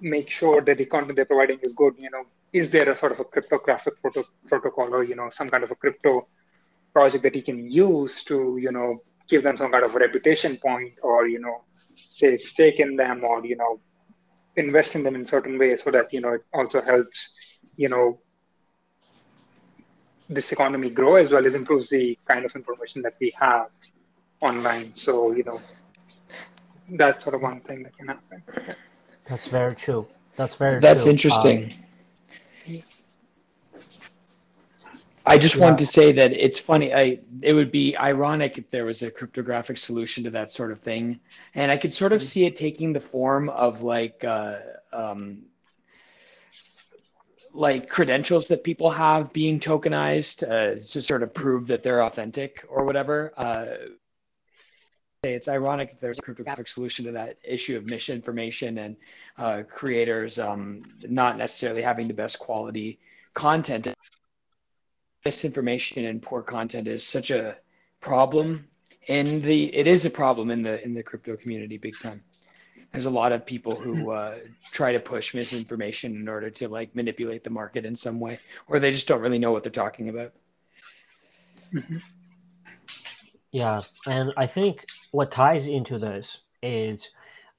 make 0.00 0.30
sure 0.30 0.60
that 0.62 0.78
the 0.78 0.86
content 0.86 1.16
they're 1.16 1.24
providing 1.24 1.58
is 1.62 1.72
good. 1.74 1.94
You 1.98 2.10
know, 2.10 2.24
is 2.52 2.70
there 2.70 2.88
a 2.90 2.96
sort 2.96 3.12
of 3.12 3.20
a 3.20 3.24
cryptographic 3.24 4.00
proto- 4.00 4.24
protocol 4.48 4.94
or 4.94 5.04
you 5.04 5.14
know 5.16 5.30
some 5.30 5.50
kind 5.50 5.64
of 5.64 5.70
a 5.70 5.74
crypto 5.76 6.26
project 6.92 7.22
that 7.24 7.34
you 7.36 7.42
can 7.42 7.70
use 7.70 8.24
to 8.24 8.58
you 8.60 8.72
know 8.72 9.02
give 9.28 9.42
them 9.42 9.56
some 9.56 9.70
kind 9.70 9.84
of 9.84 9.94
a 9.94 9.98
reputation 9.98 10.56
point 10.56 10.92
or 11.02 11.28
you 11.28 11.38
know 11.38 11.62
say 11.94 12.36
stake 12.36 12.80
in 12.80 12.96
them 12.96 13.24
or 13.24 13.44
you 13.44 13.56
know 13.56 13.80
invest 14.56 14.94
in 14.94 15.02
them 15.02 15.14
in 15.14 15.26
certain 15.26 15.58
ways 15.58 15.82
so 15.82 15.90
that 15.90 16.12
you 16.12 16.20
know 16.20 16.32
it 16.32 16.44
also 16.52 16.80
helps 16.80 17.36
you 17.76 17.88
know 17.88 18.18
this 20.28 20.52
economy 20.52 20.90
grow 20.90 21.16
as 21.16 21.30
well 21.30 21.46
as 21.46 21.54
improves 21.54 21.88
the 21.90 22.18
kind 22.26 22.44
of 22.44 22.54
information 22.54 23.02
that 23.02 23.14
we 23.20 23.32
have 23.38 23.66
online 24.40 24.94
so 24.94 25.32
you 25.32 25.44
know 25.44 25.60
that's 26.96 27.24
sort 27.24 27.34
of 27.34 27.42
one 27.42 27.60
thing 27.60 27.82
that 27.82 27.96
can 27.96 28.08
happen 28.08 28.42
that's 29.28 29.46
very 29.46 29.74
true 29.74 30.06
that's 30.36 30.54
very 30.54 30.80
that's 30.80 31.02
true. 31.04 31.12
interesting 31.12 31.64
um, 31.64 32.82
I 35.28 35.36
just 35.36 35.56
yeah. 35.56 35.64
wanted 35.64 35.78
to 35.80 35.86
say 35.86 36.10
that 36.12 36.32
it's 36.32 36.58
funny. 36.58 36.94
I 36.94 37.18
it 37.42 37.52
would 37.52 37.70
be 37.70 37.94
ironic 37.98 38.56
if 38.56 38.70
there 38.70 38.86
was 38.86 39.02
a 39.02 39.10
cryptographic 39.10 39.76
solution 39.76 40.24
to 40.24 40.30
that 40.30 40.50
sort 40.50 40.72
of 40.72 40.80
thing, 40.80 41.20
and 41.54 41.70
I 41.70 41.76
could 41.76 41.92
sort 41.92 42.12
of 42.12 42.20
mm-hmm. 42.20 42.26
see 42.26 42.46
it 42.46 42.56
taking 42.56 42.94
the 42.94 43.00
form 43.00 43.50
of 43.50 43.82
like 43.82 44.24
uh, 44.24 44.56
um, 44.90 45.42
like 47.52 47.90
credentials 47.90 48.48
that 48.48 48.64
people 48.64 48.90
have 48.90 49.30
being 49.34 49.60
tokenized 49.60 50.42
uh, 50.44 50.80
to 50.92 51.02
sort 51.02 51.22
of 51.22 51.34
prove 51.34 51.66
that 51.66 51.82
they're 51.82 52.02
authentic 52.02 52.64
or 52.66 52.84
whatever. 52.84 53.34
Uh, 53.36 53.66
it's 55.24 55.48
ironic 55.48 55.90
if 55.92 56.00
there's 56.00 56.18
a 56.18 56.22
cryptographic 56.22 56.68
solution 56.68 57.04
to 57.06 57.12
that 57.12 57.38
issue 57.42 57.76
of 57.76 57.84
misinformation 57.84 58.78
and 58.78 58.96
uh, 59.36 59.62
creators 59.68 60.38
um, 60.38 60.82
not 61.08 61.36
necessarily 61.36 61.82
having 61.82 62.06
the 62.06 62.14
best 62.14 62.38
quality 62.38 63.00
content. 63.34 63.88
Misinformation 65.24 66.04
and 66.04 66.22
poor 66.22 66.40
content 66.40 66.86
is 66.86 67.04
such 67.04 67.32
a 67.32 67.56
problem 68.00 68.68
in 69.08 69.42
the 69.42 69.74
it 69.74 69.88
is 69.88 70.04
a 70.04 70.10
problem 70.10 70.52
in 70.52 70.62
the 70.62 70.82
in 70.84 70.94
the 70.94 71.02
crypto 71.02 71.36
community 71.36 71.78
big 71.78 71.98
time. 71.98 72.22
There's 72.92 73.06
a 73.06 73.10
lot 73.10 73.32
of 73.32 73.44
people 73.44 73.74
who 73.74 74.12
uh, 74.12 74.38
try 74.70 74.92
to 74.92 75.00
push 75.00 75.34
misinformation 75.34 76.14
in 76.14 76.28
order 76.28 76.48
to 76.50 76.68
like 76.68 76.94
manipulate 76.94 77.42
the 77.42 77.50
market 77.50 77.84
in 77.84 77.96
some 77.96 78.20
way 78.20 78.38
or 78.68 78.78
they 78.78 78.92
just 78.92 79.08
don't 79.08 79.20
really 79.20 79.40
know 79.40 79.50
what 79.50 79.64
they're 79.64 79.72
talking 79.72 80.08
about. 80.08 80.32
Mm-hmm. 81.74 81.98
Yeah 83.52 83.80
and 84.06 84.32
i 84.36 84.46
think 84.46 84.86
what 85.12 85.30
ties 85.30 85.66
into 85.66 85.98
this 85.98 86.38
is 86.62 87.08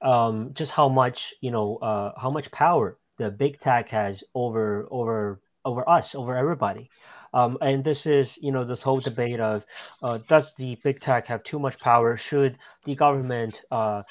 um, 0.02 0.52
just 0.54 0.72
how 0.72 0.88
much 0.88 1.34
you 1.40 1.50
know 1.50 1.76
uh, 1.76 2.12
how 2.18 2.30
much 2.30 2.50
power 2.50 2.96
the 3.18 3.30
big 3.30 3.60
tech 3.60 3.88
has 3.90 4.24
over 4.34 4.86
over 4.90 5.40
over 5.64 5.88
us 5.88 6.14
over 6.14 6.36
everybody 6.36 6.88
um, 7.32 7.58
and 7.60 7.84
this 7.84 8.06
is, 8.06 8.38
you 8.40 8.50
know, 8.50 8.64
this 8.64 8.82
whole 8.82 9.00
debate 9.00 9.40
of 9.40 9.64
uh, 10.02 10.18
does 10.28 10.52
the 10.54 10.76
big 10.82 11.00
tech 11.00 11.26
have 11.26 11.44
too 11.44 11.58
much 11.58 11.78
power? 11.78 12.16
Should 12.16 12.58
the 12.84 12.94
government 12.94 13.62
uh, 13.70 14.02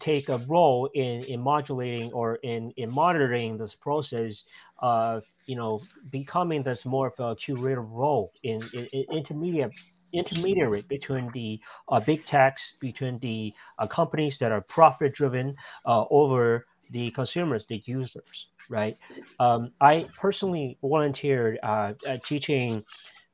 take 0.00 0.28
a 0.28 0.38
role 0.38 0.88
in, 0.94 1.22
in 1.24 1.40
modulating 1.40 2.12
or 2.12 2.36
in, 2.36 2.72
in 2.76 2.90
monitoring 2.90 3.58
this 3.58 3.74
process 3.74 4.42
of, 4.78 5.24
you 5.46 5.56
know, 5.56 5.80
becoming 6.10 6.62
this 6.62 6.84
more 6.84 7.08
of 7.08 7.20
a 7.20 7.36
curative 7.36 7.90
role 7.90 8.32
in, 8.42 8.62
in, 8.72 8.86
in 8.86 9.04
intermediate 9.12 9.72
intermediary 10.18 10.82
between 10.88 11.30
the 11.32 11.60
uh, 11.88 12.00
big 12.00 12.26
techs, 12.26 12.72
between 12.80 13.18
the 13.20 13.52
uh, 13.78 13.86
companies 13.86 14.38
that 14.38 14.52
are 14.52 14.60
profit 14.60 15.14
driven 15.14 15.54
uh, 15.84 16.04
over 16.10 16.66
the 16.90 17.10
consumers, 17.10 17.66
the 17.66 17.82
users, 17.86 18.48
right? 18.68 18.96
Um, 19.40 19.72
I 19.80 20.06
personally 20.18 20.78
volunteered 20.80 21.58
uh, 21.62 21.94
teaching 22.24 22.84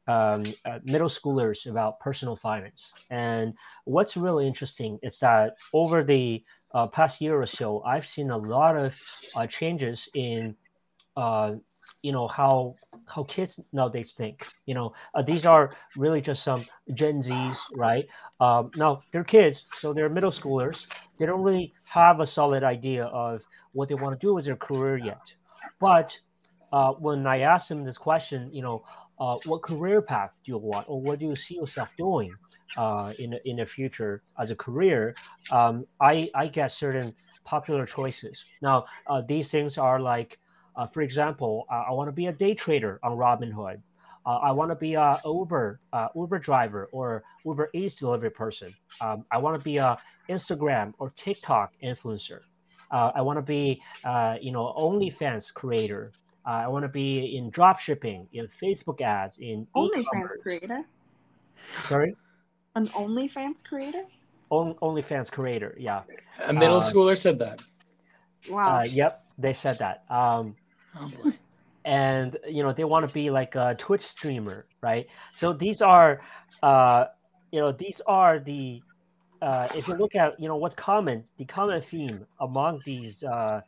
um, 0.08 0.44
uh, 0.64 0.78
middle 0.84 1.08
schoolers 1.08 1.66
about 1.66 2.00
personal 2.00 2.36
finance. 2.36 2.92
And 3.10 3.54
what's 3.84 4.16
really 4.16 4.46
interesting 4.46 4.98
is 5.02 5.18
that 5.18 5.56
over 5.72 6.02
the 6.02 6.42
past 6.92 7.20
year 7.20 7.40
or 7.40 7.46
so, 7.46 7.82
I've 7.82 8.06
seen 8.06 8.30
a 8.30 8.38
lot 8.38 8.76
of 8.76 8.94
changes 9.50 10.08
in 10.14 10.56
uh, 11.16 11.52
you 12.02 12.12
know 12.12 12.28
how 12.28 12.74
how 13.06 13.24
kids 13.24 13.60
nowadays 13.72 14.14
think 14.16 14.46
you 14.66 14.74
know 14.74 14.92
uh, 15.14 15.22
these 15.22 15.44
are 15.44 15.74
really 15.96 16.20
just 16.20 16.42
some 16.42 16.64
gen 16.94 17.22
z's 17.22 17.58
right? 17.74 18.06
Um, 18.40 18.70
now 18.76 19.02
they're 19.12 19.24
kids 19.24 19.64
so 19.74 19.92
they're 19.92 20.08
middle 20.08 20.30
schoolers. 20.30 20.86
They 21.18 21.26
don't 21.26 21.42
really 21.42 21.72
have 21.84 22.20
a 22.20 22.26
solid 22.26 22.64
idea 22.64 23.04
of 23.04 23.42
what 23.72 23.88
they 23.88 23.94
want 23.94 24.18
to 24.18 24.26
do 24.26 24.34
with 24.34 24.44
their 24.44 24.56
career 24.56 24.96
yet. 24.96 25.34
But 25.80 26.16
uh, 26.72 26.92
when 26.92 27.26
i 27.26 27.40
ask 27.40 27.68
them 27.68 27.84
this 27.84 27.98
question 27.98 28.48
you 28.50 28.62
know 28.62 28.82
uh, 29.20 29.36
what 29.44 29.62
career 29.62 30.02
path 30.02 30.30
do 30.44 30.52
you 30.52 30.58
want 30.58 30.86
or 30.88 31.00
what 31.00 31.18
do 31.18 31.26
you 31.26 31.36
see 31.36 31.54
yourself 31.54 31.88
doing 31.96 32.34
uh, 32.76 33.12
in, 33.18 33.38
in 33.44 33.56
the 33.56 33.66
future 33.66 34.22
as 34.38 34.50
a 34.50 34.56
career? 34.56 35.14
Um, 35.50 35.86
I, 36.00 36.30
I 36.34 36.48
get 36.48 36.72
certain 36.72 37.14
popular 37.44 37.86
choices. 37.86 38.42
Now 38.60 38.86
uh, 39.06 39.22
these 39.26 39.50
things 39.50 39.78
are 39.78 40.00
like 40.00 40.38
uh, 40.76 40.86
for 40.86 41.02
example, 41.02 41.66
uh, 41.70 41.84
I 41.88 41.92
want 41.92 42.08
to 42.08 42.12
be 42.12 42.26
a 42.26 42.32
day 42.32 42.54
trader 42.54 42.98
on 43.02 43.12
Robinhood. 43.12 43.80
Uh, 44.24 44.36
I 44.36 44.52
want 44.52 44.70
to 44.70 44.76
be 44.76 44.94
a 44.94 45.18
Uber 45.24 45.80
uh, 45.92 46.08
Uber 46.14 46.38
driver 46.38 46.88
or 46.92 47.24
Uber 47.44 47.70
Eats 47.74 47.96
delivery 47.96 48.30
person. 48.30 48.68
Um, 49.00 49.24
I 49.32 49.38
want 49.38 49.58
to 49.58 49.64
be 49.64 49.78
a 49.78 49.98
Instagram 50.28 50.94
or 50.98 51.10
TikTok 51.16 51.72
influencer. 51.82 52.40
Uh, 52.90 53.10
I 53.14 53.22
want 53.22 53.38
to 53.38 53.42
be, 53.42 53.82
uh, 54.04 54.36
you 54.40 54.52
know, 54.52 54.74
OnlyFans 54.78 55.52
creator. 55.52 56.12
I 56.44 56.68
want 56.68 56.84
to 56.84 56.88
be 56.88 57.36
in 57.36 57.50
drop 57.50 57.78
shipping, 57.78 58.26
in 58.32 58.48
Facebook 58.60 59.00
ads, 59.00 59.38
in 59.38 59.66
OnlyFans 59.76 60.40
creator. 60.42 60.84
Sorry, 61.84 62.16
an 62.74 62.88
OnlyFans 62.88 63.64
creator. 63.64 64.04
On, 64.50 64.74
OnlyFans 64.82 65.32
creator, 65.32 65.74
yeah. 65.78 66.02
A 66.44 66.52
middle 66.52 66.82
schooler 66.82 67.16
said 67.16 67.38
that. 67.38 67.62
Wow. 68.50 68.82
yep, 68.82 69.24
they 69.38 69.54
said 69.54 69.78
that. 69.78 70.04
Um, 70.10 70.56
Oh, 70.96 71.10
and 71.84 72.36
you 72.48 72.62
know 72.62 72.72
they 72.72 72.84
want 72.84 73.06
to 73.06 73.12
be 73.12 73.30
like 73.30 73.54
a 73.54 73.74
Twitch 73.78 74.02
streamer, 74.02 74.64
right? 74.82 75.06
So 75.36 75.52
these 75.52 75.82
are, 75.82 76.20
uh, 76.62 77.06
you 77.50 77.60
know, 77.60 77.72
these 77.72 78.00
are 78.06 78.38
the. 78.38 78.82
Uh, 79.40 79.66
if 79.74 79.88
you 79.88 79.94
look 79.94 80.14
at 80.14 80.38
you 80.38 80.46
know 80.46 80.56
what's 80.56 80.76
common, 80.76 81.24
the 81.36 81.44
common 81.44 81.82
theme 81.82 82.24
among 82.40 82.80
these 82.84 83.22
uh, 83.24 83.60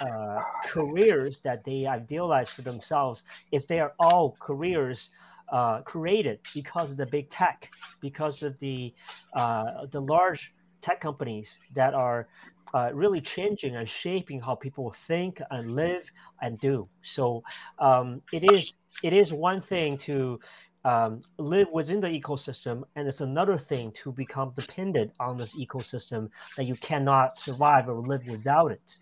uh, 0.00 0.40
careers 0.68 1.40
that 1.42 1.64
they 1.64 1.86
idealize 1.86 2.52
for 2.52 2.60
themselves 2.60 3.22
is 3.50 3.64
they 3.64 3.80
are 3.80 3.94
all 3.98 4.36
careers 4.40 5.08
uh, 5.50 5.80
created 5.82 6.38
because 6.54 6.90
of 6.90 6.98
the 6.98 7.06
big 7.06 7.30
tech, 7.30 7.70
because 8.00 8.42
of 8.42 8.58
the 8.58 8.92
uh, 9.34 9.86
the 9.90 10.00
large 10.00 10.52
tech 10.82 11.00
companies 11.00 11.56
that 11.74 11.94
are 11.94 12.28
uh, 12.74 12.90
really 12.92 13.20
changing 13.20 13.76
and 13.76 13.88
shaping 13.88 14.40
how 14.40 14.54
people 14.54 14.94
think 15.06 15.40
and 15.50 15.74
live 15.74 16.02
and 16.40 16.58
do. 16.60 16.88
So 17.02 17.42
um, 17.78 18.22
it 18.32 18.50
is 18.52 18.72
it 19.02 19.12
is 19.12 19.32
one 19.32 19.60
thing 19.62 19.98
to 19.98 20.38
um, 20.84 21.22
live 21.38 21.68
within 21.72 22.00
the 22.00 22.08
ecosystem, 22.08 22.82
and 22.96 23.06
it's 23.06 23.20
another 23.20 23.56
thing 23.56 23.92
to 24.02 24.12
become 24.12 24.52
dependent 24.56 25.12
on 25.20 25.36
this 25.36 25.54
ecosystem 25.54 26.28
that 26.56 26.64
you 26.64 26.74
cannot 26.76 27.38
survive 27.38 27.88
or 27.88 28.00
live 28.00 28.22
without 28.26 28.72
it. 28.72 28.96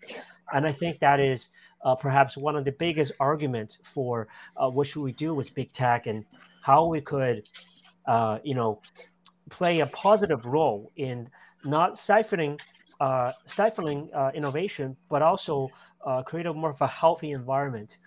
And 0.53 0.67
I 0.67 0.73
think 0.73 0.99
that 0.99 1.19
is 1.19 1.49
uh, 1.83 1.95
perhaps 1.95 2.37
one 2.37 2.55
of 2.55 2.65
the 2.65 2.73
biggest 2.73 3.13
arguments 3.19 3.79
for 3.83 4.27
uh, 4.57 4.69
what 4.69 4.87
should 4.87 5.01
we 5.01 5.13
do 5.13 5.33
with 5.33 5.53
big 5.55 5.73
tech 5.73 6.07
and 6.07 6.25
how 6.61 6.85
we 6.85 7.01
could, 7.01 7.43
uh, 8.05 8.39
you 8.43 8.53
know, 8.53 8.79
play 9.49 9.79
a 9.79 9.87
positive 9.87 10.45
role 10.45 10.91
in 10.97 11.27
not 11.65 11.95
siphoning, 11.95 12.59
uh, 12.99 13.31
stifling 13.45 14.09
uh, 14.13 14.31
innovation, 14.33 14.95
but 15.09 15.21
also 15.21 15.69
uh, 16.05 16.21
create 16.23 16.45
a 16.45 16.53
more 16.53 16.71
of 16.71 16.81
a 16.81 16.87
healthy 16.87 17.31
environment 17.31 17.97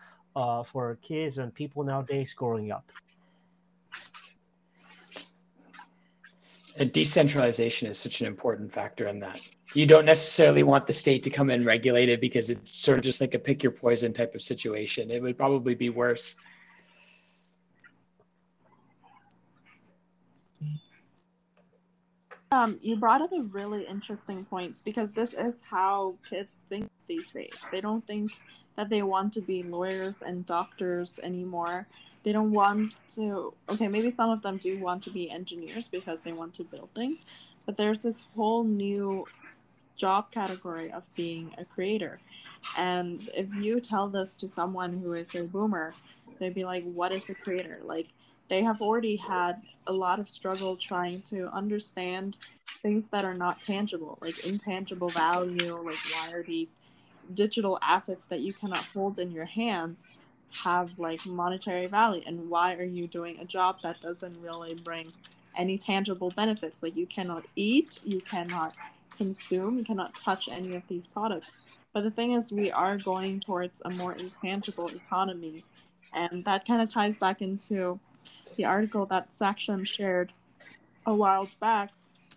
for 0.66 0.98
kids 1.02 1.38
and 1.38 1.54
people 1.54 1.84
nowadays 1.84 2.34
growing 2.34 2.72
up. 2.72 2.84
And 6.76 6.92
decentralization 6.92 7.88
is 7.88 7.98
such 7.98 8.20
an 8.20 8.26
important 8.26 8.72
factor 8.72 9.06
in 9.06 9.20
that. 9.20 9.40
You 9.74 9.86
don't 9.86 10.04
necessarily 10.04 10.64
want 10.64 10.86
the 10.88 10.92
state 10.92 11.22
to 11.22 11.30
come 11.30 11.50
in 11.50 11.64
regulate 11.64 12.08
it 12.08 12.20
because 12.20 12.50
it's 12.50 12.70
sort 12.70 12.98
of 12.98 13.04
just 13.04 13.20
like 13.20 13.34
a 13.34 13.38
pick 13.38 13.62
your 13.62 13.70
poison 13.72 14.12
type 14.12 14.34
of 14.34 14.42
situation. 14.42 15.10
It 15.10 15.22
would 15.22 15.36
probably 15.36 15.74
be 15.74 15.88
worse. 15.88 16.36
Um, 22.54 22.78
you 22.82 22.94
brought 22.94 23.20
up 23.20 23.32
a 23.32 23.42
really 23.42 23.84
interesting 23.84 24.44
point 24.44 24.80
because 24.84 25.10
this 25.10 25.32
is 25.34 25.60
how 25.68 26.14
kids 26.30 26.64
think 26.68 26.88
these 27.08 27.26
days. 27.30 27.58
They 27.72 27.80
don't 27.80 28.06
think 28.06 28.30
that 28.76 28.88
they 28.88 29.02
want 29.02 29.32
to 29.32 29.40
be 29.40 29.64
lawyers 29.64 30.22
and 30.22 30.46
doctors 30.46 31.18
anymore. 31.24 31.88
They 32.22 32.30
don't 32.30 32.52
want 32.52 32.94
to 33.16 33.52
okay 33.68 33.88
maybe 33.88 34.12
some 34.12 34.30
of 34.30 34.40
them 34.42 34.58
do 34.58 34.78
want 34.78 35.02
to 35.02 35.10
be 35.10 35.28
engineers 35.30 35.88
because 35.88 36.20
they 36.20 36.32
want 36.32 36.54
to 36.54 36.64
build 36.64 36.88
things 36.94 37.26
but 37.66 37.76
there's 37.76 38.00
this 38.00 38.24
whole 38.34 38.62
new 38.64 39.26
job 39.96 40.30
category 40.30 40.90
of 40.92 41.02
being 41.14 41.54
a 41.58 41.64
creator. 41.64 42.20
And 42.76 43.28
if 43.34 43.52
you 43.54 43.80
tell 43.80 44.08
this 44.08 44.36
to 44.36 44.48
someone 44.48 44.92
who 45.00 45.12
is 45.12 45.34
a 45.34 45.42
boomer 45.42 45.92
they'd 46.38 46.54
be 46.54 46.64
like 46.64 46.84
what 46.84 47.10
is 47.10 47.28
a 47.28 47.34
creator? 47.34 47.80
Like 47.82 48.08
they 48.48 48.62
have 48.62 48.80
already 48.82 49.16
had 49.16 49.62
a 49.86 49.92
lot 49.92 50.18
of 50.18 50.28
struggle 50.28 50.76
trying 50.76 51.20
to 51.22 51.48
understand 51.48 52.38
things 52.82 53.08
that 53.08 53.24
are 53.24 53.34
not 53.34 53.60
tangible 53.60 54.18
like 54.20 54.46
intangible 54.46 55.08
value 55.08 55.76
like 55.82 55.96
why 56.12 56.32
are 56.32 56.42
these 56.42 56.76
digital 57.32 57.78
assets 57.82 58.26
that 58.26 58.40
you 58.40 58.52
cannot 58.52 58.84
hold 58.92 59.18
in 59.18 59.30
your 59.30 59.46
hands 59.46 60.00
have 60.62 60.98
like 60.98 61.24
monetary 61.26 61.86
value 61.86 62.22
and 62.26 62.48
why 62.48 62.74
are 62.74 62.84
you 62.84 63.06
doing 63.06 63.38
a 63.40 63.44
job 63.44 63.76
that 63.82 64.00
doesn't 64.00 64.40
really 64.40 64.74
bring 64.74 65.12
any 65.56 65.78
tangible 65.78 66.30
benefits? 66.30 66.82
Like 66.82 66.96
you 66.96 67.06
cannot 67.06 67.44
eat 67.56 68.00
you 68.04 68.20
cannot 68.20 68.74
consume 69.16 69.78
you 69.78 69.84
cannot 69.84 70.14
touch 70.16 70.48
any 70.48 70.74
of 70.74 70.82
these 70.88 71.06
products. 71.06 71.50
But 71.92 72.02
the 72.02 72.10
thing 72.10 72.32
is 72.32 72.52
we 72.52 72.70
are 72.70 72.98
going 72.98 73.40
towards 73.40 73.80
a 73.84 73.90
more 73.90 74.12
intangible 74.12 74.88
economy 74.88 75.64
and 76.12 76.44
that 76.44 76.66
kind 76.66 76.82
of 76.82 76.88
ties 76.88 77.16
back 77.16 77.40
into 77.40 77.98
the 78.56 78.64
article 78.64 79.06
that 79.06 79.28
Saksham 79.34 79.86
shared 79.86 80.32
a 81.06 81.14
while 81.14 81.48
back 81.60 81.90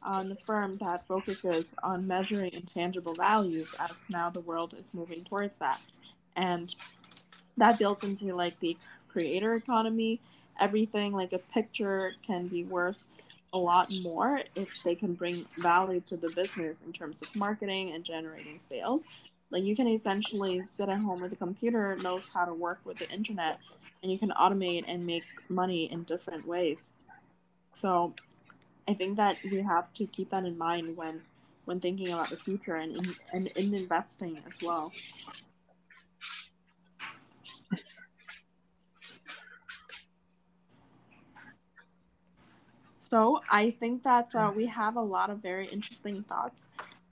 on 0.03 0.30
the 0.30 0.36
firm 0.36 0.78
that 0.78 1.05
focuses 1.07 1.74
on 1.84 2.07
measuring 2.07 2.53
intangible 2.53 3.13
values 3.13 3.74
as 3.80 3.91
now 4.09 4.30
the 4.30 4.39
world 4.41 4.74
is 4.80 4.86
moving 4.93 5.24
towards 5.26 5.57
that. 5.57 5.82
And 6.36 6.74
that 7.57 7.80
builds 7.80 8.03
into 8.03 8.36
like 8.36 8.59
the 8.59 8.78
creator 9.09 9.53
economy. 9.53 10.20
Everything 10.59 11.13
like 11.13 11.34
a 11.34 11.39
picture 11.39 12.13
can 12.26 12.47
be 12.47 12.63
worth 12.63 12.97
a 13.53 13.57
lot 13.57 13.91
more 14.01 14.41
if 14.55 14.70
they 14.84 14.95
can 14.95 15.13
bring 15.13 15.45
value 15.57 16.01
to 16.01 16.18
the 16.18 16.30
business 16.30 16.78
in 16.86 16.93
terms 16.93 17.22
of 17.22 17.36
marketing 17.36 17.91
and 17.91 18.03
generating 18.03 18.59
sales. 18.70 19.03
Like 19.49 19.63
you 19.63 19.76
can 19.76 19.88
essentially 19.88 20.63
sit 20.76 20.89
at 20.89 20.97
home 20.97 21.22
with 21.22 21.32
a 21.32 21.38
computer 21.38 21.95
knows 21.97 22.28
how 22.34 22.45
to 22.45 22.53
work 22.53 22.80
with 22.84 22.97
the 22.97 23.09
internet 23.09 23.59
and 24.02 24.12
you 24.12 24.20
can 24.20 24.32
automate 24.32 24.84
and 24.88 25.06
make 25.06 25.24
money 25.50 25.91
in 25.91 26.04
different 26.04 26.48
ways 26.48 26.89
so 27.74 28.14
i 28.88 28.93
think 28.93 29.18
that 29.18 29.38
we 29.52 29.62
have 29.62 29.91
to 29.93 30.06
keep 30.08 30.30
that 30.30 30.45
in 30.45 30.58
mind 30.58 30.95
when 30.95 31.22
when 31.66 31.80
thinking 31.80 32.10
about 32.10 32.30
the 32.30 32.38
future 32.38 32.76
and 32.76 32.95
in, 32.95 33.06
and 33.34 33.48
in 33.48 33.74
investing 33.74 34.41
as 34.48 34.62
well 34.62 34.91
So 43.10 43.41
I 43.50 43.72
think 43.72 44.04
that 44.04 44.36
uh, 44.36 44.52
we 44.54 44.66
have 44.66 44.98
a 44.98 45.02
lot 45.02 45.30
of 45.30 45.38
very 45.38 45.68
interesting 45.68 46.24
thoughts 46.24 46.60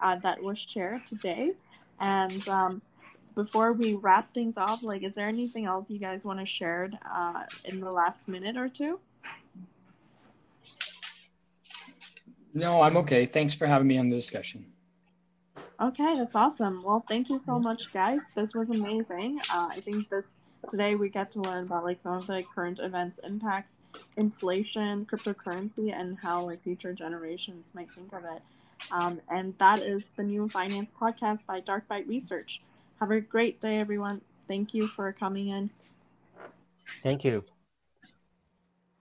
uh, 0.01 0.17
that 0.17 0.43
were 0.43 0.55
shared 0.55 1.05
today. 1.07 1.53
And 2.01 2.45
um, 2.49 2.81
before 3.35 3.73
we 3.73 3.93
wrap 3.93 4.33
things 4.33 4.57
off, 4.57 4.81
like, 4.81 5.03
is 5.03 5.13
there 5.13 5.27
anything 5.27 5.65
else 5.65 5.91
you 5.91 5.99
guys 5.99 6.25
want 6.25 6.39
to 6.39 6.45
share 6.45 6.89
uh, 7.09 7.43
in 7.65 7.79
the 7.79 7.91
last 7.91 8.27
minute 8.27 8.57
or 8.57 8.69
two? 8.69 8.99
No, 12.53 12.81
I'm 12.81 12.95
okay. 12.97 13.25
Thanks 13.25 13.53
for 13.53 13.67
having 13.67 13.87
me 13.87 13.97
on 13.97 14.09
the 14.09 14.15
discussion. 14.15 14.65
Okay, 15.79 16.15
that's 16.17 16.35
awesome. 16.35 16.81
Well, 16.83 17.03
thank 17.07 17.29
you 17.29 17.37
so 17.37 17.59
much, 17.59 17.91
guys. 17.91 18.21
This 18.33 18.55
was 18.55 18.69
amazing. 18.69 19.39
Uh, 19.53 19.67
I 19.71 19.81
think 19.81 20.09
this 20.09 20.25
today 20.69 20.95
we 20.95 21.09
get 21.09 21.31
to 21.31 21.41
learn 21.41 21.65
about 21.65 21.83
like 21.83 22.01
some 22.01 22.13
of 22.13 22.27
the 22.27 22.43
current 22.53 22.79
events 22.79 23.19
impacts 23.23 23.73
inflation 24.17 25.05
cryptocurrency 25.05 25.93
and 25.93 26.17
how 26.17 26.41
like 26.41 26.61
future 26.63 26.93
generations 26.93 27.71
might 27.73 27.91
think 27.91 28.11
of 28.13 28.23
it 28.23 28.41
um, 28.91 29.21
and 29.29 29.53
that 29.57 29.79
is 29.81 30.03
the 30.17 30.23
new 30.23 30.47
finance 30.47 30.91
podcast 30.99 31.39
by 31.45 31.59
dark 31.59 31.87
bite 31.87 32.07
research 32.07 32.61
have 32.99 33.11
a 33.11 33.21
great 33.21 33.61
day 33.61 33.79
everyone. 33.79 34.21
Thank 34.47 34.73
you 34.73 34.87
for 34.87 35.11
coming 35.13 35.47
in. 35.49 35.69
Thank 37.01 37.23
you 37.23 37.45